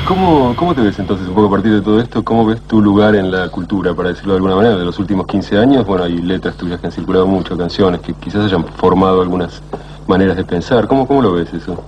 ¿Cómo, 0.07 0.55
¿Cómo 0.55 0.75
te 0.75 0.83
ves 0.83 0.99
entonces, 0.99 1.27
un 1.27 1.35
poco 1.35 1.47
a 1.47 1.51
partir 1.53 1.73
de 1.73 1.81
todo 1.81 1.99
esto? 1.99 2.23
¿Cómo 2.23 2.45
ves 2.45 2.61
tu 2.61 2.83
lugar 2.83 3.15
en 3.15 3.31
la 3.31 3.49
cultura, 3.49 3.95
para 3.95 4.11
decirlo 4.11 4.35
de 4.35 4.37
alguna 4.37 4.57
manera? 4.57 4.77
De 4.77 4.85
los 4.85 4.99
últimos 4.99 5.27
15 5.27 5.57
años, 5.57 5.87
bueno, 5.87 6.05
hay 6.05 6.19
letras 6.19 6.57
tuyas 6.57 6.79
que 6.79 6.89
han 6.89 6.93
circulado 6.93 7.27
mucho, 7.27 7.57
canciones 7.57 8.03
que 8.03 8.13
quizás 8.13 8.45
hayan 8.45 8.67
formado 8.67 9.23
algunas 9.23 9.63
maneras 10.07 10.37
de 10.37 10.45
pensar. 10.45 10.87
¿Cómo, 10.89 11.07
cómo 11.07 11.23
lo 11.23 11.33
ves 11.33 11.55
eso? 11.55 11.83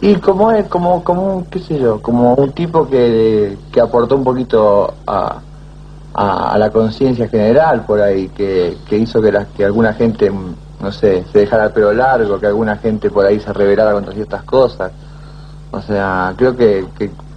Y 0.00 0.14
como 0.14 0.50
es, 0.50 0.66
como, 0.68 1.04
como 1.04 1.44
qué 1.50 1.58
sé 1.58 1.78
yo, 1.78 2.00
como 2.00 2.34
un 2.36 2.52
tipo 2.52 2.88
que, 2.88 3.58
que 3.70 3.80
aportó 3.82 4.16
un 4.16 4.24
poquito 4.24 4.94
a, 5.06 5.42
a, 6.14 6.52
a 6.54 6.58
la 6.58 6.70
conciencia 6.70 7.28
general 7.28 7.84
por 7.84 8.00
ahí, 8.00 8.30
que, 8.30 8.78
que 8.88 8.96
hizo 8.96 9.20
que, 9.20 9.30
la, 9.30 9.44
que 9.44 9.66
alguna 9.66 9.92
gente, 9.92 10.32
no 10.80 10.90
sé, 10.90 11.22
se 11.30 11.40
dejara 11.40 11.66
el 11.66 11.72
pelo 11.72 11.92
largo, 11.92 12.40
que 12.40 12.46
alguna 12.46 12.76
gente 12.76 13.10
por 13.10 13.26
ahí 13.26 13.38
se 13.40 13.52
rebelara 13.52 13.92
contra 13.92 14.14
ciertas 14.14 14.42
cosas. 14.44 14.90
O 15.70 15.80
sea, 15.82 16.32
creo 16.36 16.56
que 16.56 16.86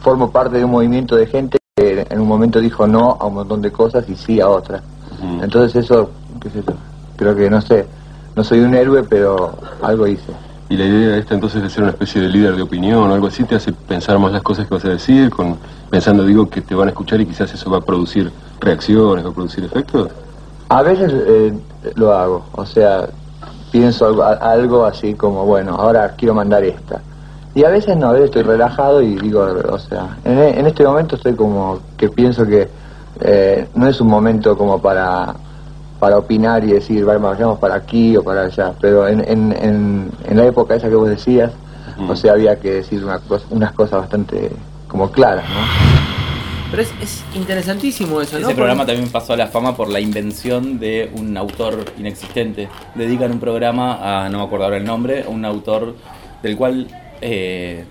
formo 0.05 0.29
parte 0.29 0.59
de 0.59 0.65
un 0.65 0.69
movimiento 0.69 1.15
de 1.15 1.25
gente 1.25 1.57
que 1.75 2.05
en 2.07 2.21
un 2.21 2.27
momento 2.27 2.61
dijo 2.61 2.85
no 2.85 3.17
a 3.19 3.25
un 3.25 3.33
montón 3.33 3.59
de 3.63 3.71
cosas 3.71 4.07
y 4.07 4.15
sí 4.15 4.39
a 4.39 4.47
otras. 4.47 4.83
Entonces 5.41 5.83
eso, 5.83 6.11
qué 6.39 6.51
sé 6.51 6.61
yo, 6.61 6.75
creo 7.15 7.35
que 7.35 7.49
no 7.49 7.59
sé, 7.59 7.87
no 8.35 8.43
soy 8.43 8.59
un 8.59 8.75
héroe, 8.75 9.03
pero 9.03 9.57
algo 9.81 10.05
hice. 10.05 10.31
Y 10.69 10.77
la 10.77 10.85
idea 10.85 11.17
esta 11.17 11.33
entonces 11.33 11.63
de 11.63 11.71
ser 11.71 11.81
una 11.81 11.91
especie 11.93 12.21
de 12.21 12.29
líder 12.29 12.55
de 12.55 12.61
opinión 12.61 13.09
o 13.09 13.13
algo 13.15 13.25
así 13.25 13.45
te 13.45 13.55
hace 13.55 13.73
pensar 13.73 14.19
más 14.19 14.31
las 14.31 14.43
cosas 14.43 14.67
que 14.67 14.75
vas 14.75 14.85
a 14.85 14.89
decir, 14.89 15.31
con, 15.31 15.57
pensando, 15.89 16.23
digo, 16.23 16.47
que 16.51 16.61
te 16.61 16.75
van 16.75 16.87
a 16.87 16.91
escuchar 16.91 17.19
y 17.21 17.25
quizás 17.25 17.51
eso 17.51 17.71
va 17.71 17.79
a 17.79 17.81
producir 17.81 18.31
reacciones, 18.59 19.25
va 19.25 19.29
a 19.29 19.33
producir 19.33 19.63
efectos. 19.63 20.11
A 20.69 20.83
veces 20.83 21.11
eh, 21.15 21.51
lo 21.95 22.13
hago, 22.13 22.45
o 22.51 22.65
sea, 22.67 23.09
pienso 23.71 24.05
algo, 24.05 24.23
algo 24.23 24.85
así 24.85 25.15
como, 25.15 25.45
bueno, 25.45 25.73
ahora 25.73 26.13
quiero 26.15 26.35
mandar 26.35 26.63
esta. 26.63 27.01
Y 27.55 27.63
a 27.63 27.69
veces 27.69 27.95
no, 27.97 28.07
a 28.09 28.11
veces 28.11 28.25
estoy 28.25 28.43
relajado 28.43 29.01
y 29.01 29.15
digo, 29.15 29.47
o 29.69 29.79
sea, 29.79 30.17
en, 30.25 30.37
e- 30.37 30.59
en 30.59 30.67
este 30.67 30.83
momento 30.83 31.15
estoy 31.15 31.35
como 31.35 31.79
que 31.97 32.09
pienso 32.09 32.45
que 32.45 32.67
eh, 33.21 33.67
no 33.75 33.87
es 33.87 34.01
un 34.01 34.09
momento 34.09 34.57
como 34.57 34.81
para, 34.81 35.33
para 35.99 36.17
opinar 36.17 36.65
y 36.65 36.73
decir, 36.73 37.05
vale, 37.05 37.19
vayamos 37.19 37.57
para 37.59 37.75
aquí 37.75 38.17
o 38.17 38.23
para 38.23 38.43
allá, 38.43 38.73
pero 38.81 39.07
en, 39.07 39.21
en, 39.21 39.53
en, 39.53 40.11
en 40.25 40.37
la 40.37 40.45
época 40.45 40.75
esa 40.75 40.89
que 40.89 40.95
vos 40.95 41.07
decías, 41.07 41.51
o 42.09 42.15
sea, 42.15 42.33
había 42.33 42.59
que 42.59 42.71
decir 42.71 43.01
una 43.05 43.19
cosa- 43.19 43.45
unas 43.51 43.71
cosas 43.71 44.01
bastante 44.01 44.51
como 44.89 45.09
claras, 45.11 45.45
¿no? 45.49 45.61
Pero 46.71 46.81
es, 46.81 46.91
es 47.01 47.23
interesantísimo 47.35 48.19
eso, 48.19 48.37
¿no? 48.37 48.47
Ese 48.47 48.55
programa 48.55 48.81
Porque- 48.81 48.93
también 48.95 49.11
pasó 49.13 49.31
a 49.31 49.37
la 49.37 49.47
fama 49.47 49.77
por 49.77 49.87
la 49.87 50.01
invención 50.01 50.77
de 50.77 51.09
un 51.17 51.37
autor 51.37 51.85
inexistente. 51.97 52.67
Dedican 52.95 53.31
un 53.31 53.39
programa 53.39 54.25
a, 54.25 54.27
no 54.29 54.39
me 54.39 54.43
acuerdo 54.43 54.65
ahora 54.65 54.75
el 54.77 54.83
nombre, 54.83 55.23
a 55.23 55.29
un 55.29 55.45
autor 55.45 55.95
del 56.43 56.57
cual 56.57 56.87
eh, 57.25 57.83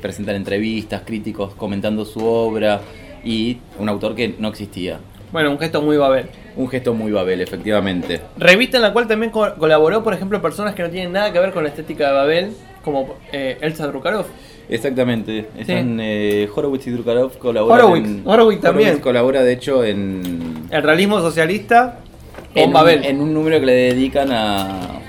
presentan 0.00 0.36
entrevistas, 0.36 1.02
críticos 1.04 1.54
comentando 1.54 2.04
su 2.04 2.24
obra 2.24 2.80
y 3.24 3.58
un 3.78 3.88
autor 3.88 4.14
que 4.14 4.34
no 4.38 4.48
existía. 4.48 5.00
Bueno, 5.32 5.50
un 5.50 5.58
gesto 5.58 5.82
muy 5.82 5.96
Babel. 5.96 6.26
Un 6.56 6.68
gesto 6.68 6.94
muy 6.94 7.12
Babel, 7.12 7.40
efectivamente. 7.40 8.20
Revista 8.38 8.78
en 8.78 8.82
la 8.84 8.92
cual 8.92 9.06
también 9.08 9.30
co- 9.30 9.54
colaboró, 9.58 10.02
por 10.02 10.14
ejemplo, 10.14 10.40
personas 10.40 10.74
que 10.74 10.82
no 10.82 10.90
tienen 10.90 11.12
nada 11.12 11.32
que 11.32 11.38
ver 11.38 11.52
con 11.52 11.64
la 11.64 11.68
estética 11.68 12.08
de 12.08 12.12
Babel, 12.14 12.52
como 12.84 13.14
eh, 13.32 13.58
Elsa 13.60 13.86
Drukarov. 13.88 14.24
Exactamente. 14.70 15.46
Están 15.58 15.98
eh, 16.00 16.48
Horowitz 16.54 16.86
y 16.86 16.90
Drukarov 16.90 17.36
colaboran. 17.38 17.80
Horowitz, 17.86 18.06
en- 18.06 18.22
Horowitz 18.26 18.60
también. 18.60 18.98
colabora, 19.00 19.42
de 19.42 19.52
hecho, 19.52 19.84
en. 19.84 20.66
El 20.70 20.82
realismo 20.82 21.20
socialista 21.20 22.00
con 22.54 22.62
en 22.62 22.68
un, 22.68 22.72
Babel. 22.72 23.04
en 23.04 23.20
un 23.20 23.34
número 23.34 23.60
que 23.60 23.66
le 23.66 23.72
dedican 23.74 24.30
a. 24.32 25.00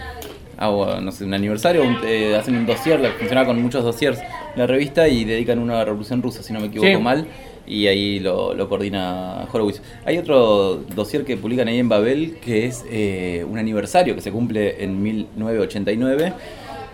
a, 0.60 0.68
bueno, 0.70 1.02
no 1.02 1.12
sé, 1.12 1.24
un 1.24 1.34
aniversario. 1.34 1.82
un- 1.84 1.98
eh, 2.06 2.36
hacen 2.36 2.56
un 2.56 2.66
dossier, 2.66 3.00
la- 3.00 3.12
funciona 3.12 3.46
con 3.46 3.62
muchos 3.62 3.84
dossiers 3.84 4.20
la 4.56 4.68
revista 4.68 5.08
y 5.08 5.24
dedican 5.26 5.58
uno 5.60 5.74
a 5.74 5.78
la 5.78 5.86
Revolución 5.86 6.22
Rusa, 6.22 6.44
si 6.44 6.52
no 6.54 6.60
me 6.60 6.68
equivoco 6.68 6.90
Sí. 6.92 6.98
mal. 6.98 7.26
Y 7.66 7.86
ahí 7.88 8.20
lo, 8.20 8.54
lo 8.56 8.68
coordina 8.68 9.48
Horowitz. 9.54 9.82
Hay 10.04 10.18
otro 10.18 10.78
dossier 10.96 11.24
que 11.24 11.38
publican 11.38 11.68
ahí 11.68 11.78
en 11.78 11.88
Babel 11.88 12.38
que 12.44 12.66
es 12.66 12.84
eh, 12.90 13.46
un 13.48 13.60
aniversario 13.60 14.16
que 14.16 14.22
se 14.22 14.32
cumple 14.32 14.84
en 14.84 15.02
1989. 15.04 16.34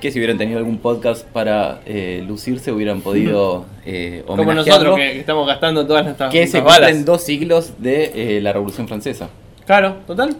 Que 0.02 0.12
si 0.12 0.20
hubieran 0.20 0.38
tenido 0.38 0.60
algún 0.60 0.78
podcast 0.80 1.26
para 1.26 1.80
eh, 1.86 2.24
lucirse, 2.28 2.72
hubieran 2.72 3.00
podido 3.02 3.66
eh, 3.86 4.24
Como 4.28 4.54
nosotros 4.54 4.98
que, 4.98 5.20
estamos 5.20 5.48
gastando 5.48 5.88
todas 5.88 6.04
nuestras, 6.04 6.32
que 6.32 6.46
se 6.46 6.60
balas. 6.62 7.06
dos 7.06 7.24
siglos 7.24 7.74
de 7.80 8.38
eh, 8.38 8.42
la 8.42 8.52
Revolución 8.54 8.88
Francesa. 8.88 9.30
Claro, 9.66 9.96
total. 10.06 10.36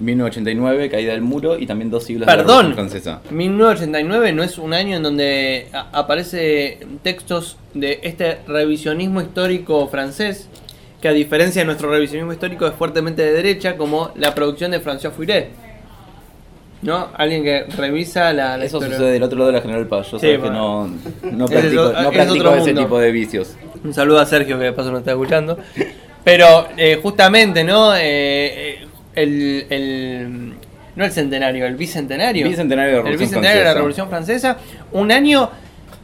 1989, 0.00 0.90
caída 0.90 1.12
del 1.12 1.22
muro, 1.22 1.58
y 1.58 1.66
también 1.66 1.90
dos 1.90 2.04
siglos 2.04 2.26
de 2.26 2.32
la 2.36 2.38
Perdón, 2.42 2.74
Francesa. 2.74 3.20
1989 3.30 4.32
no 4.32 4.42
es 4.42 4.58
un 4.58 4.74
año 4.74 4.96
en 4.96 5.02
donde 5.02 5.68
aparece 5.92 6.78
textos 7.02 7.56
de 7.74 8.00
este 8.02 8.38
revisionismo 8.46 9.20
histórico 9.20 9.86
francés, 9.88 10.48
que 11.00 11.08
a 11.08 11.12
diferencia 11.12 11.62
de 11.62 11.66
nuestro 11.66 11.90
revisionismo 11.90 12.32
histórico 12.32 12.66
es 12.66 12.74
fuertemente 12.74 13.22
de 13.22 13.32
derecha, 13.32 13.76
como 13.76 14.10
la 14.16 14.34
producción 14.34 14.70
de 14.70 14.80
François 14.82 15.10
Furet. 15.12 15.48
¿No? 16.82 17.08
Alguien 17.16 17.42
que 17.42 17.64
revisa 17.76 18.32
la, 18.34 18.56
la 18.58 18.64
Eso 18.64 18.76
historia. 18.76 18.96
sucede 18.98 19.12
del 19.12 19.22
otro 19.22 19.38
lado 19.38 19.50
de 19.50 19.56
la 19.56 19.62
General 19.62 19.86
Paz. 19.86 20.10
Yo 20.10 20.18
Sí, 20.18 20.26
sabes 20.26 20.40
que 20.42 20.50
no, 20.50 20.86
no 21.32 21.46
practico, 21.46 21.86
es 21.88 21.92
no 21.94 22.00
es 22.10 22.14
practico 22.14 22.34
otro 22.48 22.54
ese 22.56 22.66
mundo. 22.66 22.82
tipo 22.82 22.98
de 23.00 23.12
vicios. 23.12 23.56
Un 23.82 23.94
saludo 23.94 24.20
a 24.20 24.26
Sergio 24.26 24.58
que 24.58 24.64
de 24.64 24.72
paso 24.72 24.90
nos 24.90 25.00
está 25.00 25.12
escuchando. 25.12 25.58
Pero 26.22 26.68
eh, 26.76 27.00
justamente, 27.02 27.64
¿no? 27.64 27.94
Eh, 27.96 28.00
eh, 28.02 28.86
el, 29.16 29.66
el- 29.70 30.52
no 30.94 31.04
el 31.04 31.10
centenario, 31.12 31.66
el 31.66 31.74
bicentenario. 31.76 32.48
Bicentenario 32.48 32.96
de 32.98 33.02
la 33.02 33.10
El 33.10 33.16
bicentenario 33.18 33.58
de 33.58 33.64
la. 33.64 33.74
Revolución 33.74 34.08
Francesa. 34.08 34.56
Un 34.92 35.12
año 35.12 35.50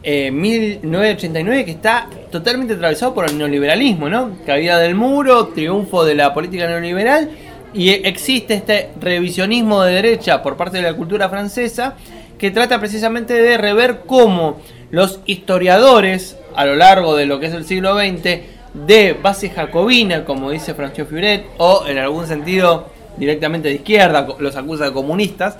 eh, 0.03 0.29
1989 0.29 1.65
que 1.65 1.71
está 1.71 2.07
totalmente 2.31 2.73
atravesado 2.75 3.13
por 3.13 3.29
el 3.29 3.37
neoliberalismo, 3.37 4.09
¿no? 4.09 4.37
Caída 4.45 4.77
del 4.79 4.93
muro, 4.95 5.47
triunfo 5.47 6.05
de 6.05 6.15
la 6.15 6.33
política 6.33 6.67
neoliberal. 6.67 7.29
Y 7.73 7.89
existe 7.89 8.53
este 8.53 8.89
revisionismo 9.01 9.81
de 9.81 9.93
derecha 9.93 10.43
por 10.43 10.57
parte 10.57 10.77
de 10.77 10.83
la 10.83 10.93
cultura 10.93 11.27
francesa 11.27 11.95
que 12.37 12.51
trata 12.51 12.79
precisamente 12.79 13.33
de 13.33 13.57
rever 13.57 14.01
cómo 14.05 14.59
los 14.91 15.21
historiadores 15.25 16.37
a 16.55 16.65
lo 16.65 16.75
largo 16.75 17.15
de 17.15 17.25
lo 17.25 17.39
que 17.39 17.47
es 17.47 17.53
el 17.53 17.65
siglo 17.65 17.97
XX 17.97 18.41
de 18.75 19.17
base 19.19 19.49
jacobina, 19.49 20.23
como 20.23 20.51
dice 20.51 20.75
François 20.75 21.05
Furet, 21.07 21.45
o 21.57 21.85
en 21.87 21.97
algún 21.97 22.27
sentido 22.27 22.92
directamente 23.17 23.69
de 23.69 23.75
izquierda, 23.75 24.27
los 24.39 24.55
acusa 24.55 24.85
de 24.85 24.93
comunistas, 24.93 25.57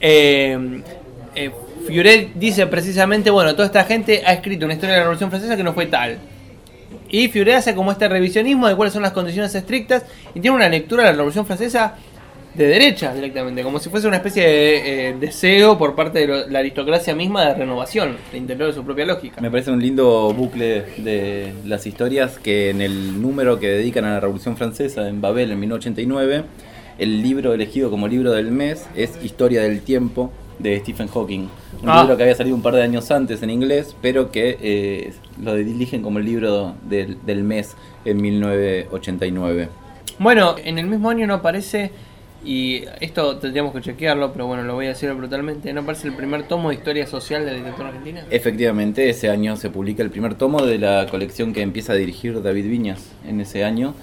eh, 0.00 0.82
eh, 1.34 1.50
dice 2.34 2.66
precisamente, 2.66 3.30
bueno, 3.30 3.52
toda 3.54 3.66
esta 3.66 3.84
gente 3.84 4.22
ha 4.24 4.32
escrito 4.32 4.64
una 4.64 4.74
historia 4.74 4.94
de 4.94 4.98
la 5.00 5.04
Revolución 5.04 5.30
Francesa 5.30 5.56
que 5.56 5.64
no 5.64 5.72
fue 5.72 5.86
tal. 5.86 6.18
Y 7.08 7.28
Furet 7.28 7.56
hace 7.56 7.74
como 7.74 7.92
este 7.92 8.08
revisionismo 8.08 8.68
de 8.68 8.74
cuáles 8.74 8.92
son 8.94 9.02
las 9.02 9.12
condiciones 9.12 9.54
estrictas 9.54 10.04
y 10.34 10.40
tiene 10.40 10.56
una 10.56 10.68
lectura 10.68 11.02
de 11.02 11.10
la 11.10 11.16
Revolución 11.16 11.46
Francesa 11.46 11.94
de 12.54 12.66
derecha 12.66 13.14
directamente, 13.14 13.62
como 13.62 13.78
si 13.78 13.88
fuese 13.88 14.06
una 14.06 14.16
especie 14.16 14.42
de 14.42 15.08
eh, 15.08 15.16
deseo 15.18 15.78
por 15.78 15.94
parte 15.94 16.26
de 16.26 16.50
la 16.50 16.58
aristocracia 16.58 17.14
misma 17.14 17.46
de 17.46 17.54
renovación, 17.54 18.16
de 18.30 18.38
interior 18.38 18.68
de 18.68 18.74
su 18.74 18.84
propia 18.84 19.06
lógica. 19.06 19.40
Me 19.40 19.50
parece 19.50 19.70
un 19.70 19.80
lindo 19.80 20.32
bucle 20.34 20.84
de 20.98 21.52
las 21.64 21.86
historias 21.86 22.38
que 22.38 22.70
en 22.70 22.82
el 22.82 23.22
número 23.22 23.58
que 23.58 23.68
dedican 23.68 24.04
a 24.04 24.12
la 24.14 24.20
Revolución 24.20 24.56
Francesa 24.56 25.08
en 25.08 25.20
Babel 25.20 25.52
en 25.52 25.60
1989, 25.60 26.44
el 27.02 27.20
libro 27.22 27.52
elegido 27.52 27.90
como 27.90 28.06
libro 28.06 28.30
del 28.32 28.50
mes 28.52 28.86
es 28.94 29.18
Historia 29.24 29.62
del 29.62 29.80
Tiempo 29.80 30.30
de 30.58 30.78
Stephen 30.78 31.08
Hawking. 31.08 31.48
Un 31.82 31.88
Ah. 31.88 32.02
libro 32.02 32.16
que 32.16 32.22
había 32.22 32.34
salido 32.36 32.54
un 32.54 32.62
par 32.62 32.74
de 32.74 32.82
años 32.82 33.10
antes 33.10 33.42
en 33.42 33.50
inglés, 33.50 33.96
pero 34.00 34.30
que 34.30 34.56
eh, 34.62 35.12
lo 35.42 35.54
dirigen 35.56 36.02
como 36.02 36.20
el 36.20 36.24
libro 36.24 36.74
del, 36.88 37.18
del 37.26 37.42
mes 37.42 37.76
en 38.04 38.20
1989. 38.22 39.68
Bueno, 40.18 40.54
en 40.62 40.78
el 40.78 40.86
mismo 40.86 41.10
año 41.10 41.26
no 41.26 41.34
aparece, 41.34 41.90
y 42.44 42.84
esto 43.00 43.36
tendríamos 43.38 43.72
que 43.72 43.80
chequearlo, 43.80 44.32
pero 44.32 44.46
bueno, 44.46 44.62
lo 44.62 44.74
voy 44.74 44.86
a 44.86 44.90
decir 44.90 45.12
brutalmente, 45.12 45.72
no 45.72 45.80
aparece 45.80 46.06
el 46.08 46.14
primer 46.14 46.44
tomo 46.46 46.68
de 46.68 46.76
historia 46.76 47.06
social 47.06 47.44
de 47.44 47.50
la 47.52 47.56
literatura 47.56 47.88
argentina. 47.88 48.24
Efectivamente, 48.30 49.08
ese 49.10 49.28
año 49.28 49.56
se 49.56 49.70
publica 49.70 50.02
el 50.04 50.10
primer 50.10 50.34
tomo 50.34 50.64
de 50.64 50.78
la 50.78 51.06
colección 51.10 51.52
que 51.52 51.62
empieza 51.62 51.94
a 51.94 51.96
dirigir 51.96 52.40
David 52.42 52.66
Viñas 52.68 53.10
en 53.26 53.40
ese 53.40 53.64
año, 53.64 53.94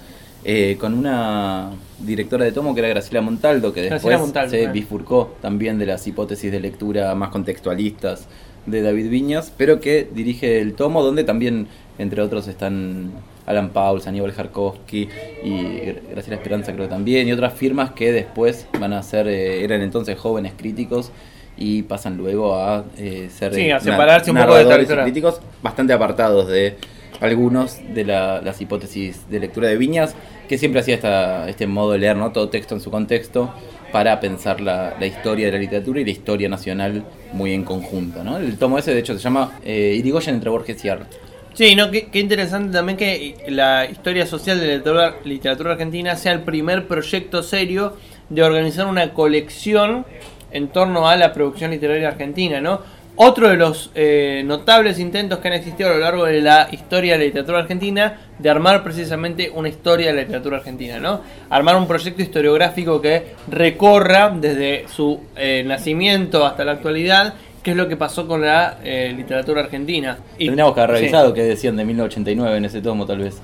eh, 0.44 0.76
con 0.80 0.94
una 0.94 1.70
directora 1.98 2.44
de 2.44 2.52
tomo 2.52 2.74
que 2.74 2.80
era 2.80 2.88
Graciela 2.88 3.20
Montaldo, 3.20 3.72
que 3.72 3.82
después 3.82 4.18
Montaldo, 4.18 4.50
se 4.50 4.58
claro. 4.60 4.72
bifurcó 4.72 5.36
también 5.42 5.78
de 5.78 5.86
las 5.86 6.06
hipótesis 6.06 6.50
de 6.50 6.60
lectura 6.60 7.14
más 7.14 7.28
contextualistas 7.30 8.26
de 8.66 8.82
David 8.82 9.10
Viñas, 9.10 9.52
pero 9.56 9.80
que 9.80 10.08
dirige 10.12 10.60
el 10.60 10.74
tomo 10.74 11.02
donde 11.02 11.24
también, 11.24 11.66
entre 11.98 12.22
otros, 12.22 12.46
están 12.48 13.10
Alan 13.46 13.70
Pauls, 13.70 14.06
Aníbal 14.06 14.32
Jarkovsky 14.32 15.08
y 15.44 15.62
Graciela 16.10 16.36
Esperanza 16.36 16.72
creo 16.72 16.84
que 16.86 16.90
también, 16.90 17.26
y 17.28 17.32
otras 17.32 17.54
firmas 17.54 17.90
que 17.92 18.12
después 18.12 18.66
van 18.78 18.92
a 18.92 19.02
ser, 19.02 19.26
eh, 19.28 19.64
eran 19.64 19.80
entonces 19.82 20.18
jóvenes 20.18 20.52
críticos 20.56 21.10
y 21.56 21.82
pasan 21.82 22.16
luego 22.16 22.54
a 22.54 22.84
eh, 22.96 23.28
ser 23.30 23.54
Sí, 23.54 23.70
a 23.70 23.74
na- 23.74 23.80
separarse 23.80 24.30
un 24.30 24.38
poco 24.38 24.54
de 24.54 24.86
críticos 24.86 25.40
bastante 25.62 25.92
apartados 25.92 26.48
de 26.48 26.76
algunos 27.20 27.78
de 27.94 28.04
la- 28.04 28.40
las 28.40 28.60
hipótesis 28.60 29.28
de 29.30 29.40
lectura 29.40 29.68
de 29.68 29.76
Viñas, 29.76 30.14
que 30.48 30.58
siempre 30.58 30.80
hacía 30.80 30.94
esta, 30.94 31.48
este 31.48 31.66
modo 31.66 31.92
de 31.92 31.98
leer 31.98 32.16
¿no? 32.16 32.32
todo 32.32 32.48
texto 32.48 32.74
en 32.74 32.80
su 32.80 32.90
contexto 32.90 33.52
para 33.92 34.20
pensar 34.20 34.60
la, 34.60 34.94
historia 35.04 35.46
de 35.46 35.52
la 35.52 35.58
literatura 35.58 36.00
y 36.00 36.04
la 36.04 36.10
historia 36.10 36.48
nacional 36.48 37.04
muy 37.32 37.52
en 37.52 37.64
conjunto. 37.64 38.24
¿no? 38.24 38.38
El 38.38 38.56
tomo 38.56 38.78
ese, 38.78 38.92
de 38.92 39.00
hecho, 39.00 39.14
se 39.14 39.20
llama 39.20 39.58
eh, 39.64 39.94
Irigoyen 39.98 40.36
entre 40.36 40.50
Borges 40.50 40.84
y 40.84 40.88
Art. 40.88 41.10
Sí, 41.54 41.74
no, 41.74 41.90
qué, 41.90 42.06
qué 42.06 42.20
interesante 42.20 42.72
también 42.72 42.96
que 42.96 43.34
la 43.48 43.84
historia 43.84 44.24
social 44.24 44.60
de 44.60 44.66
la 44.66 44.74
literatura, 44.76 45.16
literatura 45.24 45.72
argentina 45.72 46.16
sea 46.16 46.32
el 46.32 46.40
primer 46.42 46.86
proyecto 46.86 47.42
serio 47.42 47.96
de 48.28 48.42
organizar 48.42 48.86
una 48.86 49.12
colección 49.12 50.06
en 50.52 50.68
torno 50.68 51.08
a 51.08 51.16
la 51.16 51.32
producción 51.32 51.72
literaria 51.72 52.08
argentina, 52.08 52.60
¿no? 52.60 52.80
Otro 53.16 53.50
de 53.50 53.56
los 53.56 53.90
eh, 53.94 54.42
notables 54.46 54.98
intentos 54.98 55.40
que 55.40 55.48
han 55.48 55.54
existido 55.54 55.90
a 55.90 55.92
lo 55.92 55.98
largo 55.98 56.24
de 56.24 56.40
la 56.40 56.68
historia 56.72 57.12
de 57.12 57.18
la 57.18 57.24
literatura 57.26 57.58
argentina 57.58 58.18
de 58.38 58.48
armar 58.48 58.82
precisamente 58.82 59.50
una 59.54 59.68
historia 59.68 60.06
de 60.06 60.14
la 60.14 60.20
literatura 60.22 60.56
argentina, 60.58 60.98
¿no? 60.98 61.20
Armar 61.50 61.76
un 61.76 61.86
proyecto 61.86 62.22
historiográfico 62.22 63.02
que 63.02 63.34
recorra 63.48 64.30
desde 64.34 64.86
su 64.88 65.20
eh, 65.36 65.62
nacimiento 65.66 66.46
hasta 66.46 66.64
la 66.64 66.72
actualidad 66.72 67.34
qué 67.62 67.72
es 67.72 67.76
lo 67.76 67.88
que 67.88 67.96
pasó 67.98 68.26
con 68.26 68.40
la 68.40 68.78
eh, 68.82 69.12
literatura 69.14 69.60
argentina. 69.60 70.16
Y- 70.38 70.46
Tendríamos 70.46 70.74
que 70.74 70.80
haber 70.80 70.96
sí. 70.96 71.00
revisado 71.02 71.34
qué 71.34 71.42
decían 71.42 71.76
de 71.76 71.84
1989 71.84 72.56
en 72.56 72.64
ese 72.64 72.80
tomo, 72.80 73.04
tal 73.04 73.18
vez. 73.18 73.38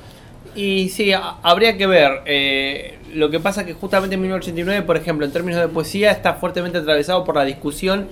Y 0.55 0.89
sí, 0.89 1.13
ha- 1.13 1.35
habría 1.43 1.77
que 1.77 1.87
ver. 1.87 2.23
eh, 2.25 2.95
lo 3.15 3.31
que 3.31 3.41
pasa 3.41 3.65
que 3.67 3.73
justamente 3.75 4.15
en 4.15 4.21
1989, 4.23 4.83
por 4.87 4.97
ejemplo, 4.97 5.25
en 5.27 5.33
términos 5.33 5.61
de 5.61 5.69
poesía, 5.69 6.11
está 6.13 6.35
fuertemente 6.35 6.79
atravesado 6.79 7.25
por 7.25 7.35
la 7.37 7.45
discusión 7.45 8.09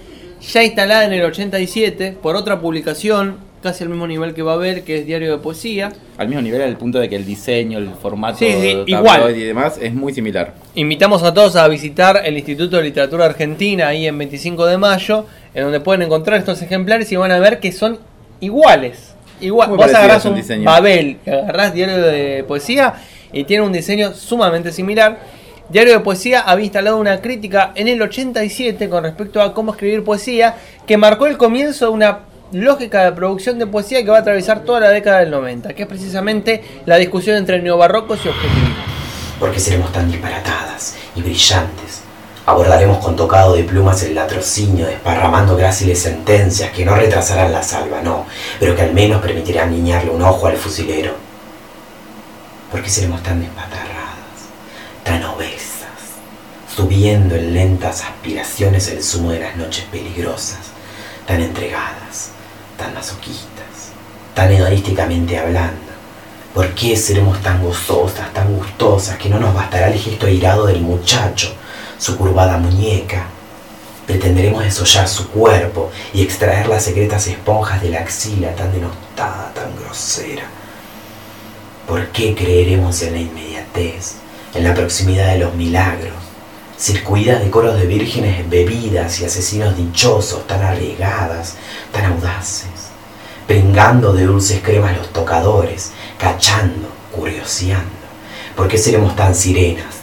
ya 0.53 0.63
instalada 0.63 1.05
en 1.05 1.13
el 1.13 1.23
87 1.25 2.17
por 2.23 2.37
otra 2.37 2.61
publicación, 2.61 3.37
casi 3.63 3.83
al 3.85 3.91
mismo 3.91 4.07
nivel 4.07 4.35
que 4.35 4.43
va 4.43 4.53
a 4.53 4.55
haber, 4.57 4.83
que 4.85 4.99
es 4.99 5.07
Diario 5.07 5.33
de 5.33 5.39
Poesía. 5.39 5.93
Al 6.19 6.29
mismo 6.29 6.43
nivel, 6.43 6.61
al 6.63 6.77
punto 6.77 6.99
de 6.99 7.09
que 7.09 7.17
el 7.17 7.25
diseño, 7.25 7.79
el 7.79 7.91
formato 7.91 8.39
Sí, 8.39 8.53
sí, 8.61 8.83
igual. 8.87 9.37
y 9.37 9.43
demás 9.43 9.79
es 9.81 9.95
muy 9.95 10.13
similar. 10.13 10.55
Invitamos 10.75 11.23
a 11.23 11.33
todos 11.33 11.57
a 11.57 11.67
visitar 11.69 12.23
el 12.25 12.37
Instituto 12.37 12.77
de 12.77 12.83
Literatura 12.83 13.25
Argentina 13.25 13.89
ahí 13.89 14.07
en 14.07 14.19
25 14.19 14.67
de 14.67 14.77
mayo, 14.79 15.27
en 15.55 15.65
donde 15.65 15.81
pueden 15.81 16.03
encontrar 16.03 16.39
estos 16.39 16.61
ejemplares 16.63 17.11
y 17.11 17.17
van 17.17 17.33
a 17.33 17.39
ver 17.39 17.59
que 17.61 17.73
son 17.73 17.99
iguales. 18.41 19.15
Igual, 19.41 19.69
Muy 19.71 19.79
vos 19.79 19.93
agarrás 19.93 20.25
un 20.27 20.35
diseño. 20.37 20.65
Babel, 20.65 21.19
agarrás 21.27 21.75
diario 21.75 21.97
de 22.01 22.45
poesía 22.47 22.95
y 23.33 23.45
tiene 23.45 23.65
un 23.65 23.73
diseño 23.73 24.13
sumamente 24.15 24.73
similar. 24.73 25.19
Diario 25.69 25.95
de 25.95 26.01
Poesía 26.01 26.41
había 26.41 26.65
instalado 26.65 26.99
una 26.99 27.21
crítica 27.21 27.73
en 27.75 27.89
el 27.89 28.01
87 28.03 28.89
con 28.89 29.05
respecto 29.05 29.41
a 29.41 29.55
cómo 29.55 29.73
escribir 29.73 30.05
poesía, 30.05 30.57
que 30.87 30.97
marcó 30.97 31.27
el 31.27 31.39
comienzo 31.39 31.87
de 31.87 31.93
una 31.93 32.19
lógica 32.53 33.05
de 33.05 33.13
producción 33.13 33.59
de 33.59 33.67
poesía 33.67 34.05
que 34.05 34.11
va 34.11 34.19
a 34.19 34.21
atravesar 34.21 34.61
toda 34.61 34.81
la 34.81 34.91
década 34.91 35.21
del 35.21 35.31
90, 35.31 35.73
que 35.73 35.83
es 35.83 35.89
precisamente 35.89 36.63
la 36.87 36.97
discusión 36.97 37.37
entre 37.37 37.61
neobarrocos 37.61 38.25
y 38.25 38.29
objetivismo. 38.29 38.75
porque 39.41 39.59
seremos 39.59 39.91
tan 39.93 40.11
disparatadas 40.11 40.97
y 41.17 41.23
brillantes. 41.23 42.03
Abordaremos 42.47 42.99
con 42.99 43.17
tocado 43.17 43.55
de 43.55 43.65
plumas 43.65 44.03
el 44.03 44.15
latrocinio, 44.15 44.87
desparramando 44.87 45.57
gráciles 45.57 45.99
sentencias 45.99 46.71
que 46.73 46.85
no 46.85 46.95
retrasarán 46.95 47.53
la 47.53 47.63
salva, 47.63 48.01
no, 48.03 48.27
pero 48.61 48.77
que 48.77 48.83
al 48.83 48.93
menos 48.93 49.23
permitirán 49.23 49.73
guiñarle 49.73 50.11
un 50.11 50.23
ojo 50.23 50.47
al 50.47 50.57
fusilero. 50.57 51.13
Porque 52.71 52.91
seremos 52.91 53.23
tan 53.23 53.41
despatarradas, 53.41 54.51
tan 55.03 55.25
obesas, 55.25 55.54
subiendo 56.75 57.37
en 57.37 57.55
lentas 57.55 58.03
aspiraciones 58.03 58.89
el 58.89 59.03
zumo 59.03 59.31
de 59.31 59.39
las 59.41 59.57
noches 59.57 59.85
peligrosas, 59.93 60.59
tan 61.25 61.41
entregadas, 61.41 62.31
tan 62.77 62.93
masoquistas, 62.95 63.93
tan 64.35 64.51
hedonísticamente 64.51 65.39
hablando. 65.39 65.95
¿Por 66.53 66.75
qué 66.75 66.97
seremos 66.97 67.41
tan 67.43 67.63
gozosas, 67.63 68.33
tan 68.33 68.57
gustosas, 68.57 69.19
que 69.19 69.29
no 69.29 69.39
nos 69.39 69.55
bastará 69.55 69.89
el 69.89 69.99
gesto 69.99 70.27
airado 70.27 70.67
del 70.67 70.81
muchacho, 70.81 71.53
su 71.99 72.17
curvada 72.17 72.59
muñeca? 72.59 73.27
Pretenderemos 74.07 74.65
desollar 74.65 75.09
su 75.09 75.29
cuerpo 75.29 75.91
y 76.13 76.23
extraer 76.23 76.67
las 76.67 76.85
secretas 76.85 77.27
esponjas 77.27 77.83
de 77.83 77.91
la 77.91 78.01
axila 78.01 78.55
tan 78.55 78.73
denostada, 78.73 79.53
tan 79.55 79.75
grosera. 79.77 80.45
¿Por 81.87 82.09
qué 82.09 82.35
creeremos 82.35 83.01
en 83.03 83.13
la 83.13 83.21
inmediatez, 83.21 84.17
en 84.55 84.65
la 84.65 84.75
proximidad 84.75 85.33
de 85.33 85.39
los 85.39 85.55
milagros, 85.55 86.24
circuidas 86.79 87.43
de 87.43 87.51
coros 87.51 87.79
de 87.79 87.87
vírgenes 87.87 88.49
bebidas 88.49 89.21
y 89.21 89.25
asesinos 89.25 89.77
dichosos 89.77 90.47
tan 90.47 90.63
arriesgadas, 90.63 91.57
tan 91.93 92.13
audaces, 92.13 92.91
pringando 93.47 94.13
de 94.13 94.27
dulces 94.27 94.61
cremas 94.63 94.97
los 94.97 95.13
tocadores, 95.13 95.93
cachando, 96.19 96.89
curioseando? 97.13 97.91
¿Por 98.57 98.69
qué 98.69 98.79
seremos 98.79 99.17
tan 99.17 99.35
sirenas, 99.35 99.97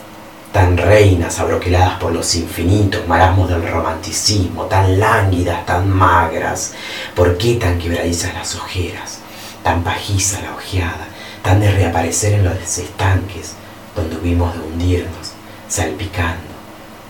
tan 0.52 0.78
reinas 0.78 1.40
abroqueladas 1.40 2.00
por 2.00 2.12
los 2.12 2.36
infinitos 2.36 3.08
marasmos 3.08 3.50
del 3.50 3.68
romanticismo, 3.68 4.66
tan 4.66 5.00
lánguidas, 5.00 5.66
tan 5.66 5.90
magras? 5.90 6.74
¿Por 7.16 7.38
qué 7.38 7.56
tan 7.56 7.80
quebradizas 7.80 8.34
las 8.34 8.56
ojeras, 8.56 9.20
tan 9.64 9.84
pajiza 9.84 10.42
la 10.42 10.54
ojeada, 10.56 11.08
tan 11.42 11.60
de 11.60 11.72
reaparecer 11.72 12.34
en 12.34 12.46
los 12.46 12.78
estanques 12.78 13.54
donde 13.96 14.18
hubimos 14.18 14.54
de 14.54 14.60
hundirnos, 14.60 15.32
salpicando, 15.68 16.51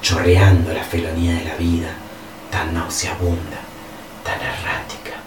chorreando 0.02 0.74
la 0.74 0.84
felonía 0.84 1.36
de 1.36 1.46
la 1.46 1.56
vida, 1.56 1.90
tan 2.50 2.74
nauseabunda, 2.74 3.60
tan 4.24 4.40
errática? 4.40 5.22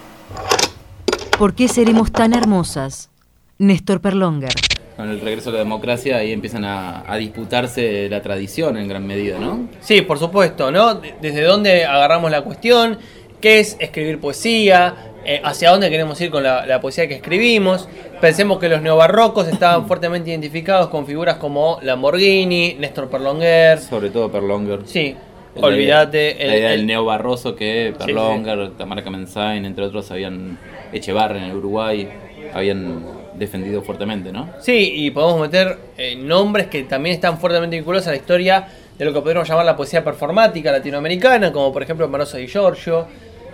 ¿Por 1.38 1.54
qué 1.54 1.68
seremos 1.68 2.12
tan 2.12 2.34
hermosas? 2.34 3.10
Néstor 3.58 4.00
Perlonger. 4.00 4.52
Con 4.96 5.08
el 5.10 5.20
regreso 5.20 5.50
de 5.50 5.58
la 5.58 5.64
democracia 5.64 6.16
ahí 6.18 6.32
empiezan 6.32 6.64
a, 6.64 7.02
a 7.10 7.16
disputarse 7.16 8.08
la 8.08 8.22
tradición 8.22 8.76
en 8.76 8.86
gran 8.88 9.06
medida, 9.06 9.38
¿no? 9.38 9.68
Sí, 9.80 10.02
por 10.02 10.18
supuesto, 10.18 10.70
¿no? 10.70 10.94
De- 10.94 11.14
Desde 11.20 11.42
dónde 11.42 11.84
agarramos 11.84 12.30
la 12.30 12.42
cuestión, 12.42 12.98
qué 13.40 13.58
es 13.60 13.76
escribir 13.80 14.20
poesía, 14.20 15.12
eh, 15.24 15.40
hacia 15.42 15.70
dónde 15.70 15.90
queremos 15.90 16.20
ir 16.20 16.30
con 16.30 16.42
la, 16.42 16.66
la 16.66 16.80
poesía 16.80 17.08
que 17.08 17.14
escribimos. 17.14 17.88
Pensemos 18.20 18.58
que 18.58 18.68
los 18.68 18.82
neobarrocos 18.82 19.48
estaban 19.48 19.86
fuertemente 19.88 20.30
identificados 20.30 20.88
con 20.88 21.06
figuras 21.06 21.36
como 21.36 21.78
Lamborghini, 21.82 22.76
Néstor 22.78 23.08
Perlonger. 23.08 23.78
Sobre 23.80 24.10
todo 24.10 24.30
Perlonger. 24.30 24.80
Sí, 24.86 25.16
olvídate. 25.56 26.36
La 26.38 26.56
idea 26.56 26.72
el- 26.72 26.78
del 26.78 26.86
neobarroso 26.86 27.54
que 27.56 27.92
Sí, 27.98 28.04
Perlonger, 28.06 28.72
Tamara 28.76 29.02
entre 29.04 29.84
otros, 29.84 30.10
habían 30.10 30.58
Echevarri 30.92 31.38
en 31.38 31.44
el 31.44 31.56
Uruguay, 31.56 32.08
habían 32.52 33.04
defendido 33.34 33.82
fuertemente, 33.82 34.32
¿no? 34.32 34.48
Sí, 34.60 34.92
y 34.96 35.10
podemos 35.10 35.40
meter 35.40 35.78
eh, 35.98 36.16
nombres 36.16 36.66
que 36.68 36.84
también 36.84 37.14
están 37.14 37.38
fuertemente 37.38 37.76
vinculados 37.76 38.06
a 38.06 38.10
la 38.10 38.16
historia 38.16 38.68
de 38.96 39.04
lo 39.04 39.12
que 39.12 39.20
podríamos 39.20 39.48
llamar 39.48 39.64
la 39.64 39.76
poesía 39.76 40.04
performática 40.04 40.70
latinoamericana, 40.70 41.52
como 41.52 41.72
por 41.72 41.82
ejemplo 41.82 42.06
Marosa 42.08 42.38
Di 42.38 42.46
Giorgio, 42.46 43.06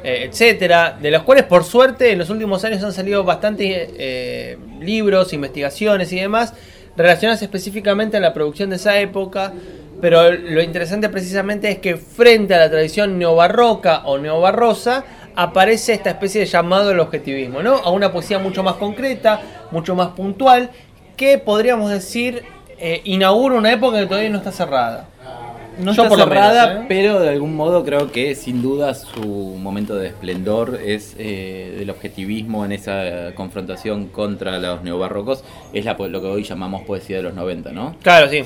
eh, 0.03 0.29
etcétera, 0.31 0.97
de 1.01 1.11
los 1.11 1.23
cuales 1.23 1.45
por 1.45 1.65
suerte 1.65 2.13
en 2.13 2.19
los 2.19 2.31
últimos 2.31 2.65
años 2.65 2.83
han 2.83 2.93
salido 2.93 3.25
bastantes 3.25 3.91
eh, 3.99 4.57
libros, 4.81 5.33
investigaciones 5.33 6.13
y 6.13 6.21
demás 6.21 6.55
relacionadas 6.97 7.43
específicamente 7.43 8.17
a 8.17 8.21
la 8.21 8.33
producción 8.33 8.71
de 8.71 8.77
esa 8.77 8.99
época. 8.99 9.53
Pero 10.01 10.33
lo 10.33 10.63
interesante 10.63 11.11
precisamente 11.11 11.71
es 11.71 11.79
que 11.79 11.97
frente 11.97 12.55
a 12.55 12.59
la 12.59 12.71
tradición 12.71 13.19
neobarroca 13.19 14.03
o 14.07 14.17
neobarrosa 14.19 15.05
aparece 15.37 15.93
esta 15.93 16.11
especie 16.11 16.41
de 16.41 16.47
llamado 16.47 16.91
al 16.91 17.01
objetivismo, 17.01 17.63
¿no? 17.63 17.77
A 17.77 17.91
una 17.91 18.11
poesía 18.11 18.39
mucho 18.39 18.63
más 18.63 18.77
concreta, 18.77 19.43
mucho 19.71 19.95
más 19.95 20.09
puntual, 20.09 20.71
que 21.17 21.37
podríamos 21.37 21.91
decir 21.91 22.43
eh, 22.79 23.03
inaugura 23.05 23.57
una 23.57 23.73
época 23.73 24.01
que 24.01 24.07
todavía 24.07 24.31
no 24.31 24.39
está 24.39 24.53
cerrada. 24.53 25.07
No 25.81 25.93
Yo 25.93 26.03
está 26.05 26.09
por 26.09 26.19
cerrada, 26.19 26.67
menos, 26.69 26.83
¿eh? 26.83 26.87
pero 26.89 27.21
de 27.21 27.29
algún 27.31 27.57
modo 27.57 27.85
creo 27.85 28.13
que 28.13 28.35
sin 28.35 28.63
duda 28.63 28.95
su 28.95 29.21
momento 29.61 29.95
de 29.97 30.09
esplendor 30.09 30.79
es 30.85 31.15
eh, 31.19 31.77
del 31.79 31.91
objetivismo 31.91 32.65
en 32.65 32.73
esa 32.73 33.33
confrontación 33.35 34.07
contra 34.09 34.59
los 34.59 34.83
neobarrocos, 34.83 35.43
es 35.73 35.85
la, 35.85 35.95
lo 35.95 36.21
que 36.21 36.27
hoy 36.27 36.43
llamamos 36.45 36.83
poesía 36.83 37.17
de 37.19 37.23
los 37.25 37.35
90, 37.35 37.73
¿no? 37.73 37.97
Claro, 38.03 38.29
sí. 38.29 38.43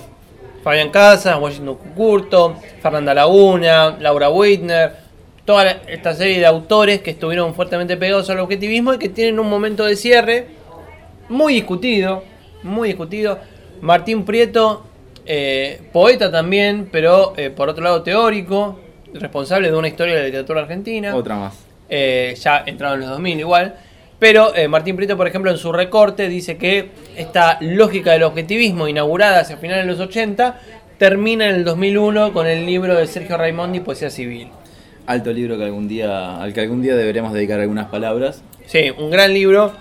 Fabián 0.63 0.91
Casas, 0.91 1.39
Washington 1.41 1.77
Cucurto, 1.77 2.57
Fernanda 2.81 3.13
Laguna, 3.15 3.97
Laura 4.01 4.31
Whitner, 4.31 4.93
toda 5.45 5.65
la- 5.65 5.77
esta 5.89 6.15
serie 6.15 6.39
de 6.39 6.47
autores 6.47 7.03
que 7.03 7.11
estuvieron 7.11 7.55
fuertemente 7.55 7.97
pegados 7.99 8.31
al 8.31 8.39
objetivismo 8.41 8.95
y 8.95 8.99
que 8.99 9.09
tienen 9.11 9.39
un 9.39 9.51
momento 9.51 9.85
de 9.85 9.95
cierre 9.97 10.47
muy 11.29 11.53
discutido, 11.55 12.23
muy 12.63 12.89
discutido. 12.89 13.39
Martín 13.83 14.25
Prieto, 14.25 14.85
eh, 15.27 15.81
poeta 15.93 16.31
también, 16.31 16.89
pero 16.91 17.35
eh, 17.37 17.51
por 17.51 17.69
otro 17.69 17.83
lado 17.83 18.03
teórico, 18.03 18.81
responsable 19.13 19.71
de 19.71 19.77
una 19.77 19.89
historia 19.89 20.15
de 20.15 20.21
la 20.21 20.27
literatura 20.27 20.61
argentina. 20.63 21.15
Otra 21.15 21.37
más. 21.37 21.55
Eh, 21.89 22.35
ya 22.41 22.63
entrado 22.67 22.95
en 22.95 23.01
los 23.01 23.11
2000 23.11 23.41
igual. 23.41 23.77
Pero 24.19 24.53
Martín 24.71 24.97
Prieto, 24.97 25.19
por 25.19 25.27
ejemplo, 25.27 25.51
en 25.51 25.59
su 25.59 25.71
recorte 25.71 26.29
dice 26.29 26.57
que 26.57 26.91
esta 27.15 27.59
lógica 27.61 28.13
del 28.13 28.23
objetivismo 28.23 28.89
inaugurada 28.89 29.41
hacia 29.41 29.59
finales 29.59 29.85
de 29.85 29.93
los 29.93 30.01
80 30.01 30.59
termina 30.99 31.49
en 31.49 31.57
el 31.57 31.65
2001 31.65 32.33
con 32.33 32.47
el 32.47 32.65
libro 32.65 32.95
de 32.95 33.07
Sergio 33.07 33.37
Raimondi, 33.37 33.81
Poesía 33.81 34.09
Civil. 34.09 34.49
Alto 35.07 35.33
libro 35.33 35.59
que 35.59 35.65
algún 35.65 35.89
día, 35.89 36.41
al 36.41 36.55
que 36.55 36.61
algún 36.61 36.81
día 36.81 36.97
deberemos 36.97 37.35
dedicar 37.35 37.61
algunas 37.61 37.89
palabras. 37.89 38.43
Sí, 38.67 38.91
un 38.97 39.11
gran 39.11 39.35
libro. 39.35 39.73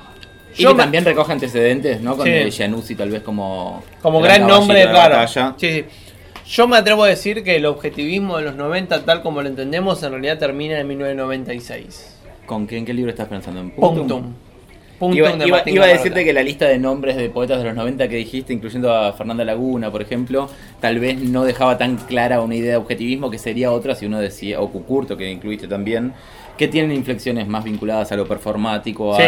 Y 0.58 0.66
que 0.66 0.74
también 0.76 1.06
recoge 1.06 1.32
antecedentes, 1.34 2.02
¿no? 2.02 2.16
Con 2.16 2.26
Sí. 2.26 2.32
el 2.32 2.52
Januzzi 2.52 2.96
tal 2.96 3.10
vez 3.10 3.22
como... 3.24 3.84
Como 4.02 4.22
gran 4.22 4.46
nombre, 4.48 4.84
claro. 4.90 5.28
Sí, 5.28 5.40
sí. 5.58 5.86
Yo 6.46 6.68
me 6.68 6.76
atrevo 6.78 7.04
a 7.04 7.08
decir 7.08 7.44
que 7.44 7.56
el 7.56 7.66
objetivismo 7.66 8.38
de 8.38 8.44
los 8.44 8.56
90, 8.56 9.06
tal 9.06 9.22
como 9.22 9.42
lo 9.42 9.48
entendemos, 9.48 10.04
en 10.04 10.12
realidad 10.12 10.38
termina 10.38 10.78
en 10.80 10.88
1996. 10.88 12.18
¿Con 12.46 12.68
qué, 12.68 12.78
en 12.78 12.86
qué 12.86 12.94
libro 12.94 13.10
estás 13.12 13.28
pensando? 13.30 13.62
¿En 13.62 13.72
Punctum. 13.72 14.34
Punctum 15.00 15.18
Iba, 15.18 15.32
de 15.32 15.48
iba- 15.48 15.58
Martín 15.58 15.76
iba 15.76 15.86
a 15.86 15.88
decirte 15.88 16.24
que 16.24 16.34
la 16.34 16.44
lista 16.44 16.66
de 16.68 16.78
nombres 16.78 17.16
de 17.16 17.30
poetas 17.30 17.60
de 17.60 17.64
los 17.66 17.76
90 17.76 18.08
que 18.08 18.16
dijiste, 18.18 18.54
incluyendo 18.54 18.94
a 18.94 19.14
Fernanda 19.14 19.44
Laguna, 19.44 19.90
por 19.92 20.02
ejemplo, 20.02 20.50
tal 20.80 21.00
vez 21.00 21.18
no 21.20 21.44
dejaba 21.46 21.78
tan 21.78 21.96
clara 21.98 22.42
una 22.42 22.56
idea 22.56 22.72
de 22.72 22.78
objetivismo 22.78 23.30
que 23.32 23.38
sería 23.38 23.72
otra 23.72 23.96
si 23.96 24.06
uno 24.06 24.20
decía, 24.20 24.60
o 24.62 24.70
Cucurto, 24.70 25.18
que 25.18 25.30
incluiste 25.32 25.68
también, 25.68 26.14
que 26.58 26.68
tienen 26.68 26.92
inflexiones 26.96 27.48
más 27.48 27.64
vinculadas 27.64 28.12
a 28.12 28.16
lo 28.16 28.28
performático, 28.28 29.16
a 29.16 29.18
Sí. 29.18 29.24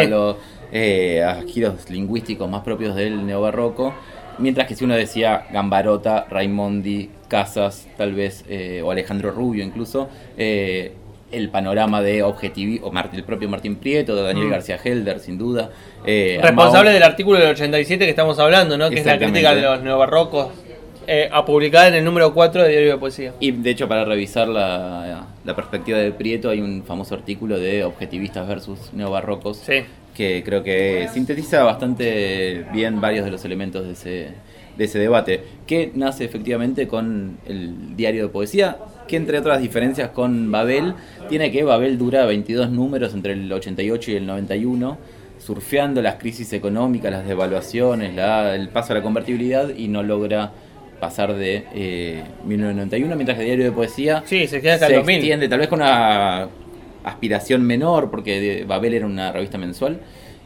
Eh, 0.72 1.22
a 1.22 1.42
giros 1.42 1.88
lingüísticos 1.90 2.48
más 2.50 2.62
propios 2.62 2.94
del 2.94 3.24
neobarroco. 3.26 3.94
Mientras 4.38 4.66
que 4.66 4.74
si 4.74 4.84
uno 4.84 4.94
decía 4.94 5.46
Gambarota, 5.50 6.26
Raimondi, 6.28 7.08
Casas, 7.28 7.86
tal 7.96 8.12
vez, 8.14 8.44
eh, 8.48 8.82
o 8.84 8.90
Alejandro 8.90 9.30
Rubio 9.30 9.64
incluso, 9.64 10.08
eh, 10.36 10.92
el 11.32 11.48
panorama 11.48 12.02
de 12.02 12.22
objetivismo, 12.22 12.92
el 13.12 13.24
propio 13.24 13.48
Martín 13.48 13.76
Prieto, 13.76 14.14
de 14.14 14.22
Daniel 14.22 14.46
Mm. 14.46 14.50
García 14.50 14.78
Helder, 14.82 15.20
sin 15.20 15.38
duda. 15.38 15.70
eh, 16.04 16.38
Responsable 16.40 16.90
del 16.92 17.02
artículo 17.02 17.38
del 17.38 17.50
87 17.50 18.04
que 18.04 18.10
estamos 18.10 18.38
hablando, 18.38 18.76
¿no? 18.78 18.90
Que 18.90 19.00
es 19.00 19.06
la 19.06 19.18
crítica 19.18 19.54
de 19.54 19.62
los 19.62 19.82
neobarrocos, 19.82 20.48
eh, 21.08 21.28
a 21.32 21.44
publicar 21.44 21.88
en 21.88 21.94
el 21.94 22.04
número 22.04 22.32
4 22.34 22.62
de 22.62 22.68
Diario 22.68 22.92
de 22.92 22.98
Poesía. 22.98 23.32
Y 23.40 23.50
de 23.52 23.70
hecho, 23.70 23.88
para 23.88 24.04
revisar 24.04 24.46
la, 24.48 25.26
la 25.44 25.56
perspectiva 25.56 25.98
de 25.98 26.12
Prieto, 26.12 26.50
hay 26.50 26.60
un 26.60 26.84
famoso 26.84 27.14
artículo 27.14 27.58
de 27.58 27.82
objetivistas 27.84 28.46
versus 28.46 28.92
neobarrocos 28.92 29.56
que 30.16 30.42
creo 30.44 30.62
que 30.62 31.08
sintetiza 31.12 31.62
bastante 31.64 32.64
bien 32.72 33.00
varios 33.00 33.24
de 33.24 33.30
los 33.30 33.44
elementos 33.44 33.84
de 33.84 33.92
ese, 33.92 34.28
de 34.78 34.84
ese 34.84 34.98
debate, 34.98 35.42
que 35.66 35.90
nace 35.94 36.24
efectivamente 36.24 36.88
con 36.88 37.38
el 37.46 37.96
diario 37.96 38.22
de 38.24 38.28
poesía, 38.28 38.78
que 39.06 39.16
entre 39.16 39.38
otras 39.38 39.60
diferencias 39.60 40.10
con 40.10 40.50
Babel, 40.50 40.94
tiene 41.28 41.50
que 41.52 41.62
Babel 41.64 41.98
dura 41.98 42.24
22 42.24 42.70
números 42.70 43.12
entre 43.14 43.32
el 43.34 43.52
88 43.52 44.10
y 44.12 44.14
el 44.16 44.26
91, 44.26 44.98
surfeando 45.38 46.00
las 46.02 46.14
crisis 46.16 46.52
económicas, 46.54 47.12
las 47.12 47.26
devaluaciones, 47.26 48.14
la- 48.14 48.54
el 48.54 48.68
paso 48.70 48.92
a 48.94 48.96
la 48.96 49.02
convertibilidad 49.02 49.68
y 49.76 49.88
no 49.88 50.02
logra 50.02 50.50
pasar 50.98 51.34
de 51.34 51.64
eh, 51.74 52.22
1991, 52.46 53.14
mientras 53.16 53.36
que 53.36 53.42
el 53.42 53.48
diario 53.48 53.64
de 53.66 53.72
poesía 53.72 54.22
Sí, 54.24 54.46
se 54.46 54.62
queda 54.62 54.74
hasta 54.74 54.86
el 54.86 54.94
2000. 54.94 55.16
extiende, 55.16 55.48
tal 55.48 55.58
vez 55.58 55.68
con 55.68 55.80
una 55.82 56.48
aspiración 57.06 57.62
menor, 57.62 58.10
porque 58.10 58.64
Babel 58.66 58.92
era 58.92 59.06
una 59.06 59.32
revista 59.32 59.56
mensual, 59.56 60.00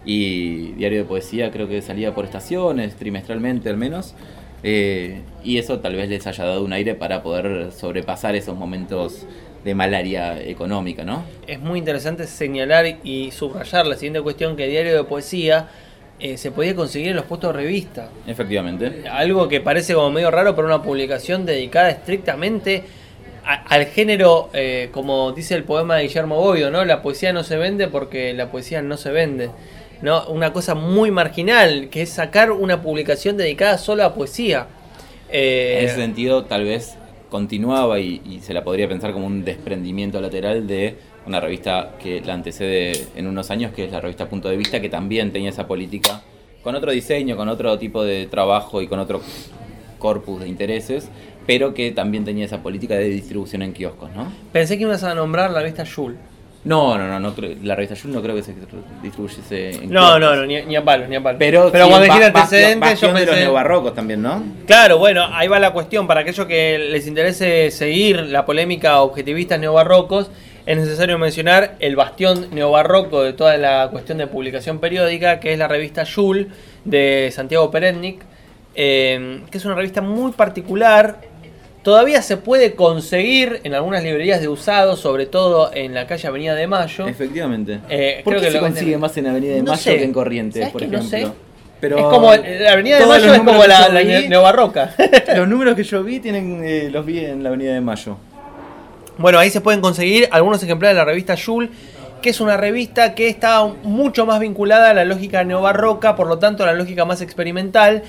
y 0.04 0.72
Diario 0.72 0.98
de 0.98 1.04
Poesía 1.04 1.50
creo 1.50 1.68
que 1.68 1.82
salía 1.82 2.14
por 2.14 2.24
estaciones, 2.24 2.94
trimestralmente 2.94 3.68
al 3.68 3.76
menos, 3.76 4.14
eh, 4.62 5.22
y 5.42 5.58
eso 5.58 5.80
tal 5.80 5.96
vez 5.96 6.08
les 6.08 6.26
haya 6.26 6.44
dado 6.44 6.62
un 6.62 6.72
aire 6.72 6.94
para 6.94 7.22
poder 7.22 7.72
sobrepasar 7.72 8.36
esos 8.36 8.56
momentos 8.56 9.26
de 9.64 9.74
malaria 9.74 10.40
económica, 10.42 11.04
¿no? 11.04 11.24
Es 11.46 11.61
muy 11.61 11.78
interesante 11.78 12.26
señalar 12.26 12.98
y 13.04 13.30
subrayar 13.30 13.86
la 13.86 13.94
siguiente 13.94 14.20
cuestión 14.20 14.56
que 14.56 14.68
Diario 14.68 14.94
de 14.94 15.04
Poesía 15.04 15.68
eh, 16.18 16.36
se 16.36 16.50
podía 16.50 16.74
conseguir 16.74 17.08
en 17.08 17.16
los 17.16 17.24
puestos 17.24 17.54
de 17.54 17.62
revista. 17.62 18.11
Efectivamente. 18.26 19.08
Algo 19.08 19.48
que 19.48 19.61
parece 19.61 19.94
como 19.94 20.11
medio 20.11 20.30
raro 20.30 20.54
para 20.54 20.66
una 20.66 20.82
publicación 20.82 21.46
dedicada 21.46 21.90
estrictamente 21.90 22.84
al 23.45 23.86
género, 23.86 24.51
eh, 24.53 24.88
como 24.93 25.32
dice 25.32 25.55
el 25.55 25.64
poema 25.64 25.97
de 25.97 26.05
Guillermo 26.05 26.36
Boido, 26.36 26.70
¿no? 26.70 26.84
La 26.84 27.03
poesía 27.03 27.32
no 27.32 27.43
se 27.43 27.57
vende 27.57 27.88
porque 27.88 28.32
la 28.34 28.51
poesía 28.51 28.82
no 28.82 28.97
se 28.97 29.11
vende. 29.11 29.51
¿no? 30.03 30.26
Una 30.28 30.53
cosa 30.53 30.74
muy 30.74 31.11
marginal, 31.11 31.88
que 31.91 32.03
es 32.03 32.11
sacar 32.11 32.53
una 32.53 32.82
publicación 32.82 33.36
dedicada 33.36 33.76
solo 33.76 34.05
a 34.05 34.14
poesía. 34.14 34.66
Eh, 35.30 35.78
En 35.80 35.86
ese 35.86 35.97
sentido, 35.97 36.45
tal 36.45 36.64
vez 36.64 36.97
continuaba 37.28 38.01
y 38.01 38.41
se 38.43 38.55
la 38.55 38.64
podría 38.64 38.88
pensar 38.88 39.12
como 39.12 39.26
un 39.26 39.45
desprendimiento 39.45 40.20
lateral 40.20 40.66
de 40.66 40.97
una 41.26 41.41
revista 41.41 41.93
que 42.03 42.20
la 42.22 42.34
antecede 42.34 43.07
en 43.14 43.26
unos 43.26 43.51
años, 43.51 43.72
que 43.72 43.84
es 43.84 43.93
la 43.93 44.01
revista 44.01 44.28
Punto 44.28 44.49
de 44.49 44.57
Vista, 44.57 44.80
que 44.80 44.88
también 44.88 45.32
tenía 45.32 45.51
esa 45.51 45.66
política 45.66 46.22
con 46.62 46.74
otro 46.74 46.93
diseño, 46.93 47.36
con 47.36 47.49
otro 47.49 47.78
tipo 47.78 48.03
de 48.05 48.26
trabajo 48.26 48.82
y 48.82 48.88
con 48.88 48.99
otro 48.99 49.20
corpus 49.99 50.41
de 50.41 50.49
intereses, 50.49 51.09
pero 51.51 51.74
que 51.74 51.90
también 51.90 52.24
tenía 52.24 52.44
esa 52.44 52.62
política 52.62 52.94
de 52.94 53.09
distribución 53.09 53.62
en 53.62 53.72
kioscos, 53.72 54.09
¿no? 54.14 54.32
Pensé 54.53 54.76
que 54.78 54.84
ibas 54.84 55.03
a 55.03 55.16
nombrar 55.16 55.51
la 55.51 55.59
revista 55.59 55.84
Joule. 55.84 56.16
No, 56.62 56.96
no, 56.96 57.18
no, 57.18 57.34
la 57.64 57.74
revista 57.74 57.96
Yul 57.96 58.12
no 58.12 58.22
creo 58.22 58.36
que 58.36 58.42
se 58.44 58.55
distribuyese 59.03 59.70
en 59.70 59.90
No, 59.90 60.01
kioscos. 60.01 60.20
no, 60.20 60.36
no, 60.36 60.46
ni, 60.46 60.62
ni 60.62 60.76
a 60.76 60.84
palos, 60.84 61.09
ni 61.09 61.16
a 61.16 61.22
palos. 61.22 61.38
Pero, 61.40 61.70
Pero 61.72 61.84
sí, 61.86 61.90
cuando 61.90 62.05
dijiste 62.05 62.26
antecedentes, 62.26 63.01
yo 63.01 63.09
bastión 63.09 63.14
de 63.14 63.20
los 63.20 63.28
pensé. 63.30 63.40
neobarrocos 63.44 63.94
también, 63.94 64.22
¿no? 64.22 64.42
Claro, 64.66 64.98
bueno, 64.98 65.24
ahí 65.32 65.48
va 65.48 65.59
la 65.59 65.72
cuestión. 65.72 66.07
Para 66.07 66.20
aquellos 66.20 66.46
que 66.46 66.78
les 66.78 67.07
interese 67.09 67.70
seguir 67.72 68.20
la 68.26 68.44
polémica 68.46 69.01
objetivista 69.01 69.59
neobarrocos, 69.59 70.30
es 70.66 70.76
necesario 70.76 71.18
mencionar 71.18 71.76
el 71.80 71.96
bastión 71.96 72.46
neobarroco 72.53 73.22
de 73.24 73.32
toda 73.32 73.57
la 73.57 73.88
cuestión 73.90 74.18
de 74.18 74.28
publicación 74.28 74.78
periódica, 74.78 75.40
que 75.40 75.55
es 75.55 75.59
la 75.59 75.66
revista 75.66 76.05
Yul 76.05 76.48
de 76.84 77.30
Santiago 77.32 77.70
Peretnik, 77.72 78.20
eh, 78.74 79.40
que 79.51 79.59
es 79.59 79.64
una 79.64 79.74
revista 79.74 80.03
muy 80.03 80.32
particular. 80.32 81.30
Todavía 81.83 82.20
se 82.20 82.37
puede 82.37 82.74
conseguir 82.74 83.61
en 83.64 83.74
algunas 83.74 84.03
librerías 84.03 84.41
de 84.43 84.49
usados, 84.49 85.01
sobre 85.01 85.24
todo 85.24 85.70
en 85.74 85.95
la 85.95 86.07
calle 86.07 86.28
Avenida 86.28 86.55
de 86.55 86.66
Mayo. 86.66 87.09
Efectivamente. 87.09 87.81
Eh, 87.89 88.20
¿Por 88.22 88.35
creo 88.35 88.41
qué 88.43 88.47
que 88.49 88.53
se 88.53 88.59
lo 88.59 88.64
venden- 88.66 88.72
consigue 88.74 88.99
más 88.99 89.16
en 89.16 89.26
Avenida 89.28 89.55
de 89.55 89.62
No 89.62 89.70
Mayo 89.72 89.83
sé. 89.83 89.97
que 89.97 90.05
en 90.05 90.12
Corrientes, 90.12 90.61
¿Sabes 90.61 90.72
por 90.72 90.83
no 90.83 90.99
ejemplo? 90.99 91.09
sé? 91.18 91.26
Pero 91.81 91.97
Es 91.99 92.05
como 92.05 92.35
la 92.35 92.72
Avenida 92.72 92.99
de 92.99 93.07
Mayo 93.07 93.33
es 93.33 93.39
como 93.41 93.64
la, 93.64 93.89
neobarroca. 94.28 94.95
Los 95.35 95.49
números 95.49 95.74
que 95.74 95.83
yo 95.85 96.03
vi 96.05 96.20
tienen 96.20 96.61
eh, 96.62 96.91
los 96.93 97.07
vi 97.07 97.20
en 97.24 97.43
la 97.43 97.49
Avenida 97.49 97.72
de 97.72 97.81
Mayo. 97.81 98.18
Bueno, 99.16 99.39
ahí 99.39 99.49
se 99.49 99.62
pueden 99.62 99.81
conseguir 99.81 100.28
algunos 100.31 100.62
ejemplares 100.62 100.95
de 100.97 101.01
la 101.01 101.05
revista 101.07 101.35
Yul, 101.37 101.70
que 102.20 102.28
es 102.28 102.41
una 102.43 102.59
revista 102.59 103.14
que 103.14 103.28
está 103.28 103.64
mucho 103.83 104.26
más 104.26 104.41
vinculada 104.41 104.91
a 104.91 104.95
la 104.95 105.07
lógica 105.07 105.43
neobarroca, 105.45 106.16
por 106.16 106.26
lo 106.26 106.39
tanto 106.39 106.62
a 106.64 106.66
la 106.66 106.74
lógica 106.74 107.07
más 107.07 107.22
experimental, 107.22 108.03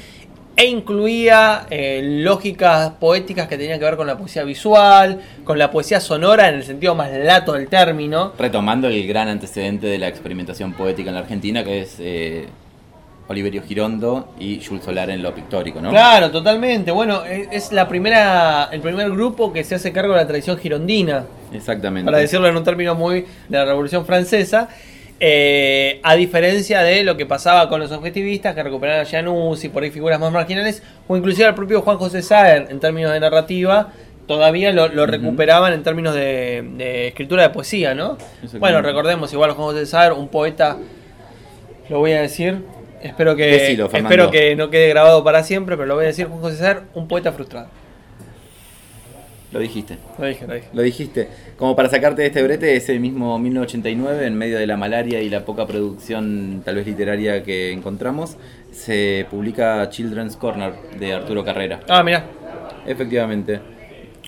e 0.55 0.65
incluía 0.65 1.65
eh, 1.69 2.01
lógicas 2.23 2.91
poéticas 2.99 3.47
que 3.47 3.57
tenían 3.57 3.79
que 3.79 3.85
ver 3.85 3.95
con 3.95 4.07
la 4.07 4.17
poesía 4.17 4.43
visual, 4.43 5.21
con 5.43 5.57
la 5.57 5.71
poesía 5.71 5.99
sonora 5.99 6.49
en 6.49 6.55
el 6.55 6.63
sentido 6.63 6.93
más 6.93 7.11
lato 7.11 7.53
del 7.53 7.67
término. 7.67 8.33
Retomando 8.37 8.87
el 8.87 9.07
gran 9.07 9.27
antecedente 9.27 9.87
de 9.87 9.97
la 9.97 10.07
experimentación 10.07 10.73
poética 10.73 11.09
en 11.09 11.15
la 11.15 11.21
Argentina, 11.21 11.63
que 11.63 11.81
es 11.81 11.95
eh, 11.99 12.47
Oliverio 13.27 13.63
Girondo 13.63 14.33
y 14.39 14.61
Jules 14.61 14.83
Solar 14.83 15.09
en 15.09 15.23
lo 15.23 15.33
pictórico, 15.33 15.81
¿no? 15.81 15.89
Claro, 15.89 16.31
totalmente. 16.31 16.91
Bueno, 16.91 17.23
es 17.23 17.47
es 17.51 17.71
la 17.71 17.87
primera, 17.87 18.69
el 18.71 18.81
primer 18.81 19.09
grupo 19.11 19.53
que 19.53 19.63
se 19.63 19.75
hace 19.75 19.91
cargo 19.91 20.13
de 20.13 20.19
la 20.19 20.27
tradición 20.27 20.57
girondina. 20.57 21.25
Exactamente. 21.53 22.05
para 22.05 22.17
decirlo 22.17 22.47
en 22.47 22.55
un 22.55 22.63
término 22.63 22.95
muy 22.95 23.21
de 23.21 23.57
la 23.57 23.65
Revolución 23.65 24.05
Francesa. 24.05 24.69
Eh, 25.23 25.99
a 26.01 26.15
diferencia 26.15 26.81
de 26.81 27.03
lo 27.03 27.15
que 27.15 27.27
pasaba 27.27 27.69
con 27.69 27.79
los 27.79 27.91
objetivistas 27.91 28.55
que 28.55 28.63
recuperaban 28.63 29.05
a 29.05 29.07
Janus 29.07 29.63
y 29.63 29.69
por 29.69 29.83
ahí 29.83 29.91
figuras 29.91 30.19
más 30.19 30.31
marginales, 30.31 30.81
o 31.07 31.15
inclusive 31.15 31.45
al 31.45 31.53
propio 31.53 31.83
Juan 31.83 31.97
José 31.97 32.23
Saer 32.23 32.65
en 32.71 32.79
términos 32.79 33.13
de 33.13 33.19
narrativa, 33.19 33.93
todavía 34.25 34.71
lo, 34.71 34.87
lo 34.87 35.05
recuperaban 35.05 35.73
en 35.73 35.83
términos 35.83 36.15
de, 36.15 36.67
de 36.75 37.09
escritura 37.09 37.43
de 37.43 37.51
poesía, 37.51 37.93
¿no? 37.93 38.17
Bueno, 38.57 38.81
recordemos 38.81 39.31
igual 39.31 39.51
a 39.51 39.53
Juan 39.53 39.67
José 39.67 39.85
Saer, 39.85 40.13
un 40.13 40.27
poeta, 40.27 40.77
lo 41.87 41.99
voy 41.99 42.13
a 42.13 42.21
decir, 42.21 42.63
espero 43.03 43.35
que, 43.35 43.45
Decilo, 43.45 43.91
espero 43.93 44.31
que 44.31 44.55
no 44.55 44.71
quede 44.71 44.89
grabado 44.89 45.23
para 45.23 45.43
siempre, 45.43 45.77
pero 45.77 45.85
lo 45.85 45.93
voy 45.93 46.05
a 46.05 46.07
decir, 46.07 46.25
Juan 46.25 46.41
José 46.41 46.57
Saer, 46.57 46.81
un 46.95 47.07
poeta 47.07 47.31
frustrado. 47.31 47.67
Lo 49.51 49.59
dijiste. 49.59 49.97
Lo 50.17 50.25
dije, 50.25 50.47
lo 50.47 50.53
dije. 50.53 50.67
Lo 50.73 50.81
dijiste. 50.81 51.27
Como 51.57 51.75
para 51.75 51.89
sacarte 51.89 52.21
de 52.21 52.29
este 52.29 52.41
brete, 52.41 52.75
ese 52.75 52.97
mismo 52.99 53.37
1989, 53.37 54.25
en 54.25 54.35
medio 54.35 54.57
de 54.57 54.65
la 54.65 54.77
malaria 54.77 55.21
y 55.21 55.29
la 55.29 55.43
poca 55.43 55.67
producción 55.67 56.61
tal 56.63 56.75
vez 56.75 56.87
literaria 56.87 57.43
que 57.43 57.71
encontramos, 57.71 58.37
se 58.71 59.25
publica 59.29 59.89
Children's 59.89 60.37
Corner 60.37 60.73
de 60.97 61.13
Arturo 61.13 61.43
Carrera. 61.43 61.81
Ah, 61.89 62.01
mira. 62.01 62.25
Efectivamente. 62.85 63.59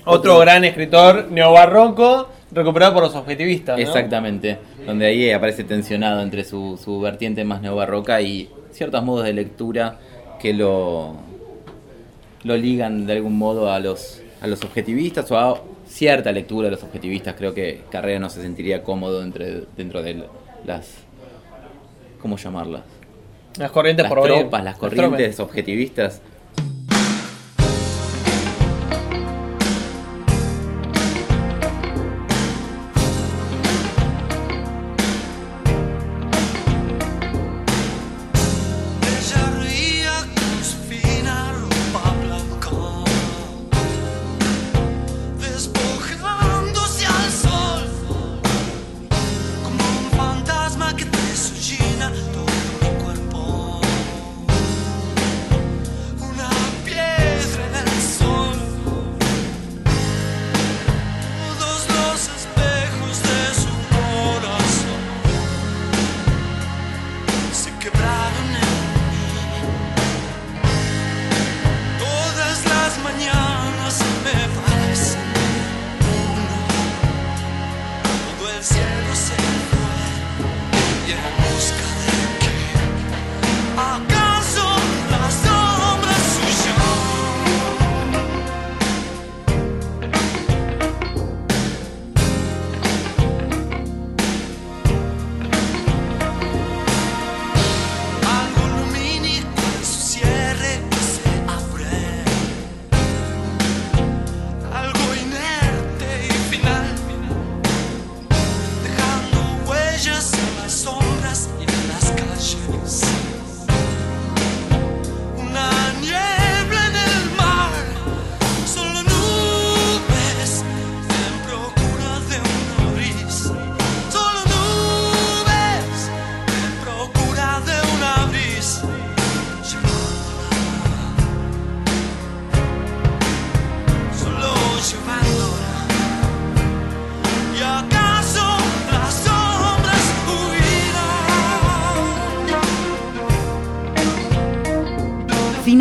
Otro 0.04 0.38
gran 0.38 0.64
escritor 0.64 1.30
neobarroco 1.30 2.28
recuperado 2.52 2.92
por 2.92 3.02
los 3.04 3.14
objetivistas. 3.14 3.78
¿no? 3.78 3.82
Exactamente. 3.82 4.58
Donde 4.86 5.06
ahí 5.06 5.30
aparece 5.30 5.64
tensionado 5.64 6.20
entre 6.20 6.44
su, 6.44 6.78
su 6.82 7.00
vertiente 7.00 7.44
más 7.44 7.62
neobarroca 7.62 8.20
y 8.20 8.50
ciertos 8.70 9.02
modos 9.02 9.24
de 9.24 9.32
lectura 9.32 9.98
que 10.38 10.52
lo, 10.52 11.14
lo 12.42 12.56
ligan 12.56 13.06
de 13.06 13.14
algún 13.14 13.38
modo 13.38 13.72
a 13.72 13.80
los, 13.80 14.20
a 14.44 14.46
los 14.46 14.62
objetivistas 14.62 15.30
o 15.30 15.38
a 15.38 15.58
cierta 15.88 16.30
lectura 16.30 16.66
de 16.66 16.72
los 16.72 16.82
objetivistas. 16.82 17.34
Creo 17.34 17.54
que 17.54 17.80
Carrera 17.90 18.18
no 18.20 18.28
se 18.28 18.42
sentiría 18.42 18.82
cómodo 18.82 19.22
entre, 19.22 19.62
dentro 19.74 20.02
de 20.02 20.22
las... 20.66 20.96
¿Cómo 22.20 22.36
llamarlas? 22.36 22.82
Las 23.58 23.70
corrientes 23.70 24.02
las 24.02 24.12
por 24.12 24.24
tropas, 24.24 24.62
Las 24.62 24.76
corrientes 24.76 25.40
objetivistas. 25.40 26.20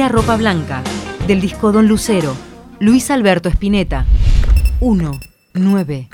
Ropa 0.10 0.36
Blanca, 0.36 0.84
del 1.28 1.39
disco 1.39 1.72
Don 1.72 1.88
Lucero, 1.88 2.36
Luis 2.80 3.10
Alberto 3.10 3.49
Spinetta. 3.49 4.06
1, 4.80 5.12
9. 5.54 6.10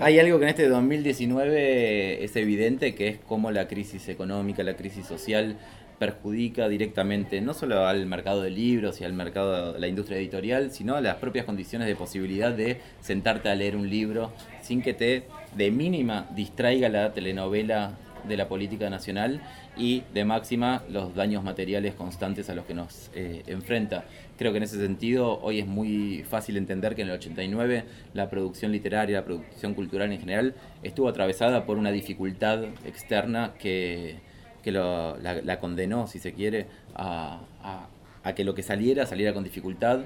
Hay 0.00 0.18
algo 0.18 0.38
que 0.38 0.44
en 0.44 0.48
este 0.48 0.68
2019 0.68 2.24
es 2.24 2.36
evidente, 2.36 2.94
que 2.94 3.08
es 3.08 3.18
cómo 3.18 3.50
la 3.50 3.68
crisis 3.68 4.08
económica, 4.08 4.62
la 4.62 4.76
crisis 4.76 5.06
social 5.06 5.56
perjudica 5.98 6.68
directamente 6.68 7.40
no 7.40 7.54
solo 7.54 7.86
al 7.86 8.06
mercado 8.06 8.42
de 8.42 8.50
libros 8.50 9.00
y 9.00 9.04
al 9.04 9.12
mercado 9.12 9.74
de 9.74 9.78
la 9.78 9.88
industria 9.88 10.18
editorial, 10.18 10.70
sino 10.72 10.96
a 10.96 11.00
las 11.00 11.16
propias 11.16 11.44
condiciones 11.44 11.86
de 11.86 11.96
posibilidad 11.96 12.52
de 12.52 12.80
sentarte 13.00 13.48
a 13.48 13.54
leer 13.54 13.76
un 13.76 13.88
libro 13.88 14.32
sin 14.62 14.82
que 14.82 14.94
te 14.94 15.24
de 15.54 15.70
mínima 15.70 16.26
distraiga 16.34 16.88
la 16.88 17.12
telenovela 17.12 17.92
de 18.26 18.36
la 18.36 18.48
política 18.48 18.90
nacional 18.90 19.42
y 19.76 20.02
de 20.12 20.24
máxima 20.24 20.82
los 20.88 21.14
daños 21.14 21.42
materiales 21.42 21.94
constantes 21.94 22.48
a 22.50 22.54
los 22.54 22.64
que 22.64 22.74
nos 22.74 23.10
eh, 23.14 23.42
enfrenta. 23.46 24.04
Creo 24.38 24.52
que 24.52 24.58
en 24.58 24.64
ese 24.64 24.78
sentido 24.78 25.40
hoy 25.40 25.58
es 25.60 25.66
muy 25.66 26.24
fácil 26.28 26.56
entender 26.56 26.94
que 26.94 27.02
en 27.02 27.08
el 27.08 27.14
89 27.14 27.84
la 28.14 28.30
producción 28.30 28.70
literaria, 28.72 29.18
la 29.18 29.24
producción 29.24 29.74
cultural 29.74 30.12
en 30.12 30.20
general, 30.20 30.54
estuvo 30.82 31.08
atravesada 31.08 31.66
por 31.66 31.76
una 31.78 31.90
dificultad 31.90 32.64
externa 32.86 33.54
que, 33.58 34.16
que 34.62 34.70
lo- 34.72 35.16
la, 35.18 35.58
condenó, 35.60 36.06
si 36.06 36.18
se 36.18 36.32
quiere, 36.32 36.66
a, 36.94 37.40
a- 37.62 37.88
a 38.22 38.34
que 38.34 38.44
lo 38.44 38.54
que 38.54 38.62
saliera 38.62 39.04
saliera 39.06 39.34
con 39.34 39.44
dificultad 39.44 40.00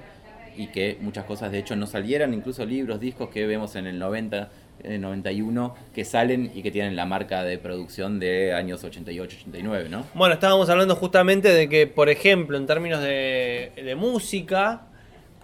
y 0.57 0.69
que 0.69 0.99
muchas 1.01 1.25
cosas 1.25 1.53
de 1.53 1.59
hecho 1.59 1.77
no 1.77 1.87
salieran, 1.87 2.35
incluso 2.35 2.64
libros, 2.66 2.99
discos 2.99 3.29
que 3.29 3.47
vemos 3.47 3.77
en 3.77 3.87
el 3.87 3.99
90, 3.99 4.51
en 4.85 5.01
91, 5.01 5.74
que 5.95 6.05
salen 6.05 6.51
y 6.55 6.62
que 6.62 6.70
tienen 6.70 6.97
la 6.97 7.07
marca 7.07 7.43
de 7.45 7.59
producción 7.59 8.18
de 8.20 8.53
años 8.53 8.85
88, 8.85 9.37
89, 9.41 9.89
¿no? 9.89 10.05
Bueno, 10.14 10.35
estábamos 10.35 10.68
hablando 10.70 10.97
justamente 10.97 11.49
de 11.53 11.68
que, 11.68 11.87
por 11.87 12.09
ejemplo, 12.09 12.57
en 12.57 12.66
términos 12.66 13.03
de, 13.03 13.72
de 13.76 13.95
música, 13.95 14.83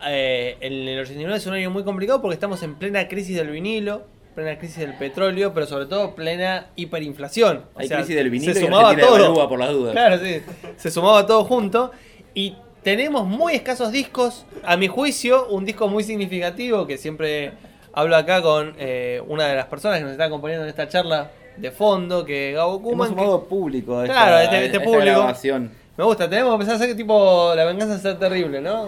eh, 0.06 0.56
en 0.60 0.72
el 0.88 0.98
89 1.00 1.36
es 1.36 1.46
un 1.46 1.54
año 1.54 1.70
muy 1.70 1.84
complicado 1.84 2.20
porque 2.20 2.34
estamos 2.34 2.62
en 2.62 2.74
plena 2.76 3.06
crisis 3.08 3.36
del 3.36 3.50
vinilo, 3.50 4.02
plena 4.34 4.58
crisis 4.58 4.78
del 4.78 4.94
petróleo, 4.94 5.52
pero 5.54 5.66
sobre 5.66 5.86
todo 5.86 6.14
plena 6.14 6.66
hiperinflación. 6.76 7.64
O 7.74 7.78
Hay 7.80 7.88
sea, 7.88 7.98
crisis 7.98 8.16
del 8.16 8.30
vinilo 8.30 8.52
se 8.52 8.60
y 8.60 8.64
sumaba 8.64 8.90
Argentina 8.90 9.18
todo. 9.26 9.48
por 9.48 9.58
las 9.58 9.70
dudas. 9.70 9.92
Claro, 9.92 10.18
sí. 10.18 10.40
Se 10.76 10.90
sumaba 10.90 11.26
todo 11.26 11.44
junto 11.44 11.92
y 12.34 12.54
tenemos 12.82 13.26
muy 13.26 13.54
escasos 13.54 13.92
discos. 13.92 14.44
A 14.64 14.76
mi 14.76 14.88
juicio, 14.88 15.46
un 15.48 15.64
disco 15.64 15.88
muy 15.88 16.04
significativo 16.04 16.86
que 16.86 16.98
siempre 16.98 17.52
hablo 17.94 18.16
acá 18.16 18.42
con 18.42 18.74
eh, 18.78 19.22
una 19.26 19.46
de 19.46 19.56
las 19.56 19.66
personas 19.66 19.98
que 19.98 20.04
nos 20.04 20.12
está 20.12 20.24
acompañando 20.24 20.64
en 20.64 20.70
esta 20.70 20.88
charla 20.88 21.30
de 21.56 21.70
fondo, 21.70 22.24
que 22.24 22.50
es 22.50 22.56
Gabo 22.56 22.80
Kuman. 22.82 22.94
Hemos 22.94 23.08
sumado 23.08 23.44
público 23.44 23.98
a 23.98 24.04
esta, 24.04 24.14
Claro, 24.14 24.38
este, 24.38 24.56
a 24.56 24.62
este 24.62 24.76
esta 24.76 24.84
público. 24.84 25.04
grabación. 25.18 25.70
Me 25.96 26.04
gusta, 26.04 26.28
tenemos 26.28 26.50
que 26.50 26.54
empezar 26.54 26.74
a 26.74 26.76
hacer 26.84 26.96
tipo 26.96 27.52
la 27.54 27.64
venganza 27.64 27.98
ser 27.98 28.18
terrible, 28.18 28.60
¿no? 28.60 28.86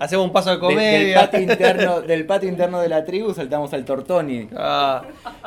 Hacemos 0.00 0.26
un 0.26 0.32
paso 0.32 0.50
de 0.50 0.58
comedia. 0.58 1.20
del, 1.20 1.28
patio 1.30 1.40
interno, 1.40 2.00
del 2.00 2.26
patio 2.26 2.48
interno 2.48 2.80
de 2.80 2.88
la 2.88 3.04
tribu 3.04 3.32
saltamos 3.32 3.72
al 3.72 3.84
Tortoni. 3.84 4.48
Ah, 4.56 5.02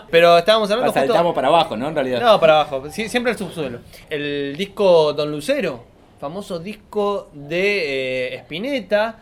pero 0.09 0.38
estábamos 0.38 0.71
hablando 0.71 0.93
justo- 0.93 1.05
Saltamos 1.07 1.35
para 1.35 1.49
abajo, 1.49 1.75
¿no? 1.75 1.89
En 1.89 1.93
realidad. 1.95 2.21
No, 2.21 2.39
para 2.39 2.61
abajo, 2.61 2.89
siempre 2.89 3.33
al 3.33 3.38
subsuelo. 3.38 3.79
El 4.09 4.55
disco 4.57 5.11
Don 5.11 5.29
Lucero, 5.29 5.83
famoso 6.17 6.59
disco 6.59 7.27
de 7.33 8.33
eh, 8.33 8.35
Spinetta, 8.38 9.19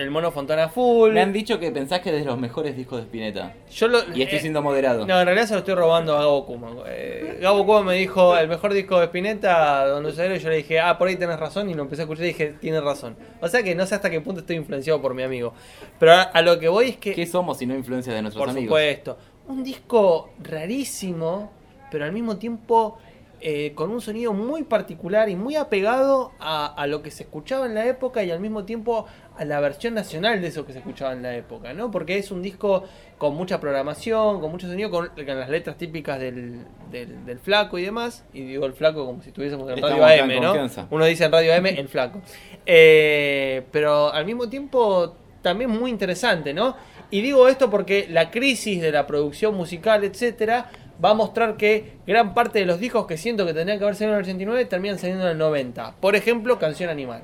el 0.00 0.10
Mono 0.10 0.30
Fontana 0.32 0.68
Full. 0.68 1.12
Me 1.12 1.20
han 1.20 1.32
dicho 1.32 1.58
que 1.58 1.70
pensás 1.70 2.00
que 2.00 2.08
es 2.10 2.16
de 2.16 2.24
los 2.24 2.38
mejores 2.38 2.76
discos 2.76 2.98
de 2.98 3.04
Spinetta. 3.04 3.54
Yo 3.70 3.88
lo- 3.88 3.98
y 4.14 4.22
estoy 4.22 4.38
eh, 4.38 4.40
siendo 4.40 4.62
moderado. 4.62 5.06
No, 5.06 5.18
en 5.20 5.26
realidad 5.26 5.46
se 5.46 5.52
lo 5.54 5.58
estoy 5.60 5.74
robando 5.74 6.16
a 6.16 6.20
Gabo 6.20 6.46
Kuma. 6.46 6.68
Eh, 6.86 7.38
Gabo 7.40 7.66
Kuma 7.66 7.82
me 7.82 7.94
dijo 7.96 8.36
el 8.36 8.48
mejor 8.48 8.72
disco 8.72 8.98
de 8.98 9.04
Spinetta, 9.06 9.86
Don 9.86 10.02
Lucero, 10.02 10.34
y 10.34 10.38
yo 10.38 10.48
le 10.48 10.56
dije, 10.56 10.80
ah, 10.80 10.96
por 10.96 11.08
ahí 11.08 11.16
tenés 11.16 11.38
razón, 11.38 11.68
y 11.68 11.74
lo 11.74 11.82
empecé 11.82 12.02
a 12.02 12.04
escuchar 12.04 12.24
y 12.24 12.28
dije, 12.28 12.54
tienes 12.60 12.82
razón. 12.82 13.16
O 13.40 13.48
sea 13.48 13.62
que 13.62 13.74
no 13.74 13.84
sé 13.86 13.94
hasta 13.94 14.08
qué 14.10 14.20
punto 14.20 14.40
estoy 14.40 14.56
influenciado 14.56 15.02
por 15.02 15.12
mi 15.14 15.22
amigo. 15.22 15.52
Pero 15.98 16.12
a, 16.12 16.22
a 16.22 16.40
lo 16.42 16.58
que 16.58 16.68
voy 16.68 16.88
es 16.90 16.96
que... 16.96 17.12
¿Qué 17.14 17.26
somos 17.26 17.58
si 17.58 17.66
no 17.66 17.74
influencias 17.74 18.14
de 18.14 18.22
nuestros 18.22 18.40
Por 18.42 18.50
amigos? 18.50 18.68
supuesto. 18.68 19.18
Un 19.48 19.62
disco 19.62 20.30
rarísimo, 20.42 21.50
pero 21.90 22.04
al 22.04 22.12
mismo 22.12 22.36
tiempo 22.38 22.98
eh, 23.42 23.72
con 23.74 23.90
un 23.90 24.00
sonido 24.00 24.32
muy 24.32 24.64
particular 24.64 25.28
y 25.28 25.34
muy 25.36 25.56
apegado 25.56 26.32
a, 26.38 26.66
a 26.66 26.86
lo 26.86 27.02
que 27.02 27.10
se 27.10 27.22
escuchaba 27.24 27.66
en 27.66 27.74
la 27.74 27.86
época 27.86 28.22
y 28.22 28.30
al 28.30 28.38
mismo 28.38 28.64
tiempo 28.64 29.06
a 29.40 29.44
la 29.46 29.58
versión 29.60 29.94
nacional 29.94 30.40
de 30.42 30.48
eso 30.48 30.66
que 30.66 30.72
se 30.72 30.78
escuchaba 30.80 31.12
en 31.14 31.22
la 31.22 31.34
época, 31.34 31.72
¿no? 31.72 31.90
Porque 31.90 32.18
es 32.18 32.30
un 32.30 32.42
disco 32.42 32.84
con 33.16 33.34
mucha 33.34 33.58
programación, 33.58 34.40
con 34.40 34.50
mucho 34.50 34.66
sonido, 34.68 34.90
con, 34.90 35.08
con 35.08 35.26
las 35.26 35.48
letras 35.48 35.76
típicas 35.78 36.20
del, 36.20 36.60
del- 36.90 37.24
del 37.24 37.38
flaco 37.38 37.78
y 37.78 37.82
demás. 37.82 38.24
Y 38.34 38.42
digo 38.42 38.66
el 38.66 38.74
flaco 38.74 39.06
como 39.06 39.22
si 39.22 39.30
estuviésemos 39.30 39.66
en 39.70 39.76
Estamos 39.76 39.98
Radio 39.98 40.22
AM, 40.24 40.28
¿no? 40.36 40.48
confianza. 40.48 40.86
Uno 40.90 41.04
dice 41.06 41.24
en 41.24 41.32
Radio 41.32 41.54
AM 41.54 41.66
el 41.66 41.88
flaco. 41.88 42.20
Eh, 42.66 43.62
pero 43.72 44.12
al 44.12 44.24
mismo 44.26 44.48
tiempo 44.48 45.16
también 45.42 45.70
muy 45.70 45.90
interesante, 45.90 46.52
¿no? 46.54 46.76
Y 47.10 47.22
digo 47.22 47.48
esto 47.48 47.70
porque 47.70 48.06
la 48.08 48.30
crisis 48.30 48.80
de 48.80 48.92
la 48.92 49.06
producción 49.06 49.54
musical, 49.56 50.04
etcétera, 50.04 50.70
va 51.02 51.10
a 51.10 51.14
mostrar 51.14 51.56
que 51.56 51.94
gran 52.06 52.34
parte 52.34 52.58
de 52.58 52.66
los 52.66 52.78
discos 52.78 53.06
que 53.06 53.16
siento 53.16 53.46
que 53.46 53.54
tendrían 53.54 53.78
que 53.78 53.84
haber 53.84 53.96
salido 53.96 54.12
en 54.12 54.18
el 54.18 54.24
89 54.24 54.64
terminan 54.66 54.98
saliendo 54.98 55.24
en 55.24 55.30
el 55.32 55.38
90. 55.38 55.96
Por 55.98 56.14
ejemplo, 56.14 56.58
Canción 56.58 56.90
Animal. 56.90 57.22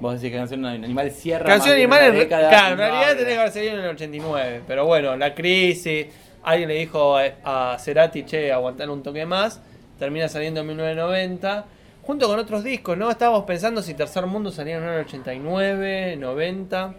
Vos 0.00 0.14
decís 0.14 0.32
que 0.32 0.38
Canción 0.38 0.66
Animal 0.66 1.10
cierra 1.10 1.46
Canción 1.46 1.74
Animal, 1.74 2.04
en, 2.04 2.14
década 2.14 2.48
claro, 2.48 2.72
en 2.72 2.78
realidad 2.78 3.08
tendría 3.08 3.34
que 3.34 3.40
haber 3.40 3.52
salido 3.52 3.74
en 3.74 3.80
el 3.80 3.90
89. 3.90 4.62
Pero 4.66 4.86
bueno, 4.86 5.16
la 5.16 5.34
crisis, 5.34 6.06
alguien 6.42 6.68
le 6.68 6.74
dijo 6.74 7.16
a, 7.16 7.72
a 7.72 7.78
Cerati, 7.78 8.24
che, 8.24 8.52
aguantar 8.52 8.90
un 8.90 9.02
toque 9.02 9.24
más. 9.24 9.60
Termina 9.98 10.28
saliendo 10.28 10.60
en 10.60 10.66
1990. 10.66 11.64
Junto 12.02 12.28
con 12.28 12.38
otros 12.38 12.62
discos, 12.62 12.98
¿no? 12.98 13.10
Estábamos 13.10 13.44
pensando 13.44 13.80
si 13.80 13.94
Tercer 13.94 14.26
Mundo 14.26 14.50
salía 14.50 14.76
en 14.76 14.84
el 14.84 15.00
89, 15.00 16.16
90. 16.18 16.94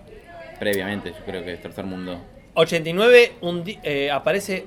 Previamente, 0.59 1.11
yo 1.11 1.25
creo 1.25 1.43
que 1.43 1.53
es 1.53 1.61
Tercer 1.61 1.85
Mundo. 1.85 2.19
89 2.55 3.33
un 3.41 3.63
eh, 3.83 4.09
aparece 4.09 4.65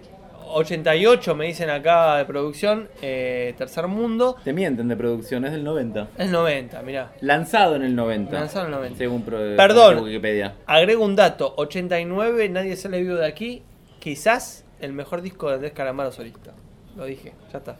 88 0.54 1.34
me 1.34 1.46
dicen 1.46 1.70
acá 1.70 2.16
de 2.16 2.24
producción 2.24 2.88
eh, 3.02 3.54
Tercer 3.58 3.86
Mundo 3.86 4.36
Te 4.44 4.52
mienten 4.52 4.88
de 4.88 4.96
producción, 4.96 5.44
es 5.44 5.52
del 5.52 5.64
90. 5.64 6.08
es 6.18 6.30
90 6.30 6.82
mirá 6.82 7.12
Lanzado 7.20 7.76
en 7.76 7.82
el 7.82 7.94
90. 7.94 8.32
Lanzado 8.32 8.66
en 8.66 8.72
el 8.72 8.78
90. 8.78 8.98
Según 8.98 9.22
Perdón. 9.22 10.04
Wikipedia. 10.04 10.54
agrego 10.66 11.04
un 11.04 11.16
dato 11.16 11.54
89 11.56 12.48
nadie 12.48 12.76
sale 12.76 13.00
vivo 13.00 13.16
de 13.16 13.26
aquí 13.26 13.62
quizás 14.00 14.64
el 14.80 14.92
mejor 14.92 15.22
disco 15.22 15.48
de 15.48 15.54
Andrés 15.56 15.72
Calamaro 15.72 16.12
solista 16.12 16.52
lo 16.96 17.04
dije 17.04 17.32
ya 17.52 17.58
está 17.58 17.76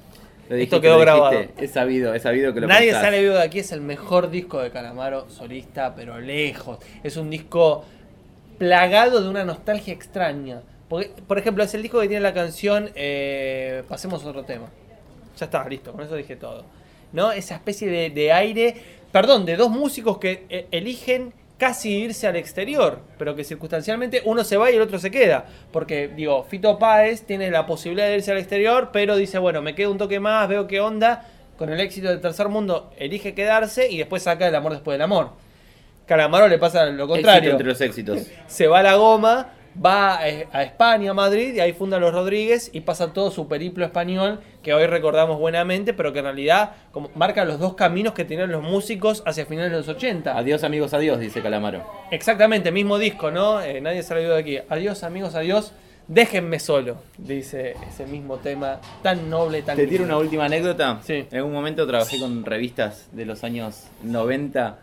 esto 0.51 0.81
quedó 0.81 0.99
grabado. 0.99 1.45
Es 1.59 1.73
sabido, 1.73 2.15
es 2.15 2.23
sabido 2.23 2.55
que 2.55 2.61
lo 2.61 2.69
Nadie 2.69 2.87
pensás. 2.87 3.03
sale 3.03 3.21
vivo 3.21 3.35
de 3.35 3.43
aquí 3.43 3.59
es 3.59 3.71
el 3.73 3.81
mejor 3.83 4.31
disco 4.31 4.61
de 4.61 4.71
Calamaro 4.71 5.29
solista, 5.29 5.95
pero 5.95 6.19
lejos. 6.21 6.79
Es 7.03 7.17
un 7.19 7.29
disco 7.29 7.85
plagado 8.57 9.23
de 9.23 9.29
una 9.29 9.45
nostalgia 9.45 9.93
extraña. 9.93 10.63
Porque, 10.89 11.11
por 11.27 11.39
ejemplo, 11.39 11.63
es 11.65 11.75
el 11.75 11.83
disco 11.83 12.01
que 12.01 12.09
tiene 12.09 12.23
la 12.23 12.33
canción 12.33 12.91
eh, 12.95 13.83
Pasemos 13.89 14.25
a 14.25 14.29
otro 14.29 14.45
tema. 14.45 14.67
Ya 15.39 15.45
está, 15.47 15.69
listo, 15.69 15.93
con 15.93 16.03
eso 16.03 16.17
dije 16.17 16.37
todo. 16.37 16.65
¿No? 17.13 17.33
Esa 17.33 17.55
especie 17.55 17.89
de, 17.89 18.11
de 18.11 18.33
aire, 18.33 18.75
perdón, 19.13 19.45
de 19.47 19.57
dos 19.57 19.71
músicos 19.71 20.19
que 20.19 20.47
eh, 20.49 20.67
eligen 20.71 21.33
casi 21.59 21.91
irse 21.91 22.27
al 22.27 22.37
exterior, 22.37 23.01
pero 23.19 23.35
que 23.35 23.45
circunstancialmente 23.45 24.23
uno 24.25 24.45
se 24.45 24.57
va 24.57 24.71
y 24.71 24.77
el 24.77 24.83
otro 24.83 24.99
se 24.99 25.11
queda. 25.11 25.45
Porque, 25.73 26.09
digo, 26.09 26.45
Fito 26.45 26.79
Páez 26.79 27.23
tiene 27.23 27.51
la 27.51 27.67
posibilidad 27.67 28.07
de 28.07 28.17
irse 28.17 28.31
al 28.31 28.39
exterior, 28.39 28.91
pero 28.93 29.17
dice, 29.17 29.39
bueno, 29.39 29.61
me 29.61 29.75
quedo 29.75 29.91
un 29.91 29.99
toque 29.99 30.21
más, 30.21 30.49
veo 30.49 30.67
qué 30.67 30.81
onda. 30.81 31.27
Con 31.59 31.71
el 31.71 31.81
éxito 31.81 32.09
del 32.09 32.21
tercer 32.21 32.49
mundo, 32.49 32.93
elige 32.97 33.35
quedarse 33.35 33.91
y 33.91 33.99
después 33.99 34.23
saca 34.23 34.47
el 34.47 34.55
amor 34.55 34.73
después 34.73 34.95
del 34.95 35.03
amor. 35.03 35.31
Calamaro 36.07 36.47
le 36.47 36.57
pasa 36.57 36.85
lo 36.87 36.91
Éxito 36.93 37.09
contrario. 37.09 37.51
entre 37.51 37.67
los 37.67 37.81
éxitos. 37.81 38.27
Se 38.47 38.69
va 38.69 38.79
a 38.79 38.83
la 38.85 38.95
goma, 38.95 39.49
va 39.85 40.15
a, 40.15 40.23
a 40.23 40.63
España, 40.63 41.11
a 41.11 41.15
Madrid, 41.15 41.55
y 41.55 41.61
ahí 41.61 41.73
funda 41.73 41.99
los 41.99 42.13
Rodríguez 42.13 42.71
y 42.73 42.81
pasa 42.81 43.13
todo 43.13 43.31
su 43.31 43.49
periplo 43.49 43.85
español 43.85 44.41
que 44.63 44.75
hoy 44.75 44.87
recordamos 44.87 45.39
buenamente, 45.39 45.95
pero 45.95 46.13
que 46.13 46.19
en 46.19 46.27
realidad 46.27 46.73
como, 46.93 47.11
marca 47.15 47.45
los 47.45 47.59
dos 47.59 47.75
caminos 47.75 48.13
que 48.13 48.25
tenían 48.25 48.51
los 48.51 48.63
músicos 48.63 49.23
hacia 49.25 49.47
finales 49.47 49.71
de 49.71 49.79
los 49.79 49.89
80. 49.89 50.37
Adiós 50.37 50.65
amigos, 50.65 50.93
adiós, 50.95 51.21
dice 51.21 51.41
Calamaro. 51.41 51.83
Exactamente, 52.11 52.71
mismo 52.71 52.99
disco, 52.99 53.31
¿no? 53.31 53.63
Eh, 53.63 53.81
nadie 53.81 54.03
se 54.03 54.15
lo 54.15 54.21
de 54.21 54.39
aquí. 54.39 54.59
Adiós 54.69 55.03
amigos, 55.05 55.35
adiós. 55.35 55.73
Déjenme 56.09 56.59
solo, 56.59 56.97
dice 57.19 57.75
ese 57.87 58.07
mismo 58.07 58.39
tema 58.39 58.81
tan 59.03 59.29
noble, 59.29 59.61
tan 59.61 59.77
Te 59.77 59.87
tiro 59.87 60.05
una 60.05 60.17
última 60.17 60.47
anécdota. 60.47 61.01
Sí. 61.03 61.27
En 61.31 61.43
un 61.43 61.53
momento 61.53 61.87
trabajé 61.87 62.19
con 62.19 62.47
revistas 62.47 63.09
de 63.13 63.27
los 63.27 63.45
años 63.45 63.85
90 64.03 64.79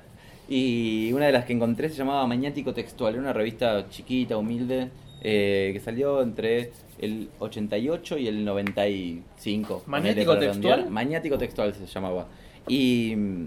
y 0.48 1.12
una 1.14 1.26
de 1.26 1.32
las 1.32 1.46
que 1.46 1.54
encontré 1.54 1.90
se 1.90 1.96
llamaba 1.96 2.26
Mañático 2.28 2.74
Textual. 2.74 3.14
Era 3.14 3.22
una 3.22 3.34
revista 3.34 3.90
chiquita, 3.90 4.38
humilde, 4.38 4.90
eh, 5.22 5.72
que 5.74 5.80
salió 5.80 6.22
entre 6.22 6.72
el 7.00 7.30
88 7.40 8.18
y 8.18 8.28
el 8.28 8.46
95. 8.46 9.84
¿Mañático 9.88 10.34
ponele 10.34 10.48
para 10.48 10.52
Textual? 10.54 10.90
Mañático 10.90 11.38
Textual 11.38 11.74
se 11.74 11.86
llamaba. 11.88 12.28
Y 12.68 13.16
mm, 13.16 13.46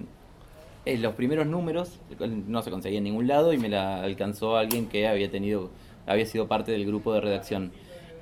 en 0.86 1.02
los 1.02 1.14
primeros 1.14 1.46
números 1.46 2.00
no 2.18 2.62
se 2.62 2.70
conseguía 2.70 2.98
en 2.98 3.04
ningún 3.04 3.28
lado 3.28 3.52
y 3.52 3.58
me 3.58 3.68
la 3.68 4.02
alcanzó 4.02 4.56
alguien 4.56 4.86
que 4.86 5.06
había 5.06 5.30
tenido 5.30 5.70
había 6.06 6.26
sido 6.26 6.48
parte 6.48 6.72
del 6.72 6.86
grupo 6.86 7.12
de 7.12 7.20
redacción. 7.20 7.70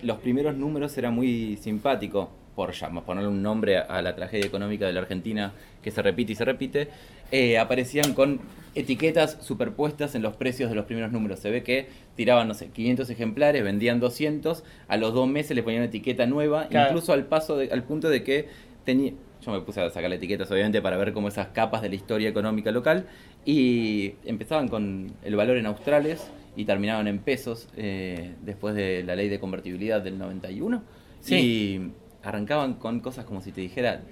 Los 0.03 0.19
primeros 0.19 0.57
números 0.57 0.99
era 0.99 1.11
muy 1.11 1.57
simpático 1.57 2.31
por 2.57 2.73
llamar, 2.73 3.05
ponerle 3.05 3.29
un 3.29 3.43
nombre 3.43 3.77
a, 3.77 3.83
a 3.83 4.03
la 4.03 4.17
tragedia 4.17 4.47
económica 4.47 4.87
de 4.87 4.93
la 4.95 5.01
Argentina 5.01 5.53
que 5.83 5.91
se 5.93 6.03
repite 6.03 6.33
y 6.33 6.35
se 6.35 6.45
repite, 6.45 6.89
eh, 7.31 7.59
aparecían 7.59 8.15
con 8.15 8.41
etiquetas 8.75 9.39
superpuestas 9.43 10.15
en 10.17 10.23
los 10.23 10.35
precios 10.37 10.69
de 10.71 10.75
los 10.77 10.87
primeros 10.87 11.13
números. 11.13 11.39
Se 11.39 11.51
ve 11.51 11.63
que 11.63 11.87
tiraban, 12.17 12.49
no 12.49 12.55
sé, 12.55 12.69
500 12.69 13.09
ejemplares, 13.11 13.63
vendían 13.63 14.01
200, 14.01 14.65
a 14.89 14.97
los 14.97 15.15
dos 15.15 15.29
meses 15.29 15.55
le 15.55 15.63
ponían 15.63 15.83
una 15.83 15.89
etiqueta 15.89 16.27
nueva, 16.27 16.67
Claro. 16.69 16.89
incluso 16.89 17.13
al 17.13 17.27
paso 17.27 17.57
de- 17.57 17.71
al 17.71 17.85
punto 17.85 18.09
de 18.09 18.25
que 18.25 18.49
tenía... 18.85 19.13
Yo 19.45 19.53
me 19.53 19.61
puse 19.61 19.81
a 19.81 19.91
sacar 19.91 20.11
etiquetas, 20.13 20.51
obviamente, 20.51 20.81
para 20.83 20.97
ver 20.97 21.13
como 21.13 21.29
esas 21.29 21.49
capas 21.49 21.83
de 21.83 21.91
la 21.91 21.95
historia 21.95 22.29
económica 22.29 22.73
local. 22.73 23.05
Y 23.45 24.15
empezaban 24.25 24.67
con 24.69 25.13
el 25.23 25.37
valor 25.37 25.57
en 25.59 25.67
australes 25.67 26.27
y 26.57 26.65
terminaban 26.65 27.07
en 27.07 27.19
pesos 27.21 27.69
eh, 27.77 28.33
después 28.43 28.75
de 28.75 29.05
la 29.05 29.15
ley 29.15 29.29
de 29.29 29.39
convertibilidad 29.39 30.01
del 30.01 30.19
91. 30.19 30.83
Sí. 31.21 31.35
Y 31.37 31.91
arrancaban 32.27 32.75
con 32.75 33.01
cosas 33.01 33.25
como 33.25 33.41
si 33.41 33.53
te 33.53 33.61
dijera 33.61 34.03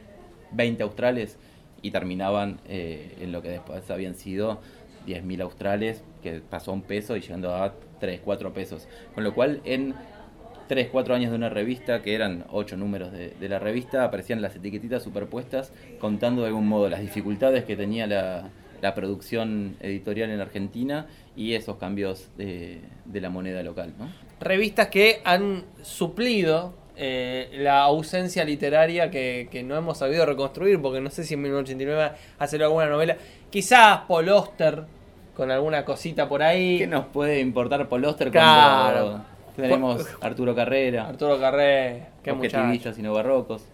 20 0.52 0.82
australes 0.82 1.36
y 1.82 1.90
terminaban 1.90 2.60
eh, 2.66 3.16
en 3.20 3.32
lo 3.32 3.42
que 3.42 3.48
después 3.48 3.90
habían 3.90 4.14
sido 4.14 4.60
10.000 5.06 5.42
australes, 5.42 6.02
que 6.22 6.40
pasó 6.40 6.72
un 6.72 6.82
peso 6.82 7.16
y 7.16 7.20
llegando 7.20 7.54
a 7.54 7.74
3, 8.00 8.20
4 8.24 8.54
pesos. 8.54 8.88
Con 9.14 9.24
lo 9.24 9.34
cual, 9.34 9.60
en 9.64 9.94
3, 10.68 10.88
4 10.90 11.14
años 11.14 11.30
de 11.30 11.36
una 11.36 11.50
revista, 11.50 12.00
que 12.00 12.14
eran 12.14 12.46
8 12.50 12.76
números 12.76 13.12
de, 13.12 13.30
de 13.30 13.48
la 13.48 13.58
revista, 13.58 14.04
aparecían 14.04 14.40
las 14.40 14.56
etiquetitas 14.56 15.02
superpuestas 15.02 15.72
contando 15.98 16.42
de 16.42 16.48
algún 16.48 16.68
modo 16.68 16.88
las 16.88 17.00
dificultades 17.00 17.64
que 17.64 17.76
tenía 17.76 18.06
la, 18.06 18.48
la 18.80 18.94
producción 18.94 19.76
editorial 19.80 20.30
en 20.30 20.40
Argentina 20.40 21.06
y 21.36 21.54
esos 21.54 21.76
cambios 21.76 22.28
de, 22.36 22.80
de 23.04 23.20
la 23.20 23.28
moneda 23.28 23.62
local. 23.62 23.92
¿no? 23.98 24.08
Revistas 24.40 24.88
que 24.88 25.20
han 25.24 25.64
suplido 25.82 26.83
eh, 26.96 27.50
la 27.54 27.82
ausencia 27.82 28.44
literaria 28.44 29.10
que, 29.10 29.48
que 29.50 29.62
no 29.62 29.76
hemos 29.76 29.98
sabido 29.98 30.24
reconstruir, 30.26 30.80
porque 30.80 31.00
no 31.00 31.10
sé 31.10 31.24
si 31.24 31.34
en 31.34 31.42
1989 31.42 32.12
hacer 32.38 32.62
alguna 32.62 32.86
novela. 32.86 33.16
Quizás 33.50 34.00
Paul 34.08 34.28
con 35.34 35.50
alguna 35.50 35.84
cosita 35.84 36.28
por 36.28 36.42
ahí. 36.42 36.78
¿Qué 36.78 36.86
nos 36.86 37.06
puede 37.06 37.40
importar 37.40 37.88
Paul 37.88 38.04
Auster 38.04 38.30
Claro. 38.30 39.06
cuando 39.06 39.24
tenemos 39.56 40.06
Arturo 40.20 40.54
Carrera? 40.54 41.08
Arturo 41.08 41.38
qué 42.22 42.32
muchacho. 42.32 42.58
objetivistas 42.58 42.98
y 42.98 43.02
no 43.02 43.12
barrocos. 43.12 43.64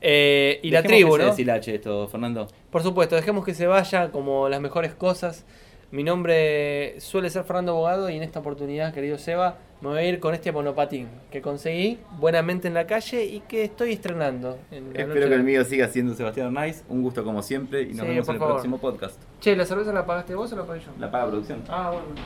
Eh, 0.00 0.60
y 0.62 0.70
la 0.70 0.82
tribu, 0.82 1.12
que 1.12 1.16
se 1.16 1.22
¿no? 1.24 1.30
deshilache 1.30 1.74
esto, 1.76 2.08
Fernando. 2.08 2.48
Por 2.70 2.82
supuesto, 2.82 3.16
dejemos 3.16 3.44
que 3.44 3.54
se 3.54 3.66
vaya 3.66 4.10
como 4.10 4.48
las 4.48 4.60
mejores 4.60 4.94
cosas. 4.94 5.44
Mi 5.92 6.02
nombre 6.02 7.00
suele 7.00 7.30
ser 7.30 7.44
Fernando 7.44 7.72
Abogado 7.72 8.10
y 8.10 8.16
en 8.16 8.22
esta 8.22 8.40
oportunidad, 8.40 8.92
querido 8.92 9.18
Seba, 9.18 9.58
me 9.80 9.88
voy 9.90 9.98
a 9.98 10.02
ir 10.08 10.18
con 10.20 10.34
este 10.34 10.50
monopatín 10.50 11.06
que 11.30 11.40
conseguí 11.40 11.98
buenamente 12.18 12.66
en 12.66 12.74
la 12.74 12.86
calle 12.86 13.24
y 13.24 13.40
que 13.40 13.62
estoy 13.64 13.92
estrenando. 13.92 14.58
en 14.72 14.84
la 14.84 14.88
noche 14.90 15.02
Espero 15.02 15.20
que 15.24 15.30
de- 15.30 15.34
el 15.36 15.44
mío 15.44 15.64
siga 15.64 15.86
siendo 15.88 16.14
Sebastián 16.14 16.48
Arnaiz. 16.48 16.82
Un 16.88 17.02
gusto 17.02 17.22
como 17.22 17.40
siempre 17.42 17.82
y 17.82 17.88
nos 17.94 18.00
Sí, 18.00 18.06
vemos 18.08 18.28
en 18.28 18.34
el 18.34 18.38
favor. 18.40 18.54
próximo 18.54 18.78
podcast. 18.78 19.14
Che, 19.40 19.54
¿la 19.54 19.64
cerveza 19.64 19.92
la 19.92 20.04
pagaste 20.04 20.34
vos 20.34 20.52
o 20.52 20.56
la 20.56 20.64
pagué 20.64 20.80
yo? 20.80 20.86
La 20.98 21.10
paga 21.10 21.28
producción. 21.28 21.62
Ah, 21.68 21.92
bueno. 21.92 22.20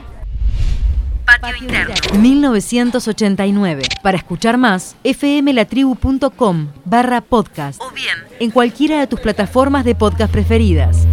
Patio 1.39 1.63
interno. 1.63 1.93
1989. 2.19 3.83
Para 4.01 4.17
escuchar 4.17 4.57
más, 4.57 4.95
fmlatribu.com 5.03 6.67
barra 6.83 7.21
podcast. 7.21 7.79
O 7.81 7.91
bien, 7.91 8.17
En 8.39 8.49
cualquiera 8.51 8.99
de 8.99 9.07
tus 9.07 9.19
plataformas 9.19 9.85
de 9.85 9.93
podcast 9.95 10.31
preferidas. 10.33 11.05